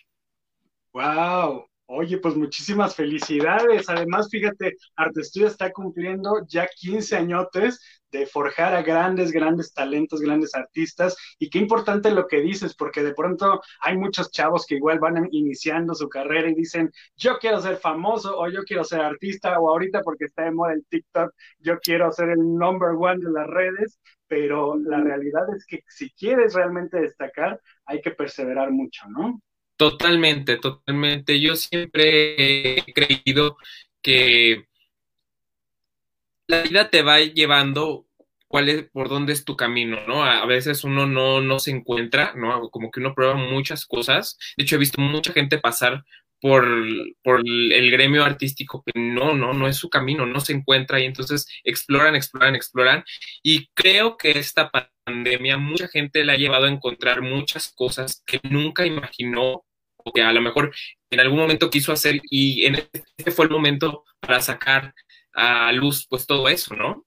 ¡Wow! 0.92 1.71
Oye, 1.94 2.16
pues 2.16 2.36
muchísimas 2.36 2.96
felicidades. 2.96 3.86
Además, 3.90 4.28
fíjate, 4.30 4.76
Arte 4.96 5.20
Estudio 5.20 5.46
está 5.48 5.70
cumpliendo 5.72 6.40
ya 6.48 6.66
15 6.66 7.16
añotes 7.16 7.80
de 8.10 8.24
forjar 8.24 8.74
a 8.74 8.80
grandes, 8.82 9.30
grandes 9.30 9.74
talentos, 9.74 10.20
grandes 10.22 10.54
artistas. 10.54 11.14
Y 11.38 11.50
qué 11.50 11.58
importante 11.58 12.10
lo 12.10 12.26
que 12.26 12.40
dices, 12.40 12.74
porque 12.74 13.02
de 13.02 13.12
pronto 13.12 13.60
hay 13.82 13.98
muchos 13.98 14.30
chavos 14.30 14.64
que 14.64 14.76
igual 14.76 15.00
van 15.00 15.28
iniciando 15.32 15.94
su 15.94 16.08
carrera 16.08 16.48
y 16.48 16.54
dicen, 16.54 16.90
yo 17.14 17.38
quiero 17.38 17.60
ser 17.60 17.76
famoso 17.76 18.38
o 18.38 18.48
yo 18.48 18.62
quiero 18.64 18.84
ser 18.84 19.02
artista 19.02 19.58
o 19.60 19.68
ahorita 19.68 20.00
porque 20.02 20.24
está 20.24 20.44
de 20.44 20.52
moda 20.52 20.72
el 20.72 20.86
TikTok, 20.86 21.34
yo 21.58 21.78
quiero 21.78 22.10
ser 22.10 22.30
el 22.30 22.38
number 22.38 22.92
one 22.98 23.22
de 23.22 23.30
las 23.32 23.46
redes. 23.48 24.00
Pero 24.28 24.78
la 24.78 24.98
realidad 25.02 25.44
es 25.54 25.66
que 25.66 25.80
si 25.88 26.10
quieres 26.12 26.54
realmente 26.54 26.98
destacar, 26.98 27.60
hay 27.84 28.00
que 28.00 28.12
perseverar 28.12 28.70
mucho, 28.70 29.06
¿no? 29.10 29.42
Totalmente, 29.82 30.58
totalmente. 30.58 31.40
Yo 31.40 31.56
siempre 31.56 32.76
he 32.78 32.92
creído 32.92 33.56
que 34.00 34.68
la 36.46 36.62
vida 36.62 36.88
te 36.88 37.02
va 37.02 37.18
llevando 37.18 38.06
cuál 38.46 38.68
es, 38.68 38.84
por 38.92 39.08
dónde 39.08 39.32
es 39.32 39.44
tu 39.44 39.56
camino, 39.56 39.98
¿no? 40.06 40.22
A, 40.22 40.46
veces 40.46 40.84
uno 40.84 41.06
no, 41.08 41.40
no 41.40 41.58
se 41.58 41.72
encuentra, 41.72 42.32
¿no? 42.36 42.70
Como 42.70 42.92
que 42.92 43.00
uno 43.00 43.12
prueba 43.12 43.34
muchas 43.34 43.84
cosas. 43.84 44.38
De 44.56 44.62
hecho, 44.62 44.76
he 44.76 44.78
visto 44.78 45.00
mucha 45.00 45.32
gente 45.32 45.58
pasar 45.58 46.04
por, 46.40 46.64
por 47.24 47.40
el 47.40 47.90
gremio 47.90 48.24
artístico 48.24 48.84
que 48.86 48.92
no, 48.94 49.34
no, 49.34 49.52
no 49.52 49.66
es 49.66 49.76
su 49.78 49.90
camino, 49.90 50.26
no 50.26 50.38
se 50.40 50.52
encuentra 50.52 51.00
y 51.00 51.06
entonces 51.06 51.48
exploran, 51.64 52.14
exploran, 52.14 52.54
exploran. 52.54 53.04
Y 53.42 53.66
creo 53.74 54.16
que 54.16 54.38
esta 54.38 54.70
pandemia 55.04 55.58
mucha 55.58 55.88
gente 55.88 56.24
le 56.24 56.32
ha 56.32 56.36
llevado 56.36 56.66
a 56.66 56.70
encontrar 56.70 57.20
muchas 57.20 57.72
cosas 57.74 58.22
que 58.24 58.40
nunca 58.44 58.86
imaginó 58.86 59.64
que 60.14 60.22
a 60.22 60.32
lo 60.32 60.40
mejor 60.40 60.72
en 61.10 61.20
algún 61.20 61.38
momento 61.38 61.70
quiso 61.70 61.92
hacer 61.92 62.20
y 62.30 62.64
en 62.66 62.76
este 62.76 63.30
fue 63.30 63.44
el 63.44 63.50
momento 63.50 64.04
para 64.20 64.40
sacar 64.40 64.94
a 65.34 65.72
luz 65.72 66.06
pues 66.08 66.26
todo 66.26 66.48
eso, 66.48 66.74
¿no? 66.74 67.04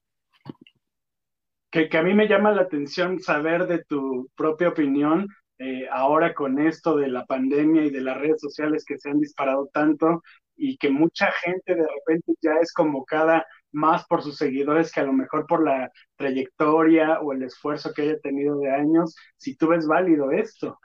Que, 1.71 1.89
que 1.89 1.97
a 1.97 2.03
mí 2.03 2.13
me 2.13 2.27
llama 2.27 2.51
la 2.51 2.61
atención 2.61 3.19
saber 3.19 3.67
de 3.67 3.83
tu 3.83 4.29
propia 4.35 4.69
opinión 4.69 5.27
eh, 5.57 5.87
ahora 5.89 6.33
con 6.33 6.59
esto 6.59 6.97
de 6.97 7.07
la 7.07 7.25
pandemia 7.25 7.85
y 7.85 7.89
de 7.89 8.01
las 8.01 8.17
redes 8.17 8.41
sociales 8.41 8.83
que 8.85 8.97
se 8.97 9.09
han 9.09 9.19
disparado 9.19 9.69
tanto 9.71 10.21
y 10.57 10.77
que 10.77 10.89
mucha 10.89 11.31
gente 11.43 11.75
de 11.75 11.87
repente 11.87 12.33
ya 12.41 12.55
es 12.61 12.73
convocada 12.73 13.45
más 13.71 14.05
por 14.05 14.21
sus 14.21 14.37
seguidores 14.37 14.91
que 14.91 14.99
a 15.01 15.05
lo 15.05 15.13
mejor 15.13 15.45
por 15.47 15.63
la 15.63 15.91
trayectoria 16.17 17.19
o 17.21 17.33
el 17.33 17.43
esfuerzo 17.43 17.93
que 17.93 18.03
haya 18.03 18.19
tenido 18.19 18.57
de 18.59 18.71
años, 18.71 19.15
si 19.37 19.55
tú 19.55 19.69
ves 19.69 19.87
válido 19.87 20.31
esto. 20.31 20.79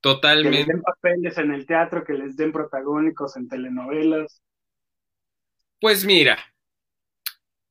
Totalmente. 0.00 0.50
Que 0.50 0.58
les 0.58 0.66
den 0.66 0.82
papeles 0.82 1.38
en 1.38 1.52
el 1.52 1.66
teatro, 1.66 2.04
que 2.04 2.14
les 2.14 2.36
den 2.36 2.52
protagónicos 2.52 3.36
en 3.36 3.48
telenovelas. 3.48 4.42
Pues 5.80 6.04
mira, 6.04 6.38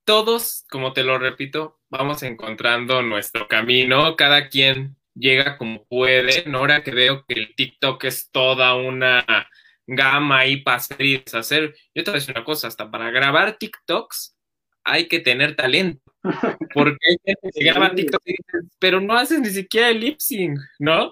todos, 0.03 0.65
como 0.69 0.93
te 0.93 1.03
lo 1.03 1.19
repito, 1.19 1.79
vamos 1.89 2.23
encontrando 2.23 3.01
nuestro 3.01 3.47
camino, 3.47 4.15
cada 4.15 4.49
quien 4.49 4.95
llega 5.13 5.57
como 5.57 5.85
puede. 5.85 6.43
Ahora 6.53 6.83
que 6.83 6.91
veo 6.91 7.25
que 7.27 7.35
el 7.35 7.55
TikTok 7.55 8.03
es 8.05 8.31
toda 8.31 8.75
una 8.75 9.25
gama 9.85 10.39
ahí 10.39 10.57
para 10.57 10.77
hacer 10.77 11.01
y 11.01 11.17
deshacer, 11.17 11.75
yo 11.93 12.03
te 12.03 12.11
voy 12.11 12.17
a 12.17 12.19
decir 12.19 12.35
una 12.35 12.45
cosa, 12.45 12.67
hasta 12.67 12.89
para 12.89 13.09
grabar 13.11 13.57
TikToks 13.57 14.35
hay 14.83 15.07
que 15.07 15.19
tener 15.19 15.55
talento. 15.55 16.08
Porque 16.73 16.97
hay 17.09 17.17
gente 17.23 17.49
que 17.53 17.63
graba 17.65 17.95
TikTok 17.95 18.21
y 18.25 18.35
pero 18.79 18.99
no 18.99 19.15
haces 19.15 19.39
ni 19.39 19.49
siquiera 19.49 19.89
el 19.89 19.99
lip 19.99 20.19
sync, 20.19 20.59
¿no? 20.79 21.11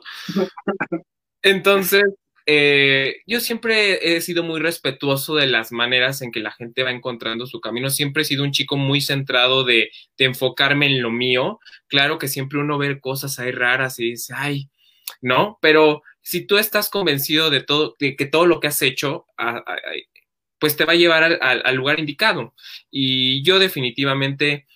Entonces, 1.41 2.03
eh, 2.45 3.17
yo 3.25 3.39
siempre 3.39 4.15
he 4.15 4.21
sido 4.21 4.43
muy 4.43 4.59
respetuoso 4.59 5.35
de 5.35 5.47
las 5.47 5.71
maneras 5.71 6.21
en 6.21 6.31
que 6.31 6.39
la 6.39 6.51
gente 6.51 6.83
va 6.83 6.91
encontrando 6.91 7.45
su 7.45 7.59
camino. 7.61 7.89
Siempre 7.89 8.23
he 8.23 8.25
sido 8.25 8.43
un 8.43 8.51
chico 8.51 8.77
muy 8.77 9.01
centrado 9.01 9.63
de, 9.63 9.91
de 10.17 10.25
enfocarme 10.25 10.87
en 10.87 11.01
lo 11.01 11.11
mío. 11.11 11.59
Claro 11.87 12.17
que 12.17 12.27
siempre 12.27 12.59
uno 12.59 12.77
ve 12.77 12.99
cosas 12.99 13.39
ahí 13.39 13.51
raras 13.51 13.99
y 13.99 14.11
dice, 14.11 14.33
ay, 14.35 14.69
¿no? 15.21 15.57
Pero 15.61 16.03
si 16.21 16.45
tú 16.45 16.57
estás 16.57 16.89
convencido 16.89 17.49
de 17.49 17.61
todo, 17.63 17.95
de 17.99 18.15
que 18.15 18.25
todo 18.25 18.45
lo 18.45 18.59
que 18.59 18.67
has 18.67 18.81
hecho, 18.81 19.25
pues 20.59 20.75
te 20.75 20.85
va 20.85 20.93
a 20.93 20.97
llevar 20.97 21.39
al, 21.41 21.75
lugar 21.75 21.99
indicado. 21.99 22.53
Y 22.91 23.43
yo 23.43 23.59
definitivamente 23.59 24.67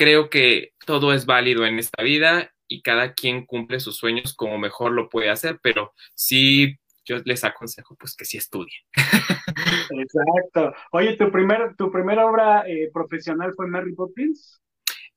creo 0.00 0.30
que 0.30 0.72
todo 0.86 1.12
es 1.12 1.26
válido 1.26 1.66
en 1.66 1.78
esta 1.78 2.02
vida 2.02 2.50
y 2.66 2.80
cada 2.80 3.12
quien 3.12 3.44
cumple 3.44 3.80
sus 3.80 3.98
sueños 3.98 4.32
como 4.32 4.56
mejor 4.56 4.92
lo 4.92 5.10
puede 5.10 5.28
hacer, 5.28 5.60
pero 5.62 5.92
sí 6.14 6.78
yo 7.04 7.18
les 7.26 7.44
aconsejo 7.44 7.96
pues 7.96 8.16
que 8.16 8.24
sí 8.24 8.38
estudien. 8.38 8.80
Exacto. 9.90 10.72
Oye, 10.92 11.18
¿tu, 11.18 11.30
primer, 11.30 11.76
tu 11.76 11.92
primera 11.92 12.24
obra 12.24 12.64
eh, 12.66 12.88
profesional 12.90 13.52
fue 13.54 13.66
Mary 13.66 13.92
Poppins? 13.92 14.62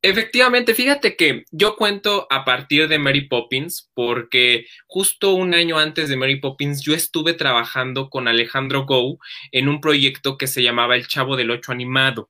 Efectivamente, 0.01 0.75
fíjate 0.75 1.15
que 1.15 1.45
yo 1.49 1.77
cuento 1.77 2.27
a 2.29 2.43
partir 2.43 2.89
de 2.89 2.99
Mary 2.99 3.29
Poppins 3.29 3.89
porque 3.93 4.65
justo 4.85 5.33
un 5.33 5.53
año 5.53 5.77
antes 5.77 6.09
de 6.09 6.17
Mary 6.17 6.41
Poppins 6.41 6.81
yo 6.81 6.93
estuve 6.93 7.35
trabajando 7.35 8.09
con 8.09 8.27
Alejandro 8.27 8.85
Go 8.85 9.17
en 9.53 9.69
un 9.69 9.79
proyecto 9.79 10.37
que 10.37 10.47
se 10.47 10.61
llamaba 10.61 10.97
El 10.97 11.07
Chavo 11.07 11.37
del 11.37 11.51
Ocho 11.51 11.71
Animado. 11.71 12.29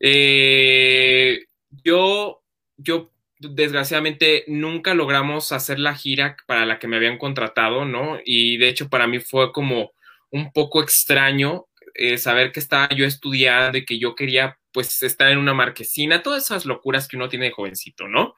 Eh, 0.00 1.44
yo, 1.82 2.42
yo 2.76 3.10
desgraciadamente 3.38 4.44
nunca 4.48 4.94
logramos 4.94 5.52
hacer 5.52 5.78
la 5.78 5.94
gira 5.94 6.36
para 6.46 6.66
la 6.66 6.78
que 6.78 6.88
me 6.88 6.96
habían 6.96 7.18
contratado, 7.18 7.84
¿no? 7.84 8.18
Y 8.24 8.56
de 8.58 8.68
hecho 8.68 8.88
para 8.88 9.06
mí 9.06 9.20
fue 9.20 9.52
como 9.52 9.92
un 10.30 10.52
poco 10.52 10.82
extraño 10.82 11.66
eh, 11.94 12.18
saber 12.18 12.52
que 12.52 12.60
estaba 12.60 12.88
yo 12.90 13.06
estudiando 13.06 13.78
y 13.78 13.84
que 13.84 13.98
yo 13.98 14.14
quería 14.14 14.58
pues 14.72 15.02
estar 15.04 15.28
en 15.28 15.38
una 15.38 15.54
marquesina, 15.54 16.22
todas 16.22 16.44
esas 16.44 16.66
locuras 16.66 17.06
que 17.06 17.16
uno 17.16 17.28
tiene 17.28 17.46
de 17.46 17.52
jovencito, 17.52 18.08
¿no? 18.08 18.34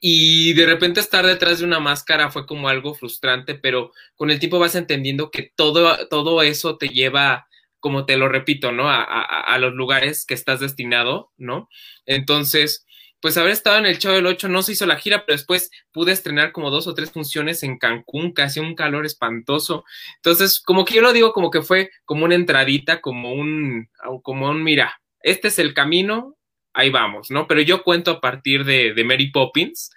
Y 0.00 0.52
de 0.54 0.66
repente 0.66 1.00
estar 1.00 1.26
detrás 1.26 1.58
de 1.58 1.64
una 1.64 1.80
máscara 1.80 2.30
fue 2.30 2.46
como 2.46 2.68
algo 2.68 2.94
frustrante, 2.94 3.54
pero 3.56 3.92
con 4.14 4.30
el 4.30 4.38
tiempo 4.38 4.58
vas 4.58 4.76
entendiendo 4.76 5.30
que 5.30 5.52
todo, 5.56 6.06
todo 6.08 6.42
eso 6.42 6.76
te 6.78 6.88
lleva, 6.88 7.48
como 7.80 8.06
te 8.06 8.16
lo 8.16 8.28
repito, 8.28 8.72
¿no? 8.72 8.88
A, 8.88 9.56
los 9.58 9.74
lugares 9.74 10.24
que 10.26 10.34
estás 10.34 10.60
destinado, 10.60 11.32
¿no? 11.36 11.68
Entonces, 12.06 12.86
pues 13.20 13.36
haber 13.36 13.52
estado 13.52 13.78
en 13.78 13.86
el 13.86 13.98
Chavo 13.98 14.14
del 14.14 14.26
8 14.26 14.48
no 14.48 14.62
se 14.62 14.72
hizo 14.72 14.86
la 14.86 14.96
gira, 14.96 15.24
pero 15.26 15.36
después 15.36 15.70
pude 15.92 16.12
estrenar 16.12 16.52
como 16.52 16.70
dos 16.70 16.86
o 16.86 16.94
tres 16.94 17.10
funciones 17.10 17.62
en 17.62 17.78
Cancún, 17.78 18.32
hacía 18.36 18.62
un 18.62 18.74
calor 18.74 19.04
espantoso. 19.04 19.84
Entonces, 20.16 20.60
como 20.60 20.84
que 20.84 20.94
yo 20.94 21.02
lo 21.02 21.12
digo 21.12 21.32
como 21.32 21.50
que 21.50 21.62
fue 21.62 21.90
como 22.04 22.24
una 22.24 22.34
entradita, 22.34 23.00
como 23.00 23.32
un, 23.32 23.88
como 24.22 24.48
un, 24.48 24.62
mira, 24.62 25.00
este 25.22 25.48
es 25.48 25.58
el 25.58 25.74
camino, 25.74 26.36
ahí 26.72 26.90
vamos, 26.90 27.30
¿no? 27.30 27.46
Pero 27.46 27.60
yo 27.60 27.82
cuento 27.82 28.10
a 28.12 28.20
partir 28.20 28.64
de, 28.64 28.94
de 28.94 29.04
Mary 29.04 29.30
Poppins, 29.30 29.90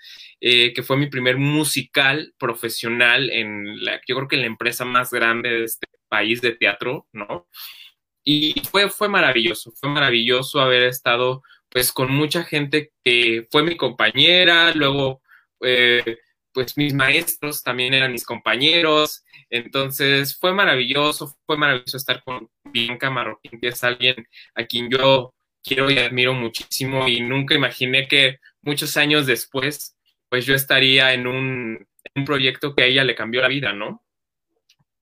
eh, 0.45 0.73
que 0.73 0.83
fue 0.83 0.97
mi 0.97 1.07
primer 1.07 1.37
musical 1.37 2.33
profesional 2.37 3.29
en 3.29 3.85
la, 3.85 4.01
yo 4.05 4.17
creo 4.17 4.27
que 4.27 4.35
en 4.35 4.41
la 4.41 4.47
empresa 4.47 4.83
más 4.83 5.09
grande 5.09 5.49
de 5.49 5.63
este 5.63 5.87
país 6.09 6.41
de 6.41 6.51
teatro, 6.51 7.07
¿no? 7.13 7.47
Y 8.25 8.61
fue, 8.69 8.89
fue 8.89 9.07
maravilloso, 9.07 9.71
fue 9.71 9.89
maravilloso 9.89 10.59
haber 10.59 10.83
estado 10.83 11.43
pues 11.69 11.93
con 11.93 12.11
mucha 12.11 12.43
gente 12.43 12.91
que 13.05 13.47
fue 13.51 13.63
mi 13.63 13.77
compañera, 13.77 14.73
luego 14.73 15.21
eh, 15.61 16.17
pues 16.51 16.75
mis 16.75 16.93
maestros 16.93 17.63
también 17.63 17.93
eran 17.93 18.11
mis 18.11 18.25
compañeros, 18.25 19.23
entonces 19.49 20.37
fue 20.37 20.53
maravilloso, 20.53 21.37
fue 21.45 21.55
maravilloso 21.55 21.95
estar 21.95 22.21
con 22.21 22.49
Bianca 22.65 23.09
Marroquín, 23.09 23.61
que 23.61 23.69
es 23.69 23.81
alguien 23.85 24.27
a 24.55 24.65
quien 24.65 24.89
yo 24.89 25.33
quiero 25.63 25.89
y 25.89 25.99
admiro 25.99 26.33
muchísimo 26.33 27.07
y 27.07 27.21
nunca 27.21 27.55
imaginé 27.55 28.09
que 28.09 28.39
muchos 28.61 28.97
años 28.97 29.25
después 29.25 29.95
pues 30.33 30.47
yo 30.47 30.55
estaría 30.55 31.13
en 31.13 31.27
un, 31.27 31.87
un 32.15 32.25
proyecto 32.25 32.73
que 32.73 32.81
a 32.81 32.85
ella 32.87 33.03
le 33.03 33.13
cambió 33.13 33.39
la 33.39 33.47
vida, 33.47 33.71
¿no? 33.71 34.03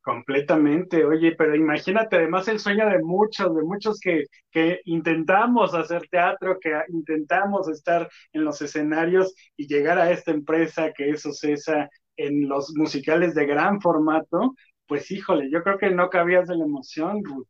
Completamente, 0.02 1.06
oye, 1.06 1.38
pero 1.38 1.56
imagínate 1.56 2.18
además 2.18 2.50
el 2.50 2.60
sueño 2.60 2.86
de 2.90 3.00
muchos, 3.02 3.56
de 3.56 3.64
muchos 3.64 4.02
que, 4.02 4.26
que 4.52 4.82
intentamos 4.84 5.74
hacer 5.74 6.02
teatro, 6.10 6.60
que 6.60 6.74
intentamos 6.90 7.70
estar 7.70 8.10
en 8.34 8.44
los 8.44 8.62
escenarios 8.62 9.34
y 9.56 9.68
llegar 9.68 10.00
a 10.00 10.12
esta 10.12 10.32
empresa 10.32 10.92
que 10.92 11.12
es 11.12 11.26
Ocesa 11.26 11.90
en 12.18 12.50
los 12.50 12.74
musicales 12.76 13.34
de 13.34 13.46
gran 13.46 13.80
formato, 13.80 14.56
pues 14.86 15.10
híjole, 15.12 15.50
yo 15.50 15.64
creo 15.64 15.78
que 15.78 15.92
no 15.92 16.10
cabías 16.10 16.50
de 16.50 16.58
la 16.58 16.66
emoción, 16.66 17.24
Ruth. 17.24 17.48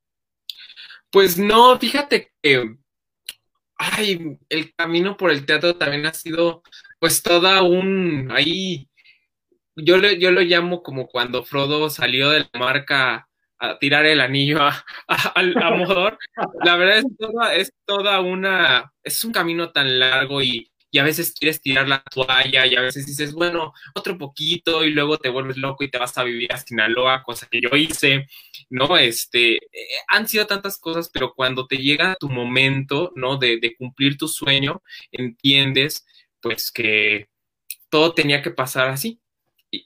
Pues 1.10 1.40
no, 1.40 1.80
fíjate 1.80 2.32
que, 2.44 2.76
ay, 3.76 4.38
el 4.50 4.72
camino 4.76 5.18
por 5.18 5.32
el 5.32 5.48
teatro 5.48 5.76
también 5.78 6.06
ha 6.06 6.14
sido 6.14 6.62
pues 7.02 7.24
toda 7.24 7.64
un, 7.64 8.30
ahí 8.32 8.88
yo, 9.76 9.98
yo 9.98 10.32
lo 10.32 10.42
llamo 10.42 10.84
como 10.84 11.08
cuando 11.08 11.44
Frodo 11.44 11.90
salió 11.90 12.30
de 12.30 12.42
la 12.42 12.60
marca 12.60 13.28
a 13.58 13.80
tirar 13.80 14.06
el 14.06 14.22
anillo 14.22 14.62
a, 14.62 14.86
a, 15.08 15.42
La 15.42 16.78
verdad 16.78 17.00
es 17.00 17.06
toda, 17.18 17.56
es 17.56 17.74
toda 17.86 18.22
una, 18.22 18.94
es 19.04 19.26
un 19.26 19.32
camino 19.32 19.72
tan 19.72 20.00
largo 20.00 20.44
y, 20.44 20.70
y 20.92 21.00
a 21.00 21.04
veces 21.04 21.34
quieres 21.34 21.60
tirar 21.60 21.88
la 21.88 22.04
toalla 22.04 22.68
y 22.68 22.76
a 22.76 22.82
veces 22.82 23.08
dices, 23.08 23.34
bueno, 23.34 23.74
otro 23.96 24.18
poquito 24.20 24.84
y 24.86 24.92
luego 24.92 25.18
te 25.18 25.30
vuelves 25.30 25.58
loco 25.58 25.84
y 25.84 25.90
te 25.90 25.98
vas 25.98 26.16
a 26.20 26.24
vivir 26.24 26.54
a 26.54 26.58
Sinaloa, 26.58 27.24
cosa 27.24 27.48
que 27.50 27.62
yo 27.62 27.70
hice, 27.76 28.28
¿no? 28.70 28.98
Este, 28.98 29.56
eh, 29.56 29.60
han 30.08 30.28
sido 30.28 30.46
tantas 30.46 30.78
cosas, 30.78 31.10
pero 31.12 31.34
cuando 31.34 31.66
te 31.66 31.78
llega 31.78 32.16
tu 32.20 32.30
momento, 32.30 33.12
¿no? 33.16 33.38
De, 33.38 33.58
de 33.60 33.76
cumplir 33.76 34.18
tu 34.18 34.28
sueño, 34.28 34.84
entiendes, 35.12 36.06
pues 36.42 36.72
que 36.72 37.30
todo 37.90 38.14
tenía 38.14 38.42
que 38.42 38.52
pasar 38.52 38.90
así. 38.90 39.22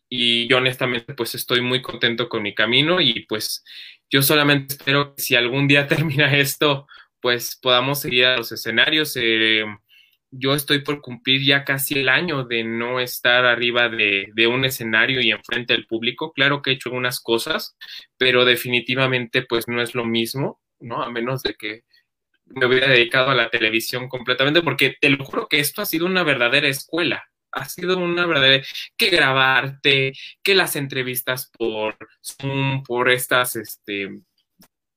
Y, 0.10 0.48
yo 0.48 0.58
honestamente, 0.58 1.14
pues 1.14 1.36
estoy 1.36 1.62
muy 1.62 1.82
contento 1.82 2.30
con 2.30 2.44
mi 2.44 2.56
camino 2.56 3.02
y 3.02 3.26
pues 3.28 3.64
yo 4.10 4.22
solamente 4.22 4.76
espero 4.76 5.16
que 5.16 5.22
si 5.22 5.36
algún 5.36 5.68
día 5.68 5.88
termina 5.88 6.36
esto, 6.38 6.88
pues 7.22 7.58
podamos 7.62 8.02
seguir 8.02 8.26
a 8.26 8.38
los 8.38 8.52
escenarios. 8.52 9.16
Eh, 9.18 9.66
yo 10.32 10.54
estoy 10.54 10.80
por 10.82 11.02
cumplir 11.02 11.44
ya 11.46 11.64
casi 11.64 12.00
el 12.00 12.10
año 12.10 12.44
de 12.44 12.64
no 12.64 13.00
estar 13.00 13.46
arriba 13.46 13.90
de, 13.90 14.32
de, 14.34 14.48
un 14.48 14.66
escenario 14.66 15.22
y 15.22 15.32
enfrente 15.32 15.74
del 15.74 15.88
público. 15.88 16.34
Claro 16.34 16.62
que 16.62 16.72
he 16.72 16.74
hecho 16.74 16.90
algunas 16.90 17.20
cosas, 17.22 17.78
pero 18.18 18.46
definitivamente 18.46 19.44
pues 19.44 19.68
no 19.68 19.82
es 19.82 19.96
lo 19.96 20.06
mismo, 20.06 20.62
¿no? 20.80 21.04
A 21.04 21.10
menos 21.12 21.44
de 21.44 21.56
que 21.56 21.84
me 22.46 22.66
hubiera 22.66 22.88
dedicado 22.88 23.32
a 23.32 23.36
la 23.36 23.50
televisión 23.50 24.08
completamente, 24.08 24.62
porque 24.62 24.96
te 25.00 25.10
lo 25.10 25.24
juro 25.26 25.48
que 25.48 25.60
esto 25.60 25.82
ha 25.82 25.86
sido 25.86 26.06
una 26.06 26.24
verdadera 26.24 26.68
escuela. 26.68 27.24
Ha 27.52 27.66
sido 27.66 27.98
una 27.98 28.26
verdadera 28.26 28.64
que 28.98 29.10
grabarte, 29.10 30.14
que 30.44 30.56
las 30.56 30.76
entrevistas 30.76 31.52
por 31.58 31.98
Zoom, 32.22 32.84
por 32.84 33.10
estas, 33.10 33.56
este, 33.56 34.10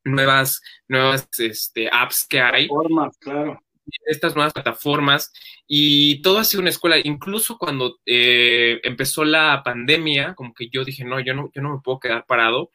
nuevas, 0.04 0.60
nuevas 0.88 1.28
este, 1.38 1.88
apps 1.92 2.26
que 2.28 2.40
hay. 2.40 2.66
Formas, 2.66 3.16
claro. 3.18 3.62
Estas 4.04 4.34
nuevas 4.34 4.52
plataformas 4.52 5.32
y 5.66 6.20
todo 6.20 6.38
ha 6.38 6.44
sido 6.44 6.60
una 6.60 6.70
escuela. 6.70 6.96
Incluso 7.02 7.56
cuando 7.56 7.98
eh, 8.04 8.80
empezó 8.82 9.24
la 9.24 9.62
pandemia, 9.64 10.34
como 10.34 10.52
que 10.52 10.68
yo 10.68 10.84
dije, 10.84 11.04
no, 11.04 11.20
yo 11.20 11.34
no, 11.34 11.50
yo 11.54 11.62
no 11.62 11.74
me 11.74 11.80
puedo 11.82 12.00
quedar 12.00 12.26
parado. 12.26 12.70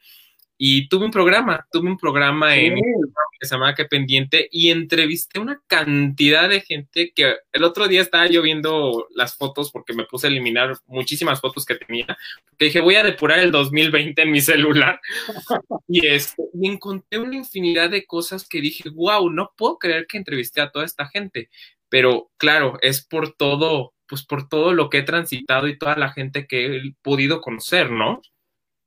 Y 0.66 0.88
tuve 0.88 1.04
un 1.04 1.10
programa, 1.10 1.66
tuve 1.70 1.90
un 1.90 1.98
programa 1.98 2.56
en 2.56 2.76
que 2.76 3.46
se 3.46 3.54
llamaba 3.54 3.74
Que 3.74 3.84
Pendiente 3.84 4.48
y 4.50 4.70
entrevisté 4.70 5.38
una 5.38 5.60
cantidad 5.66 6.48
de 6.48 6.62
gente 6.62 7.12
que 7.14 7.36
el 7.52 7.64
otro 7.64 7.86
día 7.86 8.00
estaba 8.00 8.28
yo 8.28 8.40
viendo 8.40 9.06
las 9.14 9.36
fotos 9.36 9.70
porque 9.70 9.92
me 9.92 10.06
puse 10.06 10.26
a 10.26 10.30
eliminar 10.30 10.74
muchísimas 10.86 11.42
fotos 11.42 11.66
que 11.66 11.74
tenía, 11.74 12.06
porque 12.48 12.64
dije 12.64 12.80
voy 12.80 12.94
a 12.94 13.02
depurar 13.02 13.40
el 13.40 13.52
2020 13.52 14.22
en 14.22 14.30
mi 14.30 14.40
celular 14.40 14.98
y, 15.86 16.06
este, 16.06 16.42
y 16.54 16.66
encontré 16.66 17.18
una 17.18 17.36
infinidad 17.36 17.90
de 17.90 18.06
cosas 18.06 18.48
que 18.48 18.62
dije, 18.62 18.88
wow, 18.88 19.28
no 19.28 19.52
puedo 19.58 19.76
creer 19.76 20.06
que 20.06 20.16
entrevisté 20.16 20.62
a 20.62 20.70
toda 20.70 20.86
esta 20.86 21.06
gente, 21.06 21.50
pero 21.90 22.30
claro, 22.38 22.78
es 22.80 23.04
por 23.04 23.34
todo, 23.34 23.92
pues 24.06 24.24
por 24.24 24.48
todo 24.48 24.72
lo 24.72 24.88
que 24.88 24.96
he 24.96 25.02
transitado 25.02 25.68
y 25.68 25.76
toda 25.76 25.96
la 25.96 26.10
gente 26.10 26.46
que 26.46 26.78
he 26.78 26.94
podido 27.02 27.42
conocer, 27.42 27.90
¿no? 27.90 28.22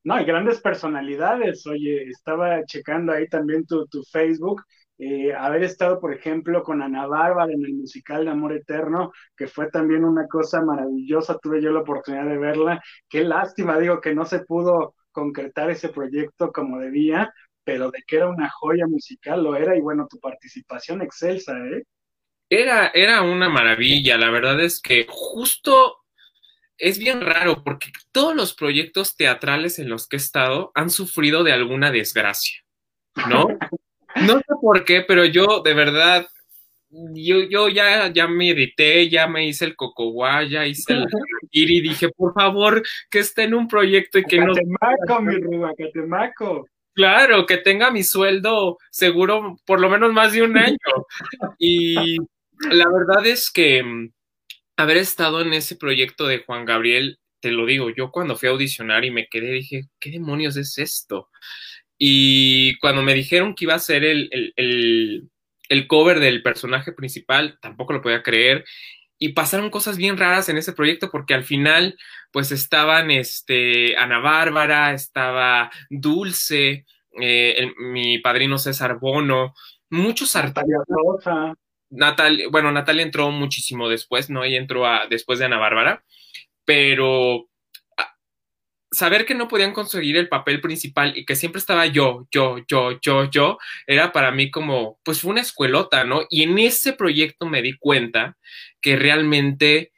No, 0.08 0.14
hay 0.14 0.24
grandes 0.24 0.62
personalidades. 0.62 1.68
Oye, 1.68 2.04
estaba 2.04 2.64
checando 2.64 3.12
ahí 3.12 3.28
también 3.28 3.66
tu, 3.66 3.86
tu 3.88 4.04
Facebook. 4.04 4.64
Eh, 4.98 5.34
haber 5.34 5.64
estado, 5.64 6.00
por 6.00 6.14
ejemplo, 6.14 6.64
con 6.64 6.82
Ana 6.82 7.08
Bárbara 7.08 7.52
en 7.52 7.66
el 7.66 7.74
musical 7.74 8.24
de 8.24 8.32
Amor 8.32 8.54
Eterno, 8.54 9.12
que 9.36 9.48
fue 9.48 9.70
también 9.70 10.06
una 10.06 10.26
cosa 10.28 10.62
maravillosa. 10.62 11.38
Tuve 11.40 11.62
yo 11.62 11.74
la 11.74 11.82
oportunidad 11.82 12.26
de 12.26 12.38
verla. 12.38 12.82
Qué 13.10 13.26
lástima, 13.26 13.78
digo, 13.80 14.00
que 14.00 14.16
no 14.16 14.24
se 14.26 14.40
pudo 14.46 14.96
concretar 15.12 15.70
ese 15.72 15.90
proyecto 15.90 16.54
como 16.54 16.80
debía, 16.80 17.30
pero 17.66 17.92
de 17.92 18.02
que 18.08 18.16
era 18.16 18.30
una 18.30 18.50
joya 18.50 18.88
musical 18.88 19.44
lo 19.44 19.58
era. 19.58 19.76
Y 19.76 19.82
bueno, 19.82 20.08
tu 20.10 20.20
participación 20.20 21.02
excelsa, 21.02 21.52
¿eh? 21.68 21.84
Era, 22.50 22.92
era 22.94 23.24
una 23.24 23.50
maravilla. 23.50 24.18
La 24.18 24.30
verdad 24.30 24.62
es 24.62 24.82
que 24.82 25.06
justo 25.10 25.97
es 26.78 27.00
bien 27.00 27.22
raro 27.22 27.64
porque 27.64 27.92
todos 28.12 28.36
los 28.36 28.54
proyectos 28.54 29.16
teatrales 29.16 29.80
en 29.80 29.90
los 29.90 30.08
que 30.08 30.16
he 30.16 30.20
estado 30.20 30.72
han 30.76 30.90
sufrido 30.90 31.44
de 31.44 31.54
alguna 31.54 31.92
desgracia, 31.92 32.60
¿no? 33.30 33.48
No 34.16 34.40
sé 34.40 34.46
por 34.60 34.84
qué, 34.84 35.04
pero 35.08 35.26
yo 35.26 35.62
de 35.64 35.76
verdad, 35.76 36.26
yo, 36.90 37.44
yo 37.44 37.70
ya, 37.70 38.12
ya 38.12 38.28
me 38.28 38.50
edité, 38.50 39.08
ya 39.10 39.28
me 39.28 39.46
hice 39.46 39.66
el 39.66 39.76
cocoguá, 39.76 40.44
ya 40.44 40.66
hice 40.66 40.94
el 40.94 41.06
y 41.52 41.82
dije, 41.82 42.10
por 42.10 42.34
favor, 42.34 42.82
que 43.12 43.20
esté 43.20 43.44
en 43.44 43.54
un 43.54 43.68
proyecto 43.68 44.18
y 44.18 44.24
que 44.24 44.40
no... 44.40 44.56
Catemaco, 44.56 45.22
mi 45.22 45.36
Ruba, 45.36 45.72
Catemaco. 45.78 46.68
Claro, 46.94 47.46
que 47.46 47.58
tenga 47.58 47.92
mi 47.92 48.02
sueldo 48.02 48.80
seguro 48.90 49.58
por 49.66 49.80
lo 49.80 49.88
menos 49.88 50.12
más 50.14 50.34
de 50.34 50.42
un 50.42 50.58
año. 50.58 50.78
Y 51.60 52.18
la 52.72 52.90
verdad 52.90 53.24
es 53.28 53.52
que 53.52 54.10
haber 54.78 54.98
estado 54.98 55.42
en 55.42 55.54
ese 55.54 55.76
proyecto 55.76 56.28
de 56.28 56.40
Juan 56.40 56.66
Gabriel, 56.66 57.20
te 57.40 57.52
lo 57.52 57.66
digo, 57.66 57.90
yo 57.90 58.12
cuando 58.12 58.36
fui 58.36 58.48
a 58.48 58.52
audicionar 58.52 59.06
y 59.06 59.12
me 59.12 59.28
quedé, 59.28 59.52
dije, 59.52 59.90
¿qué 60.00 60.12
demonios 60.12 60.56
es 60.58 60.78
esto? 60.78 61.30
Y 61.98 62.78
cuando 62.80 63.02
me 63.02 63.14
dijeron 63.16 63.56
que 63.56 63.66
iba 63.66 63.74
a 63.74 63.80
ser 63.80 64.04
el, 64.04 64.30
el, 64.32 64.54
el, 64.56 65.30
el 65.70 65.88
cover 65.88 66.20
del 66.20 66.44
personaje 66.44 66.92
principal, 66.94 67.58
tampoco 67.62 67.94
lo 67.94 68.02
podía 68.02 68.24
creer. 68.24 68.66
Y 69.20 69.30
pasaron 69.30 69.72
cosas 69.72 69.98
bien 69.98 70.18
raras 70.18 70.48
en 70.50 70.58
ese 70.58 70.74
proyecto 70.74 71.10
porque 71.12 71.34
al 71.34 71.44
final, 71.44 71.98
pues 72.32 72.52
estaban 72.52 73.10
este, 73.10 73.98
Ana 73.98 74.20
Bárbara, 74.20 74.94
estaba 74.94 75.72
Dulce, 75.90 76.86
eh, 77.20 77.56
el, 77.58 77.76
mi 77.78 78.20
padrino 78.20 78.60
César 78.60 79.00
Bono, 79.00 79.56
muchos 79.90 80.36
artistas. 80.36 80.66
Natalia, 81.90 82.48
bueno, 82.50 82.72
Natalia 82.72 83.04
entró 83.04 83.32
muchísimo 83.32 83.90
después, 83.90 84.30
¿no? 84.30 84.44
Ella 84.44 84.58
entró 84.58 84.86
a, 84.86 85.08
después 85.08 85.40
de 85.40 85.46
Ana 85.46 85.58
Bárbara, 85.58 86.04
pero 86.66 87.50
a, 87.98 88.16
saber 88.92 89.26
que 89.26 89.36
no 89.36 89.48
podían 89.48 89.74
conseguir 89.74 90.18
el 90.18 90.30
papel 90.30 90.62
principal 90.62 91.18
y 91.18 91.26
que 91.26 91.36
siempre 91.36 91.60
estaba 91.60 91.86
yo, 91.88 92.28
yo, 92.32 92.58
yo, 92.68 93.00
yo, 93.02 93.30
yo, 93.30 93.58
era 93.88 94.12
para 94.12 94.32
mí 94.32 94.52
como, 94.52 95.00
pues 95.04 95.22
fue 95.22 95.32
una 95.32 95.42
escuelota, 95.42 96.04
¿no? 96.04 96.26
Y 96.30 96.44
en 96.44 96.60
ese 96.60 96.94
proyecto 96.94 97.46
me 97.46 97.62
di 97.62 97.74
cuenta 97.78 98.38
que 98.82 98.96
realmente 98.96 99.92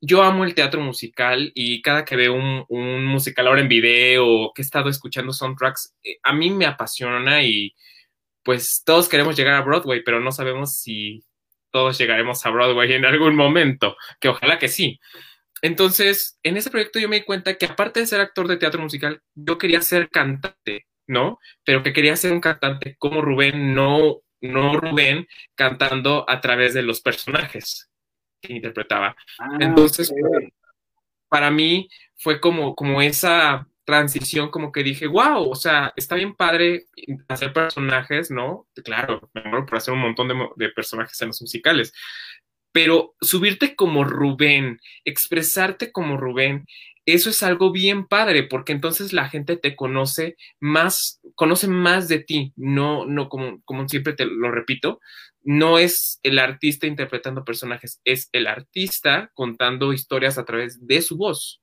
yo 0.00 0.22
amo 0.22 0.44
el 0.44 0.54
teatro 0.54 0.80
musical 0.80 1.52
y 1.54 1.82
cada 1.82 2.04
que 2.04 2.16
veo 2.16 2.34
un, 2.34 2.64
un 2.68 3.04
musical 3.06 3.46
ahora 3.46 3.62
en 3.62 3.68
video, 3.68 4.52
que 4.54 4.62
he 4.62 4.64
estado 4.64 4.88
escuchando 4.90 5.32
soundtracks, 5.32 5.94
eh, 6.04 6.18
a 6.22 6.32
mí 6.32 6.50
me 6.50 6.66
apasiona 6.66 7.42
y 7.42 7.74
pues 8.46 8.82
todos 8.84 9.08
queremos 9.08 9.36
llegar 9.36 9.54
a 9.54 9.62
Broadway, 9.62 10.04
pero 10.04 10.20
no 10.20 10.30
sabemos 10.30 10.78
si 10.78 11.24
todos 11.76 11.98
llegaremos 11.98 12.46
a 12.46 12.48
Broadway 12.48 12.90
en 12.94 13.04
algún 13.04 13.36
momento, 13.36 13.98
que 14.18 14.30
ojalá 14.30 14.58
que 14.58 14.68
sí. 14.68 14.98
Entonces, 15.60 16.38
en 16.42 16.56
ese 16.56 16.70
proyecto 16.70 16.98
yo 16.98 17.06
me 17.06 17.16
di 17.16 17.22
cuenta 17.26 17.58
que 17.58 17.66
aparte 17.66 18.00
de 18.00 18.06
ser 18.06 18.18
actor 18.22 18.48
de 18.48 18.56
teatro 18.56 18.80
musical, 18.80 19.20
yo 19.34 19.58
quería 19.58 19.82
ser 19.82 20.08
cantante, 20.08 20.86
¿no? 21.06 21.38
Pero 21.66 21.82
que 21.82 21.92
quería 21.92 22.16
ser 22.16 22.32
un 22.32 22.40
cantante 22.40 22.96
como 22.98 23.20
Rubén, 23.20 23.74
no, 23.74 24.22
no 24.40 24.80
Rubén 24.80 25.28
cantando 25.54 26.24
a 26.26 26.40
través 26.40 26.72
de 26.72 26.80
los 26.80 27.02
personajes 27.02 27.90
que 28.40 28.54
interpretaba. 28.54 29.14
Ah, 29.38 29.58
Entonces, 29.60 30.10
okay. 30.10 30.48
para 31.28 31.50
mí 31.50 31.90
fue 32.16 32.40
como, 32.40 32.74
como 32.74 33.02
esa 33.02 33.68
transición 33.86 34.50
como 34.50 34.72
que 34.72 34.82
dije, 34.82 35.06
wow, 35.06 35.48
o 35.48 35.54
sea, 35.54 35.94
está 35.96 36.16
bien 36.16 36.34
padre 36.34 36.86
hacer 37.28 37.52
personajes, 37.52 38.30
¿no? 38.30 38.66
Claro, 38.84 39.30
me 39.32 39.44
muero 39.44 39.64
por 39.64 39.78
hacer 39.78 39.94
un 39.94 40.00
montón 40.00 40.28
de, 40.56 40.68
personajes 40.70 41.22
en 41.22 41.28
los 41.28 41.40
musicales, 41.40 41.94
pero 42.72 43.14
subirte 43.20 43.76
como 43.76 44.04
Rubén, 44.04 44.80
expresarte 45.04 45.92
como 45.92 46.16
Rubén, 46.16 46.66
eso 47.06 47.30
es 47.30 47.44
algo 47.44 47.70
bien 47.70 48.08
padre, 48.08 48.42
porque 48.42 48.72
entonces 48.72 49.12
la 49.12 49.28
gente 49.28 49.56
te 49.56 49.76
conoce 49.76 50.36
más, 50.58 51.20
conoce 51.36 51.68
más 51.68 52.08
de 52.08 52.18
ti, 52.18 52.52
no, 52.56 53.06
no, 53.06 53.28
como, 53.28 53.62
como 53.64 53.88
siempre 53.88 54.14
te 54.14 54.26
lo 54.26 54.50
repito, 54.50 54.98
no 55.42 55.78
es 55.78 56.18
el 56.24 56.40
artista 56.40 56.88
interpretando 56.88 57.44
personajes, 57.44 58.00
es 58.04 58.28
el 58.32 58.48
artista 58.48 59.30
contando 59.34 59.92
historias 59.92 60.38
a 60.38 60.44
través 60.44 60.84
de 60.84 61.00
su 61.02 61.16
voz. 61.16 61.62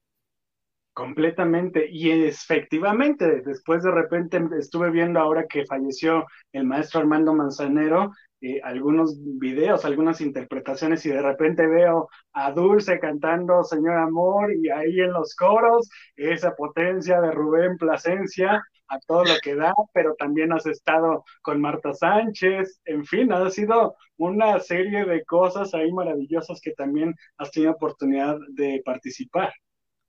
Completamente. 0.94 1.88
Y 1.90 2.12
efectivamente, 2.12 3.42
después 3.42 3.84
de 3.84 3.92
repente 3.92 4.40
estuve 4.60 4.92
viendo 4.92 5.20
ahora 5.20 5.48
que 5.48 5.66
falleció 5.66 6.26
el 6.52 6.66
maestro 6.66 7.00
Armando 7.00 7.34
Manzanero, 7.34 8.12
eh, 8.42 8.60
algunos 8.64 9.18
videos, 9.40 9.86
algunas 9.86 10.22
interpretaciones 10.22 11.04
y 11.06 11.10
de 11.10 11.22
repente 11.22 11.66
veo 11.66 12.10
a 12.34 12.52
Dulce 12.52 13.00
cantando 13.00 13.64
Señor 13.64 13.96
Amor 13.98 14.54
y 14.54 14.70
ahí 14.70 15.00
en 15.00 15.14
los 15.14 15.34
coros 15.36 15.90
esa 16.16 16.54
potencia 16.56 17.22
de 17.22 17.32
Rubén 17.32 17.78
Plasencia 17.78 18.62
a 18.90 19.00
todo 19.00 19.24
lo 19.24 19.34
que 19.42 19.56
da, 19.56 19.74
pero 19.94 20.14
también 20.16 20.52
has 20.54 20.66
estado 20.68 21.24
con 21.42 21.62
Marta 21.62 21.94
Sánchez, 21.94 22.82
en 22.86 23.06
fin, 23.06 23.32
ha 23.32 23.50
sido 23.50 23.96
una 24.18 24.60
serie 24.60 25.06
de 25.06 25.24
cosas 25.26 25.74
ahí 25.74 25.92
maravillosas 25.92 26.60
que 26.62 26.72
también 26.74 27.16
has 27.38 27.50
tenido 27.52 27.72
oportunidad 27.72 28.38
de 28.50 28.82
participar 28.86 29.54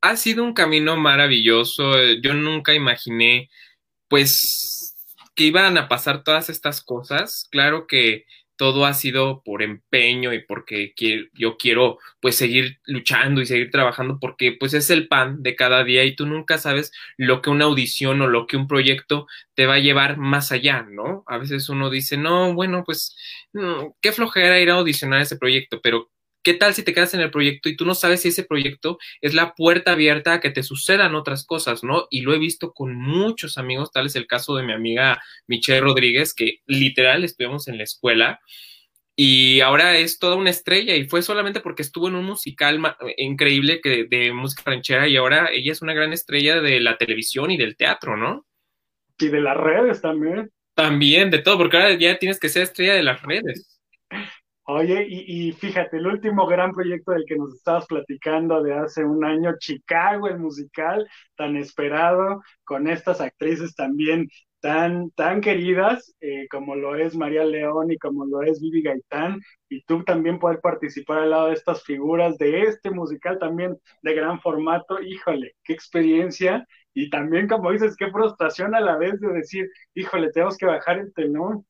ha 0.05 0.17
sido 0.17 0.45
un 0.45 0.53
camino 0.53 0.97
maravilloso. 0.97 1.95
Yo 2.23 2.35
nunca 2.35 2.75
imaginé, 2.75 3.51
pues, 4.09 4.97
que 5.35 5.45
iban 5.45 5.79
a 5.79 5.89
pasar 5.89 6.25
todas 6.25 6.51
estas 6.51 6.83
cosas. 6.83 7.49
Claro 7.51 7.87
que 7.87 8.27
todo 8.57 8.87
ha 8.87 8.95
sido 8.95 9.43
por 9.45 9.63
empeño 9.63 10.33
y 10.33 10.41
porque 10.45 10.95
yo 11.33 11.57
quiero 11.57 11.99
pues 12.21 12.37
seguir 12.37 12.79
luchando 12.87 13.41
y 13.41 13.47
seguir 13.47 13.71
trabajando 13.71 14.19
porque 14.21 14.53
pues 14.53 14.75
es 14.75 14.91
el 14.91 15.09
pan 15.09 15.43
de 15.43 15.57
cada 15.57 15.83
día 15.85 16.05
y 16.05 16.15
tú 16.15 16.27
nunca 16.27 16.59
sabes 16.59 16.93
lo 17.17 17.43
que 17.43 17.51
una 17.51 17.65
audición 17.65 18.21
o 18.23 18.29
lo 18.29 18.47
que 18.47 18.57
un 18.57 18.69
proyecto 18.69 19.27
te 19.55 19.67
va 19.67 19.75
a 19.75 19.79
llevar 19.81 20.19
más 20.19 20.53
allá, 20.53 20.87
¿no? 20.89 21.25
A 21.27 21.39
veces 21.39 21.69
uno 21.69 21.91
dice, 21.91 22.17
no, 22.17 22.55
bueno, 22.55 22.85
pues 22.87 23.17
mm, 23.55 23.87
qué 24.01 24.13
flojera 24.13 24.61
ir 24.61 24.71
a 24.71 24.75
audicionar 24.75 25.21
ese 25.21 25.37
proyecto, 25.37 25.81
pero 25.83 26.11
¿Qué 26.45 26.55
tal 26.55 26.75
si 26.75 26.83
te 26.83 26.93
quedas 26.93 27.15
en 27.15 27.21
el 27.21 27.31
proyecto 27.31 27.71
y 27.71 27.77
tú 27.77 27.87
no 27.87 27.95
sabes 27.95 28.21
si 28.21 28.29
ese 28.29 28.45
proyecto 28.45 28.99
es 29.23 29.33
la 29.33 29.55
puerta 29.55 29.93
abierta 29.93 30.35
a 30.35 30.41
que 30.41 30.51
te 30.51 30.63
sucedan 30.63 31.15
otras 31.15 31.47
cosas, 31.47 31.83
¿no? 31.83 32.07
Y 32.11 32.21
lo 32.21 32.35
he 32.35 32.39
visto 32.39 32.73
con 32.73 32.95
muchos 32.95 33.57
amigos, 33.57 33.91
tal 33.91 34.07
es 34.07 34.15
el 34.15 34.27
caso 34.27 34.55
de 34.55 34.63
mi 34.63 34.75
amiga 34.75 35.23
Michelle 35.47 35.81
Rodríguez, 35.81 36.35
que 36.35 36.59
literal 36.67 37.25
estuvimos 37.25 37.67
en 37.67 37.79
la 37.79 37.85
escuela 37.85 38.41
y 39.17 39.61
ahora 39.61 39.97
es 39.97 40.19
toda 40.19 40.37
una 40.37 40.51
estrella 40.51 40.97
y 40.97 41.05
fue 41.05 41.23
solamente 41.23 41.61
porque 41.61 41.83
estuvo 41.83 42.09
en 42.09 42.17
un 42.17 42.25
musical 42.25 42.81
increíble 43.17 43.81
que, 43.81 44.05
de 44.05 44.33
música 44.33 44.65
ranchera 44.67 45.07
y 45.09 45.17
ahora 45.17 45.49
ella 45.53 45.73
es 45.73 45.83
una 45.83 45.95
gran 45.95 46.13
estrella 46.13 46.61
de 46.61 46.81
la 46.81 46.99
televisión 46.99 47.51
y 47.53 47.57
del 47.57 47.77
teatro, 47.77 48.17
¿no? 48.17 48.45
Y 49.19 49.29
de 49.29 49.41
las 49.41 49.57
redes 49.57 50.03
también. 50.03 50.51
También, 50.75 51.31
de 51.31 51.39
todo, 51.39 51.57
porque 51.57 51.77
ahora 51.77 51.95
ya 51.95 52.19
tienes 52.19 52.41
que 52.41 52.49
ser 52.49 52.65
estrella 52.65 52.95
de 52.95 53.05
las 53.05 53.23
redes. 53.23 53.74
Oye, 54.67 55.07
y, 55.09 55.53
fíjate, 55.53 55.99
el 55.99 56.07
último 56.07 56.47
gran 56.47 56.73
proyecto 56.73 57.13
del 57.13 57.25
que 57.27 57.37
nos 57.37 57.55
estabas 57.55 57.87
platicando 57.87 58.63
de 58.63 58.73
hace 58.75 59.05
un 59.05 59.23
año, 59.25 59.53
Chicago, 59.59 60.27
el 60.29 60.39
musical, 60.39 61.07
tan 61.37 61.57
esperado, 61.57 62.43
con 62.65 62.89
estas 62.89 63.21
actrices 63.21 63.75
también 63.75 64.27
tan, 64.61 65.11
tan 65.11 65.43
queridas 65.43 66.15
eh, 66.21 66.49
como 66.49 66.77
lo 66.77 66.97
es 66.97 67.15
María 67.15 67.45
León 67.45 67.93
y 67.93 67.99
como 67.99 68.25
lo 68.25 68.41
es 68.43 68.59
Vivi 68.63 68.81
Gaitán, 68.83 69.39
y 69.69 69.83
tú 69.85 70.03
también 70.03 70.39
poder 70.39 70.61
participar 70.61 71.19
al 71.19 71.31
lado 71.31 71.49
de 71.49 71.55
estas 71.55 71.83
figuras 71.85 72.39
de 72.39 72.63
este 72.63 72.91
musical 72.91 73.39
también 73.39 73.77
de 74.03 74.15
gran 74.15 74.41
formato, 74.41 74.99
híjole, 75.03 75.53
qué 75.63 75.75
experiencia, 75.75 76.67
y 76.95 77.11
también 77.11 77.49
como 77.49 77.71
dices, 77.71 77.97
qué 77.99 78.11
frustración 78.11 78.75
a 78.75 78.81
la 78.81 78.97
vez 78.97 79.21
de 79.21 79.29
decir, 79.29 79.69
híjole, 79.95 80.31
tenemos 80.33 80.57
que 80.57 80.65
bajar 80.67 80.99
el 80.99 81.13
tenor. 81.13 81.61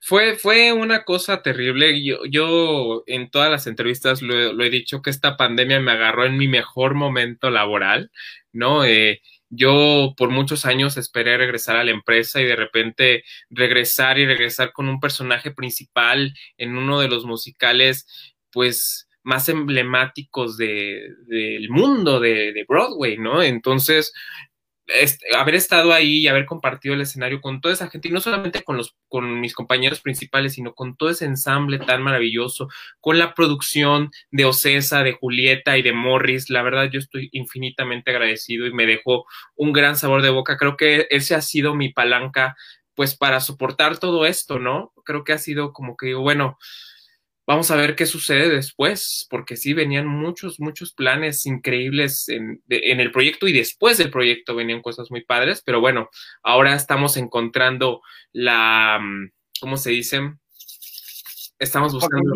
Fue, 0.00 0.36
fue 0.36 0.72
una 0.72 1.04
cosa 1.04 1.42
terrible. 1.42 2.04
Yo, 2.04 2.18
yo 2.30 3.04
en 3.06 3.30
todas 3.30 3.50
las 3.50 3.66
entrevistas 3.66 4.22
lo, 4.22 4.62
he 4.62 4.70
dicho 4.70 5.02
que 5.02 5.10
esta 5.10 5.36
pandemia 5.36 5.80
me 5.80 5.92
agarró 5.92 6.24
en 6.24 6.36
mi 6.36 6.48
mejor 6.48 6.94
momento 6.94 7.50
laboral, 7.50 8.10
¿no? 8.52 8.84
Eh, 8.84 9.22
yo 9.50 10.14
por 10.16 10.30
muchos 10.30 10.66
años 10.66 10.96
esperé 10.96 11.36
regresar 11.38 11.76
a 11.76 11.84
la 11.84 11.90
empresa 11.90 12.40
y 12.40 12.44
de 12.44 12.56
repente 12.56 13.24
regresar 13.50 14.18
y 14.18 14.26
regresar 14.26 14.72
con 14.72 14.88
un 14.88 15.00
personaje 15.00 15.50
principal 15.50 16.34
en 16.58 16.76
uno 16.76 17.00
de 17.00 17.08
los 17.08 17.24
musicales, 17.24 18.34
pues 18.50 19.08
más 19.22 19.48
emblemáticos 19.48 20.56
de, 20.56 21.08
del 21.26 21.68
mundo 21.70 22.20
de, 22.20 22.52
de, 22.52 22.64
Broadway, 22.66 23.18
¿no? 23.18 23.42
Entonces, 23.42 24.12
haber 25.36 25.54
estado 25.54 25.92
ahí 25.92 26.18
y 26.18 26.28
haber 26.28 26.46
compartido 26.46 26.94
el 26.94 27.00
escenario 27.00 27.40
con 27.40 27.60
toda 27.60 27.74
esa 27.74 27.88
gente, 27.88 28.08
y 28.08 28.12
no 28.12 28.20
solamente 28.20 28.62
con, 28.62 28.76
los, 28.76 28.96
con 29.08 29.40
mis 29.40 29.54
compañeros 29.54 30.00
principales, 30.00 30.54
sino 30.54 30.74
con 30.74 30.96
todo 30.96 31.10
ese 31.10 31.24
ensamble 31.24 31.78
tan 31.78 32.02
maravilloso, 32.02 32.68
con 33.00 33.18
la 33.18 33.34
producción 33.34 34.10
de 34.30 34.44
Ocesa, 34.44 35.02
de 35.02 35.12
Julieta 35.12 35.76
y 35.76 35.82
de 35.82 35.92
Morris, 35.92 36.50
la 36.50 36.62
verdad 36.62 36.90
yo 36.90 36.98
estoy 36.98 37.28
infinitamente 37.32 38.10
agradecido 38.10 38.66
y 38.66 38.72
me 38.72 38.86
dejó 38.86 39.26
un 39.56 39.72
gran 39.72 39.96
sabor 39.96 40.22
de 40.22 40.30
boca. 40.30 40.56
Creo 40.56 40.76
que 40.76 41.06
ese 41.10 41.34
ha 41.34 41.42
sido 41.42 41.74
mi 41.74 41.90
palanca, 41.90 42.56
pues 42.94 43.16
para 43.16 43.40
soportar 43.40 43.98
todo 43.98 44.26
esto, 44.26 44.58
¿no? 44.58 44.92
Creo 45.04 45.24
que 45.24 45.32
ha 45.32 45.38
sido 45.38 45.72
como 45.72 45.96
que 45.96 46.14
bueno, 46.14 46.58
Vamos 47.48 47.70
a 47.70 47.76
ver 47.76 47.96
qué 47.96 48.04
sucede 48.04 48.50
después, 48.50 49.26
porque 49.30 49.56
sí 49.56 49.72
venían 49.72 50.06
muchos, 50.06 50.60
muchos 50.60 50.92
planes 50.92 51.46
increíbles 51.46 52.28
en, 52.28 52.62
el 52.68 53.10
proyecto 53.10 53.48
y 53.48 53.54
después 53.54 53.96
del 53.96 54.10
proyecto 54.10 54.54
venían 54.54 54.82
cosas 54.82 55.10
muy 55.10 55.24
padres, 55.24 55.62
pero 55.64 55.80
bueno, 55.80 56.10
ahora 56.42 56.74
estamos 56.74 57.16
encontrando 57.16 58.02
la, 58.32 58.98
mm, 59.00 59.30
¿cómo 59.62 59.78
se 59.78 59.92
dice? 59.92 60.34
Estamos 61.58 61.94
buscando... 61.94 62.30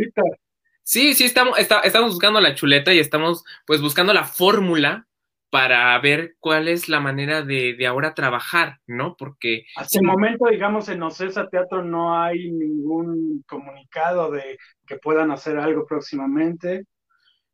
Sí, 0.82 1.12
sí, 1.12 1.24
estamos, 1.24 1.58
estamos 1.58 2.12
buscando 2.12 2.40
la 2.40 2.54
chuleta 2.54 2.94
y 2.94 2.98
estamos 2.98 3.44
pues 3.66 3.82
buscando 3.82 4.14
la 4.14 4.24
fórmula 4.24 5.08
para 5.52 5.98
ver 5.98 6.36
cuál 6.40 6.66
es 6.66 6.88
la 6.88 6.98
manera 6.98 7.42
de, 7.42 7.76
ahora 7.86 8.14
trabajar, 8.14 8.78
¿no? 8.86 9.16
Porque... 9.18 9.66
Hasta 9.76 9.98
el 9.98 10.06
momento, 10.06 10.46
digamos, 10.46 10.88
en 10.88 11.02
Ocesa 11.02 11.46
Teatro 11.50 11.84
no 11.84 12.18
hay 12.18 12.50
ningún 12.50 13.44
comunicado 13.46 14.30
de 14.30 14.56
que 14.86 14.96
puedan 14.96 15.30
hacer 15.30 15.58
algo 15.58 15.84
próximamente. 15.84 16.86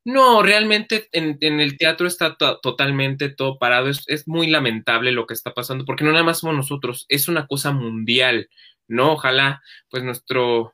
No, 0.04 0.44
realmente 0.44 1.08
en, 1.10 1.38
el 1.40 1.76
teatro 1.76 2.06
está 2.06 2.36
totalmente 2.36 3.30
todo 3.30 3.58
parado. 3.58 3.88
Es, 3.88 4.04
es, 4.06 4.28
muy 4.28 4.46
lamentable 4.46 5.10
lo 5.10 5.26
que 5.26 5.34
está 5.34 5.52
pasando, 5.52 5.84
porque 5.84 6.04
no 6.04 6.12
nada 6.12 6.22
más 6.22 6.38
somos 6.38 6.54
nosotros, 6.54 7.04
es 7.08 7.26
una 7.26 7.48
cosa 7.48 7.72
mundial, 7.72 8.48
¿no? 8.86 9.14
Ojalá, 9.14 9.60
pues 9.90 10.04
nuestro, 10.04 10.72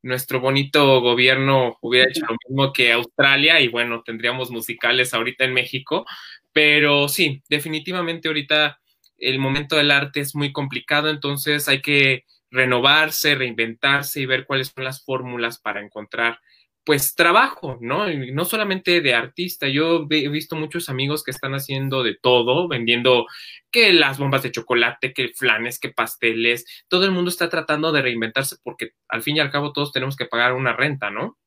nuestro 0.00 0.40
bonito 0.40 1.02
gobierno 1.02 1.76
hubiera 1.82 2.08
hecho 2.08 2.24
lo 2.26 2.36
mismo 2.48 2.72
que 2.72 2.90
Australia 2.90 3.60
y 3.60 3.68
bueno, 3.68 4.02
tendríamos 4.02 4.50
musicales 4.50 5.12
ahorita 5.12 5.44
en 5.44 5.52
México, 5.52 6.06
pero 6.54 7.08
sí, 7.08 7.42
definitivamente 7.50 8.28
ahorita 8.28 8.80
el 9.18 9.38
momento 9.38 9.76
del 9.76 9.90
arte 9.90 10.20
es 10.20 10.34
muy 10.34 10.52
complicado, 10.52 11.10
entonces 11.10 11.68
hay 11.68 11.82
que 11.82 12.24
renovarse, 12.50 13.34
reinventarse 13.34 14.20
y 14.20 14.26
ver 14.26 14.46
cuáles 14.46 14.68
son 14.68 14.84
las 14.84 15.04
fórmulas 15.04 15.58
para 15.58 15.80
encontrar 15.80 16.38
pues 16.84 17.14
trabajo, 17.14 17.78
¿no? 17.80 18.10
Y 18.10 18.30
no 18.32 18.44
solamente 18.44 19.00
de 19.00 19.14
artista, 19.14 19.66
yo 19.68 20.06
he 20.10 20.28
visto 20.28 20.54
muchos 20.54 20.90
amigos 20.90 21.24
que 21.24 21.30
están 21.30 21.54
haciendo 21.54 22.02
de 22.02 22.14
todo, 22.14 22.68
vendiendo 22.68 23.26
que 23.70 23.92
las 23.94 24.18
bombas 24.18 24.42
de 24.42 24.52
chocolate, 24.52 25.14
que 25.14 25.30
flanes, 25.30 25.80
que 25.80 25.88
pasteles, 25.88 26.66
todo 26.88 27.06
el 27.06 27.10
mundo 27.10 27.30
está 27.30 27.48
tratando 27.48 27.90
de 27.90 28.02
reinventarse 28.02 28.56
porque 28.62 28.90
al 29.08 29.22
fin 29.22 29.36
y 29.36 29.40
al 29.40 29.50
cabo 29.50 29.72
todos 29.72 29.92
tenemos 29.92 30.14
que 30.14 30.26
pagar 30.26 30.52
una 30.52 30.74
renta, 30.74 31.10
¿no? 31.10 31.38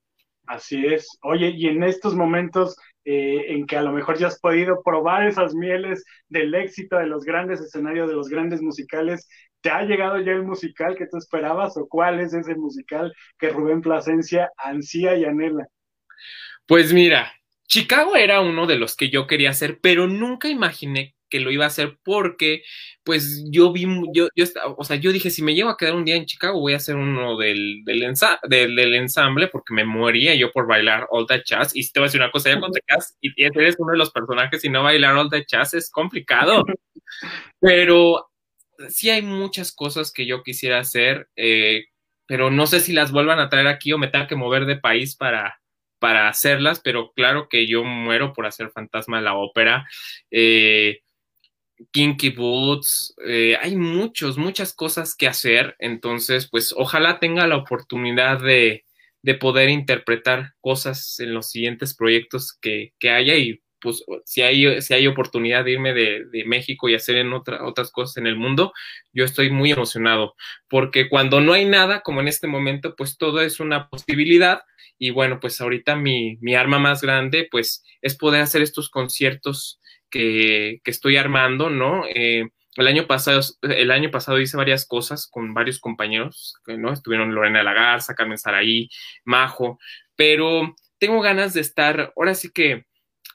Así 0.47 0.85
es. 0.85 1.19
Oye, 1.21 1.53
y 1.55 1.67
en 1.67 1.83
estos 1.83 2.15
momentos 2.15 2.75
eh, 3.09 3.53
en 3.53 3.65
que 3.65 3.77
a 3.77 3.81
lo 3.81 3.93
mejor 3.93 4.17
ya 4.17 4.27
has 4.27 4.37
podido 4.37 4.83
probar 4.83 5.25
esas 5.25 5.55
mieles 5.55 6.03
del 6.27 6.53
éxito 6.53 6.97
de 6.97 7.07
los 7.07 7.23
grandes 7.23 7.61
escenarios, 7.61 8.09
de 8.09 8.15
los 8.15 8.27
grandes 8.27 8.61
musicales. 8.61 9.29
¿Te 9.61 9.69
ha 9.69 9.83
llegado 9.83 10.19
ya 10.19 10.33
el 10.33 10.43
musical 10.43 10.97
que 10.97 11.07
tú 11.07 11.15
esperabas 11.15 11.77
o 11.77 11.87
cuál 11.87 12.19
es 12.19 12.33
ese 12.33 12.55
musical 12.55 13.13
que 13.39 13.47
Rubén 13.47 13.79
Plasencia 13.79 14.51
ansía 14.57 15.15
y 15.15 15.23
anhela? 15.23 15.67
Pues 16.65 16.91
mira, 16.91 17.31
Chicago 17.65 18.17
era 18.17 18.41
uno 18.41 18.67
de 18.67 18.75
los 18.75 18.97
que 18.97 19.09
yo 19.09 19.25
quería 19.25 19.51
hacer, 19.51 19.79
pero 19.81 20.07
nunca 20.07 20.49
imaginé 20.49 21.15
que 21.29 21.39
lo 21.39 21.51
iba 21.51 21.65
a 21.65 21.67
hacer 21.67 21.97
porque, 22.03 22.63
pues, 23.03 23.43
yo 23.49 23.71
vi, 23.71 23.85
yo, 24.13 24.29
yo, 24.35 24.45
o 24.77 24.83
sea, 24.83 24.97
yo 24.97 25.11
dije, 25.11 25.29
si 25.29 25.43
me 25.43 25.55
llevo 25.55 25.69
a 25.69 25.77
quedar 25.77 25.95
un 25.95 26.05
día 26.05 26.15
en 26.15 26.25
Chicago, 26.25 26.59
voy 26.59 26.73
a 26.73 26.77
hacer 26.77 26.95
uno 26.95 27.37
del, 27.37 27.83
del, 27.85 28.75
del, 28.75 28.93
ensamble 28.95 29.47
porque 29.47 29.73
me 29.73 29.85
moría 29.85 30.35
yo 30.35 30.51
por 30.51 30.67
bailar 30.67 31.07
All 31.11 31.27
That 31.27 31.41
Jazz. 31.45 31.75
Y 31.75 31.83
si 31.83 31.93
te 31.93 31.99
voy 31.99 32.05
a 32.05 32.07
decir 32.07 32.21
una 32.21 32.31
cosa, 32.31 32.49
ya 32.49 32.59
cuando 32.59 32.75
te 32.75 32.81
quedas 32.87 33.17
y 33.21 33.31
eres 33.43 33.75
uno 33.79 33.91
de 33.91 33.97
los 33.97 34.11
personajes 34.11 34.63
y 34.63 34.69
no 34.69 34.83
bailar 34.83 35.15
All 35.15 35.29
That 35.29 35.43
Jazz 35.47 35.73
es 35.73 35.89
complicado. 35.89 36.63
Pero 37.59 38.29
sí 38.89 39.09
hay 39.09 39.21
muchas 39.21 39.71
cosas 39.71 40.11
que 40.11 40.25
yo 40.25 40.43
quisiera 40.43 40.79
hacer, 40.79 41.29
eh, 41.35 41.85
pero 42.27 42.51
no 42.51 42.67
sé 42.67 42.79
si 42.79 42.93
las 42.93 43.11
vuelvan 43.11 43.39
a 43.39 43.49
traer 43.49 43.67
aquí 43.67 43.93
o 43.93 43.97
me 43.97 44.07
tenga 44.07 44.27
que 44.27 44.35
mover 44.35 44.65
de 44.65 44.77
país 44.77 45.15
para, 45.15 45.59
para 45.99 46.27
hacerlas, 46.27 46.79
pero 46.79 47.11
claro 47.13 47.47
que 47.49 47.67
yo 47.67 47.83
muero 47.83 48.33
por 48.33 48.45
hacer 48.45 48.69
Fantasma 48.69 49.17
de 49.17 49.23
la 49.23 49.35
Ópera. 49.35 49.87
Eh, 50.31 51.01
Kinky 51.91 52.29
Boots, 52.31 53.15
eh, 53.25 53.57
hay 53.61 53.75
muchos, 53.75 54.37
muchas 54.37 54.73
cosas 54.73 55.15
que 55.15 55.27
hacer, 55.27 55.75
entonces 55.79 56.47
pues 56.49 56.73
ojalá 56.75 57.19
tenga 57.19 57.47
la 57.47 57.57
oportunidad 57.57 58.41
de, 58.41 58.85
de 59.21 59.35
poder 59.35 59.69
interpretar 59.69 60.53
cosas 60.61 61.19
en 61.19 61.33
los 61.33 61.49
siguientes 61.49 61.95
proyectos 61.95 62.57
que, 62.59 62.93
que, 62.99 63.11
haya 63.11 63.35
y 63.35 63.61
pues 63.79 64.03
si 64.25 64.41
hay, 64.41 64.81
si 64.81 64.93
hay 64.95 65.05
oportunidad 65.05 65.65
de 65.65 65.71
irme 65.71 65.93
de, 65.93 66.25
de 66.25 66.45
México 66.45 66.89
y 66.89 66.95
hacer 66.95 67.17
en 67.17 67.33
otra, 67.33 67.63
otras 67.65 67.91
cosas 67.91 68.17
en 68.17 68.25
el 68.25 68.35
mundo, 68.35 68.73
yo 69.13 69.23
estoy 69.23 69.51
muy 69.51 69.71
emocionado, 69.71 70.35
porque 70.67 71.09
cuando 71.09 71.41
no 71.41 71.53
hay 71.53 71.65
nada, 71.65 72.01
como 72.01 72.21
en 72.21 72.27
este 72.27 72.47
momento, 72.47 72.95
pues 72.95 73.17
todo 73.17 73.41
es 73.41 73.59
una 73.59 73.89
posibilidad. 73.89 74.61
Y 74.99 75.11
bueno, 75.11 75.39
pues 75.39 75.61
ahorita 75.61 75.95
mi, 75.95 76.37
mi 76.41 76.55
arma 76.55 76.79
más 76.79 77.01
grande 77.01 77.47
pues 77.51 77.83
es 78.01 78.15
poder 78.17 78.41
hacer 78.41 78.63
estos 78.63 78.89
conciertos 78.89 79.79
que, 80.09 80.81
estoy 80.85 81.17
armando, 81.17 81.69
¿no? 81.69 82.05
Eh, 82.07 82.49
el 82.75 82.87
año 82.87 83.07
pasado, 83.07 83.41
el 83.61 83.91
año 83.91 84.11
pasado 84.11 84.39
hice 84.39 84.55
varias 84.55 84.85
cosas 84.85 85.27
con 85.27 85.53
varios 85.53 85.79
compañeros, 85.79 86.55
¿no? 86.67 86.93
Estuvieron 86.93 87.33
Lorena 87.33 87.63
Lagarza, 87.63 88.15
Carmen 88.15 88.37
Saraí, 88.37 88.89
Majo, 89.25 89.79
pero 90.15 90.75
tengo 90.99 91.21
ganas 91.21 91.53
de 91.53 91.61
estar, 91.61 92.13
ahora 92.15 92.35
sí 92.35 92.51
que 92.53 92.85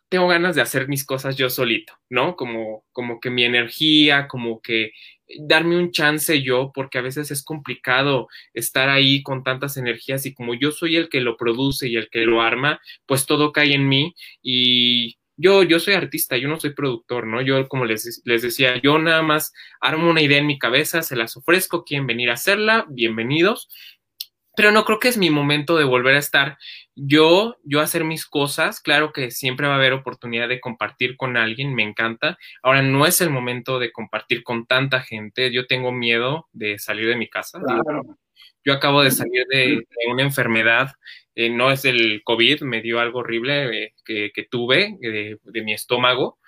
tengo 0.08 0.28
ganas 0.28 0.54
de 0.54 0.62
hacer 0.62 0.88
mis 0.88 1.06
cosas 1.06 1.36
yo 1.36 1.48
solito, 1.48 1.94
¿no? 2.10 2.36
Como, 2.36 2.84
como 2.92 3.18
que 3.18 3.30
mi 3.30 3.44
energía, 3.44 4.28
como 4.28 4.60
que 4.60 4.92
darme 5.40 5.78
un 5.78 5.90
chance 5.90 6.42
yo, 6.42 6.70
porque 6.74 6.98
a 6.98 7.02
veces 7.02 7.30
es 7.30 7.42
complicado 7.42 8.28
estar 8.52 8.90
ahí 8.90 9.22
con 9.22 9.42
tantas 9.42 9.76
energías 9.76 10.26
y 10.26 10.34
como 10.34 10.54
yo 10.54 10.70
soy 10.70 10.96
el 10.96 11.08
que 11.08 11.20
lo 11.20 11.36
produce 11.36 11.88
y 11.88 11.96
el 11.96 12.10
que 12.10 12.26
lo 12.26 12.42
arma, 12.42 12.80
pues 13.06 13.26
todo 13.26 13.52
cae 13.52 13.74
en 13.74 13.88
mí 13.88 14.14
y 14.42 15.16
yo, 15.42 15.64
yo 15.64 15.80
soy 15.80 15.94
artista, 15.94 16.36
yo 16.36 16.48
no 16.48 16.60
soy 16.60 16.72
productor, 16.72 17.26
¿no? 17.26 17.42
Yo, 17.42 17.66
como 17.68 17.84
les, 17.84 18.22
les 18.24 18.42
decía, 18.42 18.80
yo 18.80 18.98
nada 18.98 19.22
más 19.22 19.52
armo 19.80 20.08
una 20.08 20.22
idea 20.22 20.38
en 20.38 20.46
mi 20.46 20.58
cabeza, 20.58 21.02
se 21.02 21.16
las 21.16 21.36
ofrezco, 21.36 21.84
quieren 21.84 22.06
venir 22.06 22.30
a 22.30 22.34
hacerla, 22.34 22.86
bienvenidos, 22.88 23.68
pero 24.54 24.70
no 24.70 24.84
creo 24.84 25.00
que 25.00 25.08
es 25.08 25.18
mi 25.18 25.30
momento 25.30 25.76
de 25.76 25.84
volver 25.84 26.14
a 26.14 26.18
estar 26.18 26.58
yo, 26.94 27.56
yo 27.64 27.80
hacer 27.80 28.04
mis 28.04 28.26
cosas. 28.26 28.80
Claro 28.80 29.12
que 29.12 29.30
siempre 29.30 29.66
va 29.66 29.74
a 29.74 29.76
haber 29.76 29.94
oportunidad 29.94 30.48
de 30.48 30.60
compartir 30.60 31.16
con 31.16 31.36
alguien, 31.36 31.74
me 31.74 31.82
encanta. 31.82 32.38
Ahora 32.62 32.82
no 32.82 33.06
es 33.06 33.20
el 33.20 33.30
momento 33.30 33.78
de 33.78 33.92
compartir 33.92 34.44
con 34.44 34.66
tanta 34.66 35.00
gente. 35.00 35.50
Yo 35.52 35.66
tengo 35.66 35.90
miedo 35.90 36.48
de 36.52 36.78
salir 36.78 37.08
de 37.08 37.16
mi 37.16 37.28
casa. 37.28 37.60
Yo 38.64 38.72
acabo 38.72 39.02
de 39.02 39.10
salir 39.10 39.44
de, 39.48 39.84
una 40.10 40.22
enfermedad, 40.22 40.92
eh, 41.34 41.50
no 41.50 41.70
es 41.70 41.84
el 41.84 42.22
COVID, 42.24 42.62
me 42.62 42.80
dio 42.80 43.00
algo 43.00 43.20
horrible 43.20 43.84
eh, 43.84 43.94
que, 44.04 44.46
tuve 44.50 44.96
de, 45.00 45.62
mi 45.62 45.72
estómago. 45.72 46.38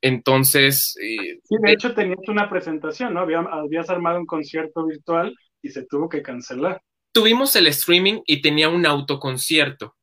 Entonces. 0.00 0.96
Eh, 1.02 1.40
sí, 1.42 1.56
de 1.60 1.72
hecho 1.72 1.94
tenías 1.94 2.28
una 2.28 2.48
presentación, 2.48 3.14
¿no? 3.14 3.20
habías 3.20 3.90
armado 3.90 4.18
un 4.18 4.26
concierto 4.26 4.86
virtual 4.86 5.34
y 5.62 5.70
se 5.70 5.84
tuvo 5.86 6.08
que 6.08 6.22
cancelar 6.22 6.80
tuvimos 7.18 7.56
el 7.56 7.66
streaming 7.66 8.20
y 8.26 8.42
tenía 8.42 8.68
un 8.68 8.86
autoconcierto. 8.86 9.96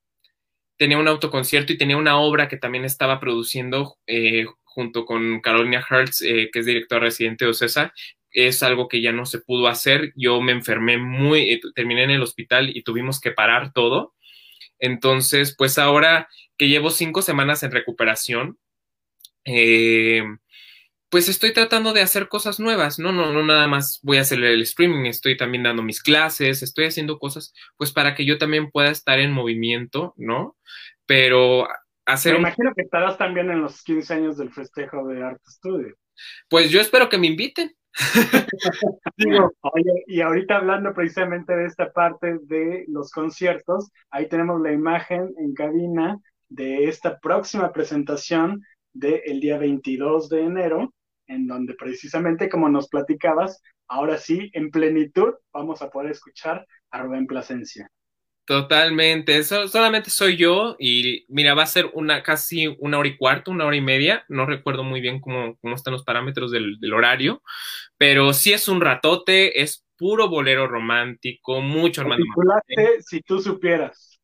Tenía 0.77 0.97
un 0.97 1.07
autoconcierto 1.07 1.71
y 1.71 1.77
tenía 1.77 1.95
una 1.95 2.17
obra 2.17 2.49
que 2.49 2.57
también 2.57 2.83
estaba 2.83 3.21
produciendo 3.21 3.95
eh, 4.05 4.45
junto 4.63 5.05
con 5.05 5.39
Carolina 5.39 5.85
Hertz, 5.89 6.21
eh, 6.23 6.49
que 6.51 6.59
es 6.59 6.65
directora 6.65 7.05
residente 7.05 7.45
de 7.45 7.51
Ocesa. 7.51 7.93
Es 8.35 8.63
algo 8.63 8.89
que 8.89 9.01
ya 9.01 9.13
no 9.13 9.25
se 9.25 9.39
pudo 9.39 9.67
hacer. 9.67 10.11
Yo 10.15 10.41
me 10.41 10.51
enfermé 10.51 10.97
muy, 10.97 11.53
eh, 11.53 11.61
terminé 11.73 12.03
en 12.03 12.11
el 12.11 12.21
hospital 12.21 12.75
y 12.75 12.83
tuvimos 12.83 13.21
que 13.21 13.31
parar 13.31 13.71
todo. 13.73 14.13
Entonces, 14.77 15.55
pues 15.57 15.77
ahora 15.77 16.27
que 16.57 16.67
llevo 16.67 16.89
cinco 16.89 17.21
semanas 17.21 17.63
en 17.63 17.71
recuperación, 17.71 18.57
eh, 19.45 20.23
pues 21.09 21.29
estoy 21.29 21.53
tratando 21.53 21.93
de 21.93 22.01
hacer 22.01 22.27
cosas 22.27 22.59
nuevas, 22.59 22.99
no, 22.99 23.13
no, 23.13 23.31
no 23.31 23.41
nada 23.41 23.67
más 23.67 23.99
voy 24.03 24.17
a 24.17 24.21
hacer 24.21 24.43
el 24.43 24.61
streaming, 24.63 25.05
estoy 25.05 25.37
también 25.37 25.63
dando 25.63 25.81
mis 25.81 26.01
clases, 26.01 26.61
estoy 26.61 26.85
haciendo 26.85 27.19
cosas, 27.19 27.53
pues 27.77 27.93
para 27.93 28.15
que 28.15 28.25
yo 28.25 28.37
también 28.37 28.69
pueda 28.69 28.89
estar 28.89 29.19
en 29.19 29.31
movimiento, 29.31 30.13
¿no? 30.17 30.57
Pero 31.05 31.69
hacer... 32.05 32.33
Me 32.33 32.39
imagino 32.39 32.73
que 32.75 32.81
estarás 32.81 33.17
también 33.17 33.49
en 33.49 33.61
los 33.61 33.81
15 33.83 34.13
años 34.13 34.37
del 34.37 34.51
festejo 34.51 35.07
de 35.07 35.23
Art 35.23 35.41
Studio. 35.47 35.95
Pues 36.49 36.69
yo 36.71 36.81
espero 36.81 37.07
que 37.07 37.17
me 37.17 37.27
inviten. 37.27 37.75
Y 40.07 40.21
ahorita 40.21 40.57
hablando 40.57 40.93
precisamente 40.93 41.55
de 41.55 41.65
esta 41.65 41.91
parte 41.91 42.39
de 42.43 42.85
los 42.87 43.11
conciertos, 43.11 43.91
ahí 44.09 44.27
tenemos 44.27 44.61
la 44.61 44.71
imagen 44.71 45.33
en 45.37 45.53
cabina 45.53 46.19
de 46.49 46.85
esta 46.85 47.19
próxima 47.19 47.71
presentación 47.71 48.63
del 48.93 49.39
día 49.39 49.57
22 49.57 50.29
de 50.29 50.41
enero, 50.41 50.93
en 51.27 51.47
donde 51.47 51.73
precisamente 51.73 52.49
como 52.49 52.69
nos 52.69 52.87
platicabas, 52.87 53.61
ahora 53.87 54.17
sí, 54.17 54.49
en 54.53 54.69
plenitud, 54.69 55.33
vamos 55.51 55.81
a 55.81 55.89
poder 55.89 56.11
escuchar 56.11 56.65
a 56.91 57.01
Rubén 57.01 57.27
Plasencia. 57.27 57.89
Totalmente, 58.45 59.37
eso 59.37 59.67
solamente 59.67 60.11
soy 60.11 60.37
yo 60.37 60.75
y 60.77 61.25
mira, 61.29 61.55
va 61.55 61.63
a 61.63 61.67
ser 61.67 61.89
una 61.93 62.21
casi 62.21 62.67
una 62.77 62.99
hora 62.99 63.09
y 63.09 63.17
cuarto, 63.17 63.49
una 63.49 63.65
hora 63.65 63.75
y 63.75 63.81
media, 63.81 64.23
no 64.29 64.45
recuerdo 64.45 64.83
muy 64.83 65.01
bien 65.01 65.19
cómo, 65.19 65.57
cómo 65.61 65.73
están 65.73 65.93
los 65.93 66.03
parámetros 66.03 66.51
del, 66.51 66.77
horario, 66.93 67.41
pero 67.97 68.33
sí 68.33 68.53
es 68.53 68.67
un 68.67 68.81
ratote, 68.81 69.63
es 69.63 69.83
puro 69.97 70.29
bolero 70.29 70.67
romántico, 70.67 71.59
mucho 71.59 72.01
hermano. 72.01 72.23
Si 72.99 73.21
tú 73.21 73.41
supieras. 73.41 74.19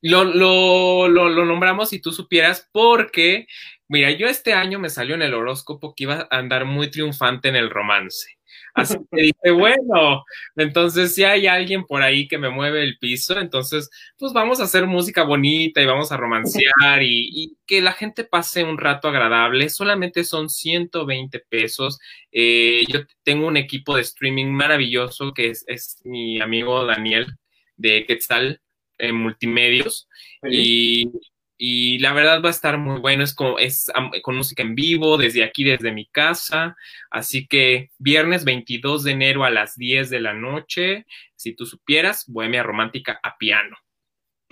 Lo, 0.00 0.22
lo, 0.22 1.08
lo, 1.08 1.44
nombramos 1.44 1.88
si 1.90 2.00
tú 2.00 2.12
supieras 2.12 2.68
porque, 2.70 3.48
mira, 3.88 4.12
yo 4.12 4.28
este 4.28 4.52
año 4.52 4.78
me 4.78 4.88
salió 4.88 5.16
en 5.16 5.22
el 5.22 5.34
horóscopo 5.34 5.94
que 5.96 6.04
iba 6.04 6.28
a 6.30 6.38
andar 6.38 6.64
muy 6.64 6.90
triunfante 6.90 7.48
en 7.48 7.56
el 7.56 7.70
romance. 7.70 8.35
Así 8.76 8.96
que 9.10 9.22
dije, 9.22 9.50
bueno, 9.52 10.24
entonces 10.54 11.14
si 11.14 11.24
hay 11.24 11.46
alguien 11.46 11.84
por 11.84 12.02
ahí 12.02 12.28
que 12.28 12.38
me 12.38 12.50
mueve 12.50 12.82
el 12.82 12.98
piso, 12.98 13.38
entonces 13.40 13.90
pues 14.18 14.32
vamos 14.32 14.60
a 14.60 14.64
hacer 14.64 14.86
música 14.86 15.24
bonita 15.24 15.80
y 15.80 15.86
vamos 15.86 16.12
a 16.12 16.16
romancear 16.16 17.02
y, 17.02 17.30
y 17.32 17.56
que 17.66 17.80
la 17.80 17.92
gente 17.92 18.24
pase 18.24 18.62
un 18.62 18.78
rato 18.78 19.08
agradable. 19.08 19.70
Solamente 19.70 20.24
son 20.24 20.50
120 20.50 21.40
pesos. 21.48 21.98
Eh, 22.30 22.84
yo 22.88 23.00
tengo 23.22 23.46
un 23.46 23.56
equipo 23.56 23.96
de 23.96 24.02
streaming 24.02 24.46
maravilloso 24.46 25.32
que 25.32 25.48
es, 25.48 25.64
es 25.66 26.00
mi 26.04 26.40
amigo 26.40 26.84
Daniel 26.84 27.26
de 27.76 28.04
Quetzal 28.06 28.60
en 28.98 29.16
multimedios 29.16 30.08
y, 30.42 31.10
y, 31.58 31.98
la 31.98 32.12
verdad 32.12 32.42
va 32.42 32.48
a 32.48 32.50
estar 32.50 32.78
muy 32.78 33.00
bueno, 33.00 33.22
es 33.22 33.34
con, 33.34 33.54
es 33.58 33.90
con 34.22 34.36
música 34.36 34.62
en 34.62 34.74
vivo 34.74 35.16
desde 35.16 35.44
aquí, 35.44 35.64
desde 35.64 35.92
mi 35.92 36.06
casa, 36.06 36.76
así 37.10 37.46
que 37.46 37.90
viernes 37.98 38.44
22 38.44 39.04
de 39.04 39.12
enero 39.12 39.44
a 39.44 39.50
las 39.50 39.76
10 39.76 40.10
de 40.10 40.20
la 40.20 40.34
noche, 40.34 41.06
si 41.34 41.54
tú 41.54 41.66
supieras, 41.66 42.24
Bohemia 42.28 42.62
Romántica 42.62 43.18
a 43.22 43.36
piano. 43.36 43.76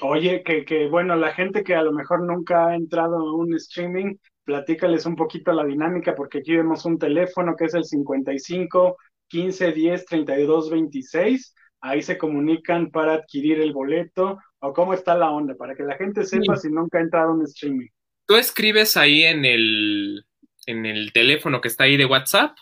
Oye, 0.02 0.42
que, 0.42 0.64
que 0.64 0.88
bueno, 0.88 1.14
la 1.16 1.32
gente 1.32 1.62
que 1.62 1.74
a 1.74 1.82
lo 1.82 1.92
mejor 1.92 2.22
nunca 2.22 2.68
ha 2.68 2.74
entrado 2.74 3.16
a 3.16 3.36
un 3.36 3.54
streaming, 3.54 4.16
platícales 4.44 5.06
un 5.06 5.16
poquito 5.16 5.52
la 5.52 5.64
dinámica, 5.64 6.14
porque 6.14 6.38
aquí 6.38 6.56
vemos 6.56 6.84
un 6.84 6.98
teléfono 6.98 7.54
que 7.56 7.66
es 7.66 7.74
el 7.74 7.84
55 7.84 8.96
15 9.28 9.72
10 9.72 10.04
32 10.06 10.70
26 10.70 11.54
ahí 11.84 12.00
se 12.00 12.16
comunican 12.16 12.90
para 12.90 13.12
adquirir 13.14 13.60
el 13.60 13.72
boleto 13.72 14.38
o 14.64 14.72
cómo 14.72 14.94
está 14.94 15.14
la 15.14 15.30
onda, 15.30 15.54
para 15.54 15.74
que 15.74 15.82
la 15.82 15.96
gente 15.96 16.24
sepa 16.24 16.56
si 16.56 16.70
nunca 16.70 16.98
ha 16.98 17.02
entrado 17.02 17.34
en 17.34 17.42
streaming. 17.42 17.88
Tú 18.26 18.36
escribes 18.36 18.96
ahí 18.96 19.24
en 19.24 19.44
el, 19.44 20.24
en 20.66 20.86
el 20.86 21.12
teléfono 21.12 21.60
que 21.60 21.68
está 21.68 21.84
ahí 21.84 21.98
de 21.98 22.06
WhatsApp, 22.06 22.56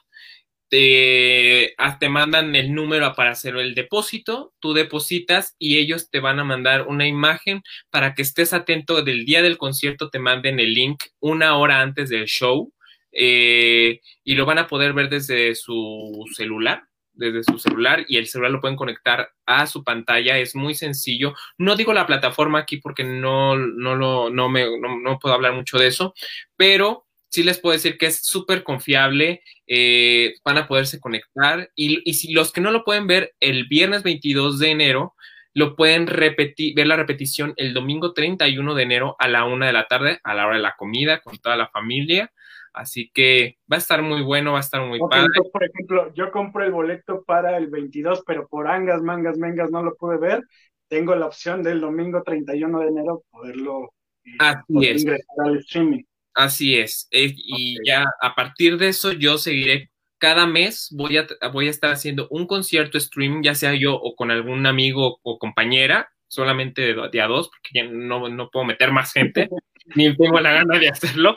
te, 0.69 1.75
ah, 1.79 1.99
te 2.01 2.09
mandan 2.09 2.57
el 2.57 2.75
número 2.75 3.15
para 3.15 3.31
hacer 3.31 3.55
el 3.57 3.75
depósito, 3.75 4.53
tú 4.59 4.73
depositas 4.73 5.55
y 5.59 5.79
ellos 5.79 6.11
te 6.11 6.19
van 6.19 6.41
a 6.41 6.45
mandar 6.45 6.89
una 6.89 7.07
imagen 7.07 7.63
para 7.91 8.15
que 8.15 8.23
estés 8.23 8.53
atento 8.53 9.03
del 9.03 9.25
día 9.25 9.43
del 9.43 9.59
concierto, 9.59 10.11
te 10.11 10.19
manden 10.19 10.59
el 10.59 10.75
link 10.75 11.05
una 11.21 11.57
hora 11.57 11.83
antes 11.83 12.09
del 12.09 12.25
show 12.25 12.73
eh, 13.13 14.01
y 14.25 14.35
lo 14.35 14.45
van 14.45 14.59
a 14.59 14.67
poder 14.67 14.93
ver 14.93 15.09
desde 15.09 15.55
su 15.55 16.25
celular 16.35 16.83
desde 17.15 17.45
su 17.45 17.59
celular 17.59 18.05
y 18.09 18.17
el 18.17 18.27
celular 18.27 18.53
lo 18.53 18.61
pueden 18.61 18.77
conectar 18.77 19.31
a 19.47 19.67
su 19.67 19.85
pantalla. 19.85 20.39
Es 20.39 20.55
muy 20.55 20.75
sencillo. 20.75 21.35
No 21.59 21.77
digo 21.77 21.93
la 21.93 22.07
plataforma 22.07 22.61
aquí 22.61 22.79
porque 22.79 23.05
no, 23.05 23.57
no, 23.57 23.95
lo, 23.95 24.31
no, 24.31 24.49
me, 24.49 24.67
no, 24.81 25.19
puedo 25.19 25.35
hablar 25.35 25.53
mucho 25.53 25.79
de 25.79 25.89
eso, 25.89 26.15
pero 26.57 27.07
sí 27.29 27.43
les 27.43 27.59
puedo 27.59 27.73
decir 27.73 27.99
que 27.99 28.07
es 28.07 28.25
súper 28.25 28.63
confiable. 28.63 29.43
Eh, 29.67 30.35
van 30.45 30.59
a 30.59 30.69
poderse 30.69 31.01
conectar 31.01 31.71
y, 31.75 32.09
y, 32.09 32.15
si 32.15 32.33
los 32.33 32.53
que 32.53 32.61
no 32.61 32.71
lo 32.71 32.85
pueden 32.85 33.07
ver 33.07 33.35
el 33.41 33.67
viernes 33.69 34.03
22 34.03 34.59
de 34.59 34.71
enero, 34.71 35.15
lo 35.55 35.77
pueden 35.77 36.07
repetir, 36.07 36.75
ver 36.75 36.87
la 36.87 36.97
repetición 36.97 37.55
el 37.57 37.75
domingo 37.75 38.13
31 38.13 38.75
de 38.75 38.83
enero 38.83 39.17
a 39.19 39.29
la 39.29 39.45
una 39.45 39.67
de 39.67 39.73
la 39.73 39.87
tarde, 39.87 40.21
a 40.25 40.35
la 40.35 40.47
hora 40.47 40.57
de 40.57 40.63
la 40.63 40.77
comida, 40.77 41.21
con 41.21 41.39
toda 41.39 41.57
la 41.57 41.69
familia. 41.69 42.33
Así 42.73 43.11
que 43.13 43.59
va 43.71 43.77
a 43.77 43.79
estar 43.79 44.03
muy 44.03 44.23
bueno, 44.23 44.53
va 44.53 44.59
a 44.59 44.63
estar 44.63 44.87
muy 44.87 44.99
padre. 44.99 45.29
por 45.53 45.65
ejemplo, 45.65 46.13
yo 46.15 46.31
compré 46.31 46.67
el 46.67 46.73
boleto 46.73 47.23
para 47.25 47.57
el 47.57 47.69
22, 47.69 48.25
pero 48.27 48.49
por 48.49 48.69
angas, 48.69 49.03
mangas, 49.03 49.39
mengas 49.39 49.71
no 49.71 49.83
lo 49.83 49.95
pude 49.97 50.17
ver. 50.19 50.43
Tengo 50.89 51.15
la 51.15 51.27
opción 51.27 51.63
del 51.63 51.81
domingo 51.81 52.23
31 52.23 52.81
de 52.81 52.87
enero 52.87 53.23
poderlo 53.31 53.93
eh, 54.25 54.31
Así 54.39 54.87
es. 54.87 55.03
ingresar 55.03 55.47
al 55.47 55.59
streaming. 55.59 56.03
Así 56.35 56.77
es. 56.77 57.09
Eh, 57.11 57.35
y 57.37 57.77
ya 57.87 58.07
a 58.21 58.35
partir 58.35 58.79
de 58.79 58.89
eso 58.89 59.13
yo 59.13 59.37
seguiré 59.39 59.91
cada 60.23 60.47
mes 60.47 60.89
voy 60.93 61.17
a, 61.17 61.27
voy 61.53 61.67
a 61.67 61.71
estar 61.71 61.91
haciendo 61.91 62.29
un 62.31 62.47
concierto 62.47 62.97
streaming, 62.97 63.43
ya 63.43 63.57
sea 63.57 63.75
yo 63.75 63.97
o 63.97 64.15
con 64.15 64.31
algún 64.31 64.67
amigo 64.67 65.19
o 65.25 65.39
compañera, 65.41 66.13
solamente 66.29 66.95
de, 66.95 67.21
a 67.21 67.27
dos, 67.27 67.49
porque 67.49 67.71
ya 67.75 67.85
no, 67.91 68.29
no 68.29 68.49
puedo 68.49 68.65
meter 68.65 68.93
más 68.93 69.13
gente. 69.13 69.49
ni 69.95 70.17
tengo 70.17 70.41
la 70.41 70.53
gana 70.53 70.79
de 70.79 70.89
hacerlo, 70.89 71.37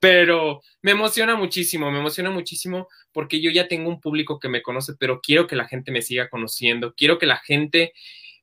pero 0.00 0.60
me 0.82 0.92
emociona 0.92 1.36
muchísimo, 1.36 1.90
me 1.90 1.98
emociona 1.98 2.30
muchísimo 2.30 2.88
porque 3.12 3.40
yo 3.40 3.50
ya 3.50 3.68
tengo 3.68 3.88
un 3.88 4.00
público 4.00 4.38
que 4.38 4.48
me 4.48 4.62
conoce, 4.62 4.94
pero 4.98 5.20
quiero 5.20 5.46
que 5.46 5.56
la 5.56 5.68
gente 5.68 5.92
me 5.92 6.02
siga 6.02 6.28
conociendo, 6.28 6.94
quiero 6.94 7.18
que 7.18 7.26
la 7.26 7.38
gente 7.38 7.92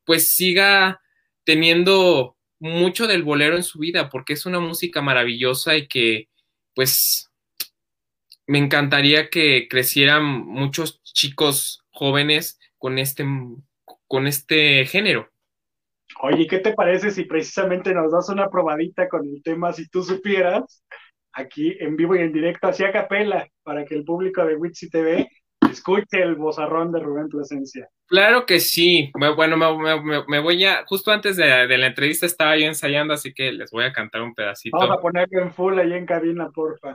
pues 0.04 0.30
siga 0.32 1.02
teniendo 1.44 2.38
mucho 2.60 3.08
del 3.08 3.24
bolero 3.24 3.56
en 3.56 3.64
su 3.64 3.80
vida, 3.80 4.10
porque 4.10 4.34
es 4.34 4.46
una 4.46 4.60
música 4.60 5.02
maravillosa 5.02 5.76
y 5.76 5.88
que 5.88 6.30
pues 6.74 7.30
me 8.48 8.60
encantaría 8.60 9.30
que 9.30 9.68
crecieran 9.70 10.24
muchos 10.26 11.02
chicos 11.04 11.84
jóvenes 11.90 12.60
con 12.78 13.00
este, 13.00 13.26
con 14.08 14.28
este 14.28 14.86
género. 14.86 15.31
Oye, 16.24 16.46
¿qué 16.46 16.60
te 16.60 16.74
parece 16.74 17.10
si 17.10 17.24
precisamente 17.24 17.94
nos 17.94 18.12
das 18.12 18.30
una 18.30 18.48
probadita 18.48 19.10
con 19.10 19.28
el 19.28 19.42
tema 19.42 19.74
si 19.74 19.90
tú 19.90 20.04
supieras? 20.04 20.84
Aquí 21.34 21.76
en 21.80 21.96
vivo 21.96 22.16
y 22.16 22.20
en 22.20 22.32
directo, 22.32 22.68
así 22.68 22.84
a 22.84 22.92
capela, 22.92 23.48
para 23.64 23.86
que 23.86 23.96
el 23.96 24.04
público 24.04 24.46
de 24.46 24.56
Witsi 24.56 24.90
TV 24.90 25.28
escuche 25.72 26.22
el 26.22 26.36
bozarrón 26.36 26.92
de 26.92 27.00
Rubén 27.00 27.28
Plasencia. 27.28 27.88
Claro 28.06 28.46
que 28.46 28.60
sí. 28.60 29.12
Bueno, 29.36 29.58
me, 29.58 30.40
voy 30.40 30.66
a, 30.66 30.84
justo 30.86 31.12
antes 31.12 31.38
de, 31.38 31.78
la 31.78 31.88
entrevista 31.88 32.28
estaba 32.28 32.56
yo 32.56 32.66
ensayando, 32.66 33.14
así 33.14 33.34
que 33.34 33.52
les 33.52 33.72
voy 33.72 33.86
a 33.86 33.94
cantar 33.94 34.22
un 34.22 34.36
pedacito. 34.36 34.78
Vamos 34.78 34.98
a 34.98 35.02
ponerlo 35.02 35.42
en 35.42 35.52
full 35.52 35.80
ahí 35.80 35.94
en 35.94 36.06
cabina, 36.06 36.50
porfa. 36.54 36.94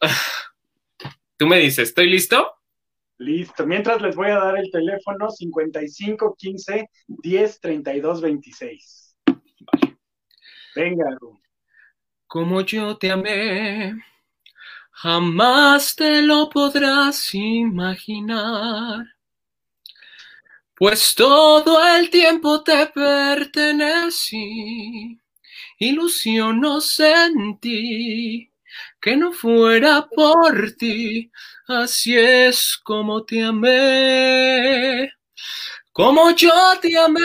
Tú 1.36 1.46
me 1.46 1.58
dices, 1.58 1.90
¿estoy 1.90 2.08
listo? 2.08 2.50
Listo. 3.24 3.66
Mientras 3.66 4.02
les 4.02 4.14
voy 4.14 4.28
a 4.28 4.36
dar 4.38 4.58
el 4.58 4.70
teléfono 4.70 5.30
55 5.30 6.36
15 6.38 6.90
10 7.08 7.60
32 7.60 8.20
26. 8.20 9.16
Vale. 9.26 9.96
Venga, 10.76 11.16
Como 12.26 12.60
yo 12.60 12.98
te 12.98 13.10
amé, 13.10 13.94
jamás 14.90 15.96
te 15.96 16.20
lo 16.20 16.50
podrás 16.50 17.34
imaginar. 17.34 19.06
Pues 20.74 21.14
todo 21.14 21.82
el 21.96 22.10
tiempo 22.10 22.62
te 22.62 22.88
pertenecí, 22.88 24.38
ilusión 25.78 26.60
no 26.60 26.80
sentí 26.80 28.53
que 29.04 29.16
no 29.18 29.32
fuera 29.32 30.08
por 30.08 30.72
ti, 30.78 31.30
así 31.68 32.16
es 32.16 32.78
como 32.82 33.22
te 33.22 33.42
amé, 33.42 35.12
como 35.92 36.30
yo 36.30 36.50
te 36.80 36.96
amé, 36.98 37.20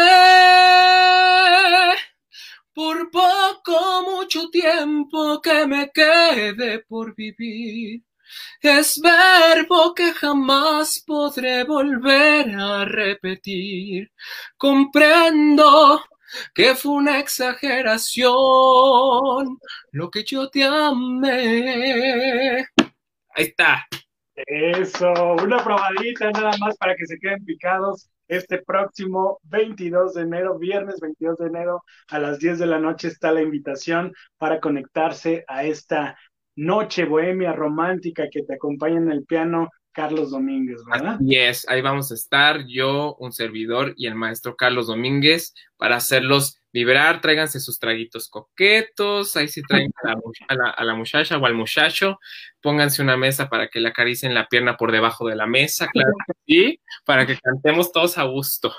por 2.73 3.09
poco 3.09 4.01
mucho 4.11 4.49
tiempo 4.49 5.41
que 5.41 5.65
me 5.67 5.89
quede 5.91 6.80
por 6.80 7.15
vivir. 7.15 8.03
Es 8.61 8.99
verbo 9.01 9.93
que 9.95 10.11
jamás 10.11 11.01
podré 11.07 11.63
volver 11.63 12.55
a 12.59 12.84
repetir. 12.84 14.11
Comprendo 14.57 16.03
que 16.53 16.75
fue 16.75 16.93
una 16.93 17.19
exageración 17.19 19.57
lo 19.91 20.09
que 20.09 20.23
yo 20.23 20.49
te 20.49 20.63
amé. 20.63 22.65
Ahí 23.36 23.45
está. 23.45 23.86
Eso, 24.47 25.11
una 25.43 25.63
probadita 25.63 26.32
nada 26.32 26.51
más 26.59 26.77
para 26.77 26.95
que 26.95 27.05
se 27.05 27.19
queden 27.19 27.43
picados. 27.43 28.09
Este 28.27 28.61
próximo 28.61 29.39
22 29.43 30.13
de 30.13 30.21
enero, 30.21 30.57
viernes 30.57 30.99
22 31.01 31.38
de 31.39 31.47
enero, 31.47 31.84
a 32.09 32.19
las 32.19 32.39
10 32.39 32.59
de 32.59 32.67
la 32.67 32.80
noche 32.80 33.07
está 33.07 33.32
la 33.32 33.41
invitación 33.41 34.13
para 34.38 34.59
conectarse 34.59 35.43
a 35.47 35.63
esta 35.63 36.17
noche 36.55 37.05
bohemia 37.05 37.53
romántica 37.53 38.30
que 38.30 38.43
te 38.43 38.53
acompaña 38.53 38.97
en 38.97 39.11
el 39.11 39.25
piano 39.25 39.69
Carlos 39.91 40.31
Domínguez, 40.31 40.81
¿verdad? 40.85 41.15
Así 41.15 41.35
es, 41.35 41.67
ahí 41.67 41.81
vamos 41.81 42.11
a 42.11 42.15
estar 42.15 42.65
yo, 42.67 43.15
un 43.19 43.31
servidor 43.31 43.93
y 43.97 44.07
el 44.07 44.15
maestro 44.15 44.55
Carlos 44.55 44.87
Domínguez 44.87 45.53
para 45.77 45.97
hacerlos 45.97 46.59
vibrar, 46.71 47.21
tráiganse 47.21 47.59
sus 47.59 47.79
traguitos 47.79 48.29
coquetos, 48.29 49.35
ahí 49.35 49.47
sí 49.47 49.61
traen 49.63 49.91
a 50.03 50.09
la, 50.83 50.95
muchacha 50.95 51.37
o 51.37 51.45
al 51.45 51.55
muchacho, 51.55 52.19
pónganse 52.61 53.01
una 53.01 53.17
mesa 53.17 53.49
para 53.49 53.69
que 53.69 53.79
le 53.79 53.89
acaricien 53.89 54.33
la 54.33 54.47
pierna 54.47 54.77
por 54.77 54.91
debajo 54.91 55.27
de 55.27 55.35
la 55.35 55.47
mesa, 55.47 55.87
claro 55.91 56.13
que 56.27 56.33
sí, 56.45 56.81
para 57.05 57.25
que 57.25 57.37
cantemos 57.37 57.91
todos 57.91 58.17
a 58.17 58.23
gusto. 58.23 58.71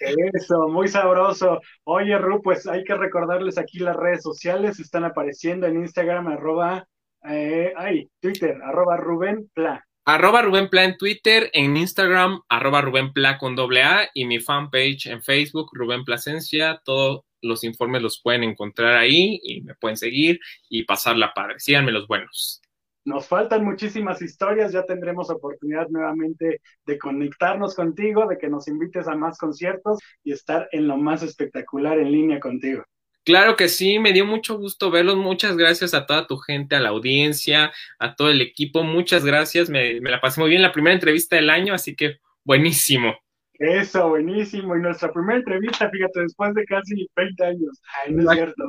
Eso, 0.00 0.68
muy 0.68 0.88
sabroso. 0.88 1.60
Oye, 1.84 2.16
Ru, 2.16 2.40
pues 2.42 2.66
hay 2.66 2.82
que 2.84 2.94
recordarles 2.94 3.58
aquí 3.58 3.78
las 3.78 3.96
redes 3.96 4.22
sociales, 4.22 4.80
están 4.80 5.04
apareciendo 5.04 5.66
en 5.66 5.80
Instagram, 5.80 6.28
arroba, 6.28 6.86
eh, 7.24 7.72
ay, 7.76 8.08
Twitter, 8.20 8.56
arroba 8.62 8.96
Rubén 8.96 9.50
Pla. 9.52 9.84
Arroba 10.10 10.40
Rubén 10.40 10.70
Pla 10.70 10.84
en 10.84 10.96
Twitter, 10.96 11.50
en 11.52 11.76
Instagram, 11.76 12.40
arroba 12.48 12.80
Rubén 12.80 13.12
Pla 13.12 13.36
con 13.36 13.54
doble 13.54 13.82
A 13.82 14.08
y 14.14 14.24
mi 14.24 14.40
fanpage 14.40 15.04
en 15.04 15.22
Facebook, 15.22 15.68
Rubén 15.74 16.02
Plasencia. 16.02 16.80
Todos 16.82 17.26
los 17.42 17.62
informes 17.62 18.00
los 18.00 18.22
pueden 18.22 18.42
encontrar 18.42 18.96
ahí 18.96 19.38
y 19.42 19.60
me 19.60 19.74
pueden 19.74 19.98
seguir 19.98 20.40
y 20.70 20.84
pasar 20.84 21.18
la 21.18 21.34
padre. 21.34 21.56
Síganme 21.58 21.92
los 21.92 22.06
buenos. 22.08 22.62
Nos 23.04 23.26
faltan 23.26 23.62
muchísimas 23.62 24.22
historias, 24.22 24.72
ya 24.72 24.82
tendremos 24.86 25.28
oportunidad 25.28 25.88
nuevamente 25.90 26.62
de 26.86 26.98
conectarnos 26.98 27.74
contigo, 27.74 28.26
de 28.26 28.38
que 28.38 28.48
nos 28.48 28.66
invites 28.66 29.08
a 29.08 29.14
más 29.14 29.36
conciertos 29.36 29.98
y 30.24 30.32
estar 30.32 30.70
en 30.72 30.88
lo 30.88 30.96
más 30.96 31.22
espectacular 31.22 31.98
en 31.98 32.12
línea 32.12 32.40
contigo. 32.40 32.82
Claro 33.28 33.56
que 33.56 33.68
sí, 33.68 33.98
me 33.98 34.14
dio 34.14 34.24
mucho 34.24 34.56
gusto 34.56 34.90
verlos. 34.90 35.16
Muchas 35.18 35.54
gracias 35.54 35.92
a 35.92 36.06
toda 36.06 36.26
tu 36.26 36.38
gente, 36.38 36.76
a 36.76 36.80
la 36.80 36.88
audiencia, 36.88 37.70
a 37.98 38.16
todo 38.16 38.30
el 38.30 38.40
equipo. 38.40 38.84
Muchas 38.84 39.22
gracias. 39.22 39.68
Me, 39.68 40.00
la 40.00 40.18
pasé 40.18 40.40
muy 40.40 40.48
bien 40.48 40.62
la 40.62 40.72
primera 40.72 40.94
entrevista 40.94 41.36
del 41.36 41.50
año, 41.50 41.74
así 41.74 41.94
que 41.94 42.20
buenísimo. 42.42 43.14
Eso, 43.58 44.08
buenísimo. 44.08 44.74
Y 44.74 44.80
nuestra 44.80 45.12
primera 45.12 45.40
entrevista, 45.40 45.90
fíjate, 45.90 46.22
después 46.22 46.54
de 46.54 46.64
casi 46.64 47.06
20 47.16 47.44
años. 47.44 47.82
Ay, 48.02 48.14
no 48.14 48.32
es 48.32 48.38
cierto. 48.38 48.64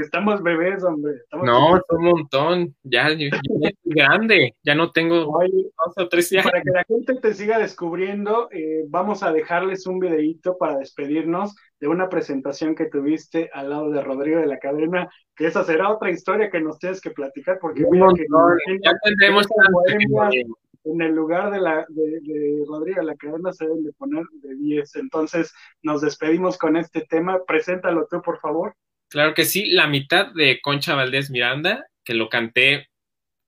estamos 0.00 0.42
bebés, 0.42 0.82
hombre. 0.82 1.12
no, 1.30 1.76
es 1.76 1.82
un 1.90 2.04
montón. 2.04 2.74
Ya, 2.82 3.10
yo, 3.12 3.26
estoy 3.26 3.74
grande. 3.84 4.54
Ya 4.62 4.74
no 4.74 4.90
tengo 4.90 5.16
dos 5.26 5.94
o 5.96 6.08
tres 6.08 6.32
años. 6.32 6.44
Para 6.44 6.62
que 6.62 6.70
la 6.70 6.84
gente 6.84 7.14
te 7.16 7.34
siga 7.34 7.58
descubriendo, 7.58 8.48
eh, 8.52 8.84
vamos 8.88 9.22
a 9.22 9.32
dejarles 9.32 9.86
un 9.86 9.98
videito 9.98 10.56
para 10.56 10.78
despedirnos 10.78 11.54
de 11.80 11.88
una 11.88 12.08
presentación 12.08 12.74
que 12.74 12.86
tuviste 12.86 13.50
al 13.52 13.70
lado 13.70 13.90
de 13.90 14.02
Rodrigo 14.02 14.38
de 14.38 14.46
la 14.46 14.58
Cadena, 14.58 15.08
que 15.34 15.46
esa 15.46 15.64
será 15.64 15.90
otra 15.90 16.10
historia 16.10 16.50
que 16.50 16.60
nos 16.60 16.78
tienes 16.78 17.00
que 17.00 17.10
platicar, 17.10 17.58
porque 17.60 17.84
mira 17.90 18.08
que 18.14 18.26
ya 18.82 18.92
tendremos 19.02 19.46
en 20.84 21.02
el 21.02 21.12
lugar 21.12 21.50
de, 21.50 21.60
la, 21.60 21.86
de, 21.88 22.64
Rodrigo 22.66 23.02
la 23.02 23.14
cadena 23.14 23.52
se 23.52 23.66
deben 23.66 23.84
de 23.84 23.92
poner 23.92 24.24
de 24.42 24.56
10. 24.56 24.96
Entonces, 24.96 25.52
nos 25.82 26.00
despedimos 26.00 26.56
con 26.56 26.76
este 26.76 27.02
tema. 27.02 27.44
Preséntalo 27.46 28.06
tú, 28.10 28.22
por 28.22 28.40
favor. 28.40 28.74
Claro 29.08 29.34
que 29.34 29.44
sí, 29.44 29.66
la 29.70 29.86
mitad 29.86 30.32
de 30.32 30.60
Concha 30.62 30.94
Valdés 30.94 31.30
Miranda, 31.30 31.86
que 32.04 32.14
lo 32.14 32.28
canté 32.28 32.88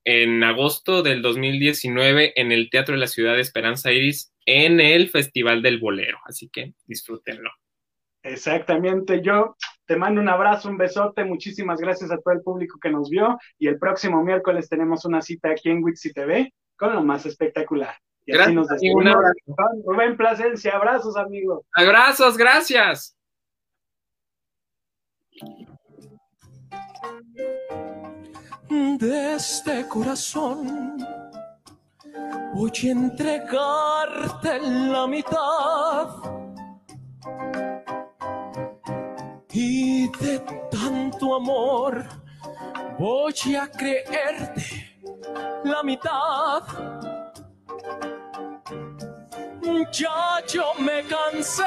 en 0.05 0.43
agosto 0.43 1.01
del 1.01 1.21
2019 1.21 2.33
en 2.35 2.51
el 2.51 2.69
Teatro 2.69 2.93
de 2.93 2.99
la 2.99 3.07
Ciudad 3.07 3.35
de 3.35 3.41
Esperanza 3.41 3.91
Iris 3.91 4.33
en 4.45 4.79
el 4.79 5.09
Festival 5.09 5.61
del 5.61 5.79
Bolero. 5.79 6.19
Así 6.25 6.49
que 6.49 6.73
disfrútenlo. 6.85 7.49
Exactamente, 8.23 9.21
yo 9.21 9.57
te 9.85 9.97
mando 9.97 10.21
un 10.21 10.29
abrazo, 10.29 10.69
un 10.69 10.77
besote, 10.77 11.25
muchísimas 11.25 11.79
gracias 11.79 12.09
a 12.09 12.17
todo 12.17 12.33
el 12.33 12.41
público 12.41 12.79
que 12.81 12.89
nos 12.89 13.09
vio 13.09 13.37
y 13.59 13.67
el 13.67 13.77
próximo 13.77 14.23
miércoles 14.23 14.69
tenemos 14.69 15.03
una 15.03 15.21
cita 15.21 15.51
aquí 15.51 15.69
en 15.69 15.83
Wixi 15.83 16.13
TV 16.13 16.53
con 16.77 16.93
lo 16.93 17.03
más 17.03 17.25
espectacular. 17.25 17.95
Y 18.25 18.31
gracias, 18.31 18.47
así 18.47 18.55
nos 18.55 18.69
despedimos. 18.69 19.13
Rubén 19.85 20.15
Plasencia, 20.15 20.75
abrazos, 20.75 21.17
amigos. 21.17 21.65
Abrazos, 21.73 22.37
gracias. 22.37 23.17
De 28.69 29.35
este 29.35 29.85
corazón 29.89 30.97
voy 32.53 32.71
a 32.71 32.91
entregarte 32.91 34.59
la 34.61 35.07
mitad. 35.07 36.42
Y 39.55 40.07
de 40.07 40.39
tanto 40.71 41.35
amor 41.35 42.03
voy 42.97 43.55
a 43.55 43.69
creerte 43.69 44.97
la 45.63 45.83
mitad. 45.83 46.63
Ya 49.91 50.43
yo 50.47 50.73
me 50.79 51.03
cansé 51.03 51.63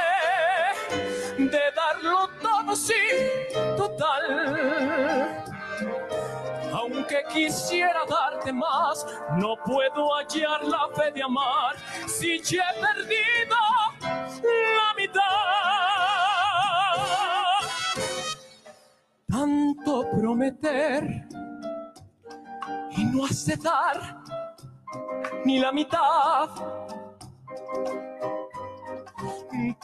de 1.38 1.60
darlo 1.76 2.28
todo, 2.42 2.74
sí, 2.74 2.94
total. 3.76 5.44
Aunque 6.72 7.22
quisiera 7.32 8.00
darte 8.08 8.52
más, 8.52 9.06
no 9.36 9.56
puedo 9.64 10.12
hallar 10.12 10.64
la 10.64 10.88
fe 10.92 11.12
de 11.12 11.22
amar 11.22 11.76
si 12.08 12.40
ya 12.40 12.64
he 12.70 12.80
perdido 12.80 13.56
la 14.42 14.94
Tanto 19.86 20.10
prometer 20.10 21.28
y 22.90 23.04
no 23.04 23.24
aceptar 23.24 24.20
ni 25.44 25.60
la 25.60 25.70
mitad. 25.70 26.48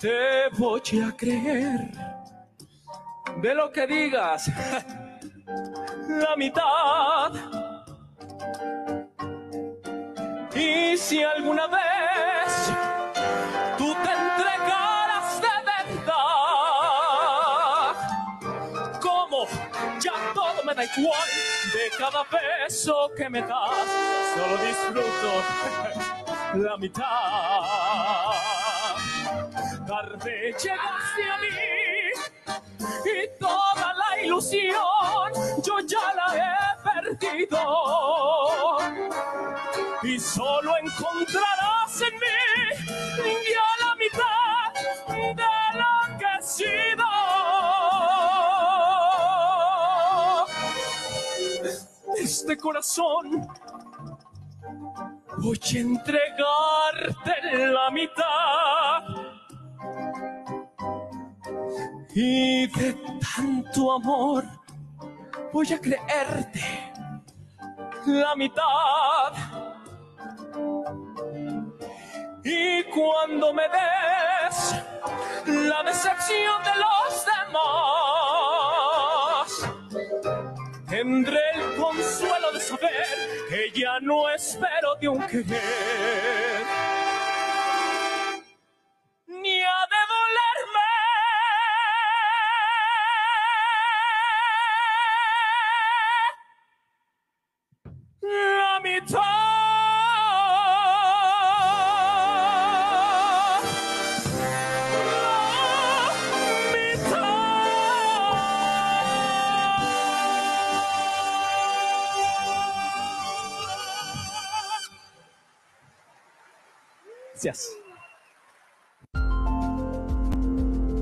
Te 0.01 0.49
voy 0.59 0.81
a 1.07 1.17
creer 1.17 1.93
de 3.41 3.55
lo 3.55 3.71
que 3.71 3.87
digas, 3.87 4.49
la 6.09 6.35
mitad. 6.37 7.33
Y 10.57 10.97
si 10.97 11.23
alguna 11.23 11.69
vez 11.69 12.22
igual 20.97 21.29
de 21.73 21.91
cada 21.99 22.25
beso 22.25 23.11
que 23.17 23.29
me 23.29 23.41
das, 23.43 23.89
solo 24.35 24.57
disfruto 24.59 25.43
la 26.67 26.77
mitad. 26.77 27.05
Tarde 29.87 30.55
llegaste 30.63 31.31
a 31.31 31.39
mí 31.39 31.49
y 33.05 33.29
toda 33.39 33.95
la 33.95 34.21
ilusión 34.23 35.33
yo 35.63 35.81
ya 35.81 36.13
la 36.15 36.29
he 36.37 36.57
perdido. 37.19 37.59
Y 40.03 40.19
solo 40.19 40.77
encontrarás 40.79 42.01
en 42.01 42.15
mí 42.15 42.32
Este 52.43 52.57
corazón 52.57 53.47
voy 55.39 55.61
a 55.63 55.79
entregarte 55.79 57.35
la 57.73 57.89
mitad. 57.93 59.05
Y 62.17 62.67
de 62.67 62.95
tanto 63.37 63.93
amor 63.93 64.43
voy 65.53 65.73
a 65.73 65.81
creerte 65.81 66.65
la 68.07 68.35
mitad. 68.35 69.35
Y 72.43 72.83
cuando 72.91 73.55
me 73.55 73.69
des 73.69 74.75
la 75.47 75.85
decepción 75.85 76.61
de 76.65 76.75
los 76.81 77.25
demás, 77.39 77.63
tendré 80.89 81.52
ya 83.83 83.99
no 84.01 84.31
espero 84.31 84.95
de 85.01 85.09
un 85.09 85.21
querer. 85.27 86.72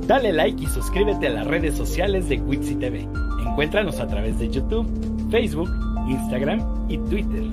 Dale 0.07 0.33
like 0.33 0.63
y 0.63 0.67
suscríbete 0.67 1.29
a 1.29 1.31
las 1.31 1.47
redes 1.47 1.77
sociales 1.77 2.29
de 2.29 2.39
Wixi 2.39 2.75
TV. 2.77 3.07
Encuéntranos 3.47 4.01
a 4.01 4.07
través 4.07 4.39
de 4.39 4.49
YouTube, 4.49 4.87
Facebook, 5.31 5.71
Instagram 6.09 6.87
y 6.89 6.99
Twitter. 6.99 7.45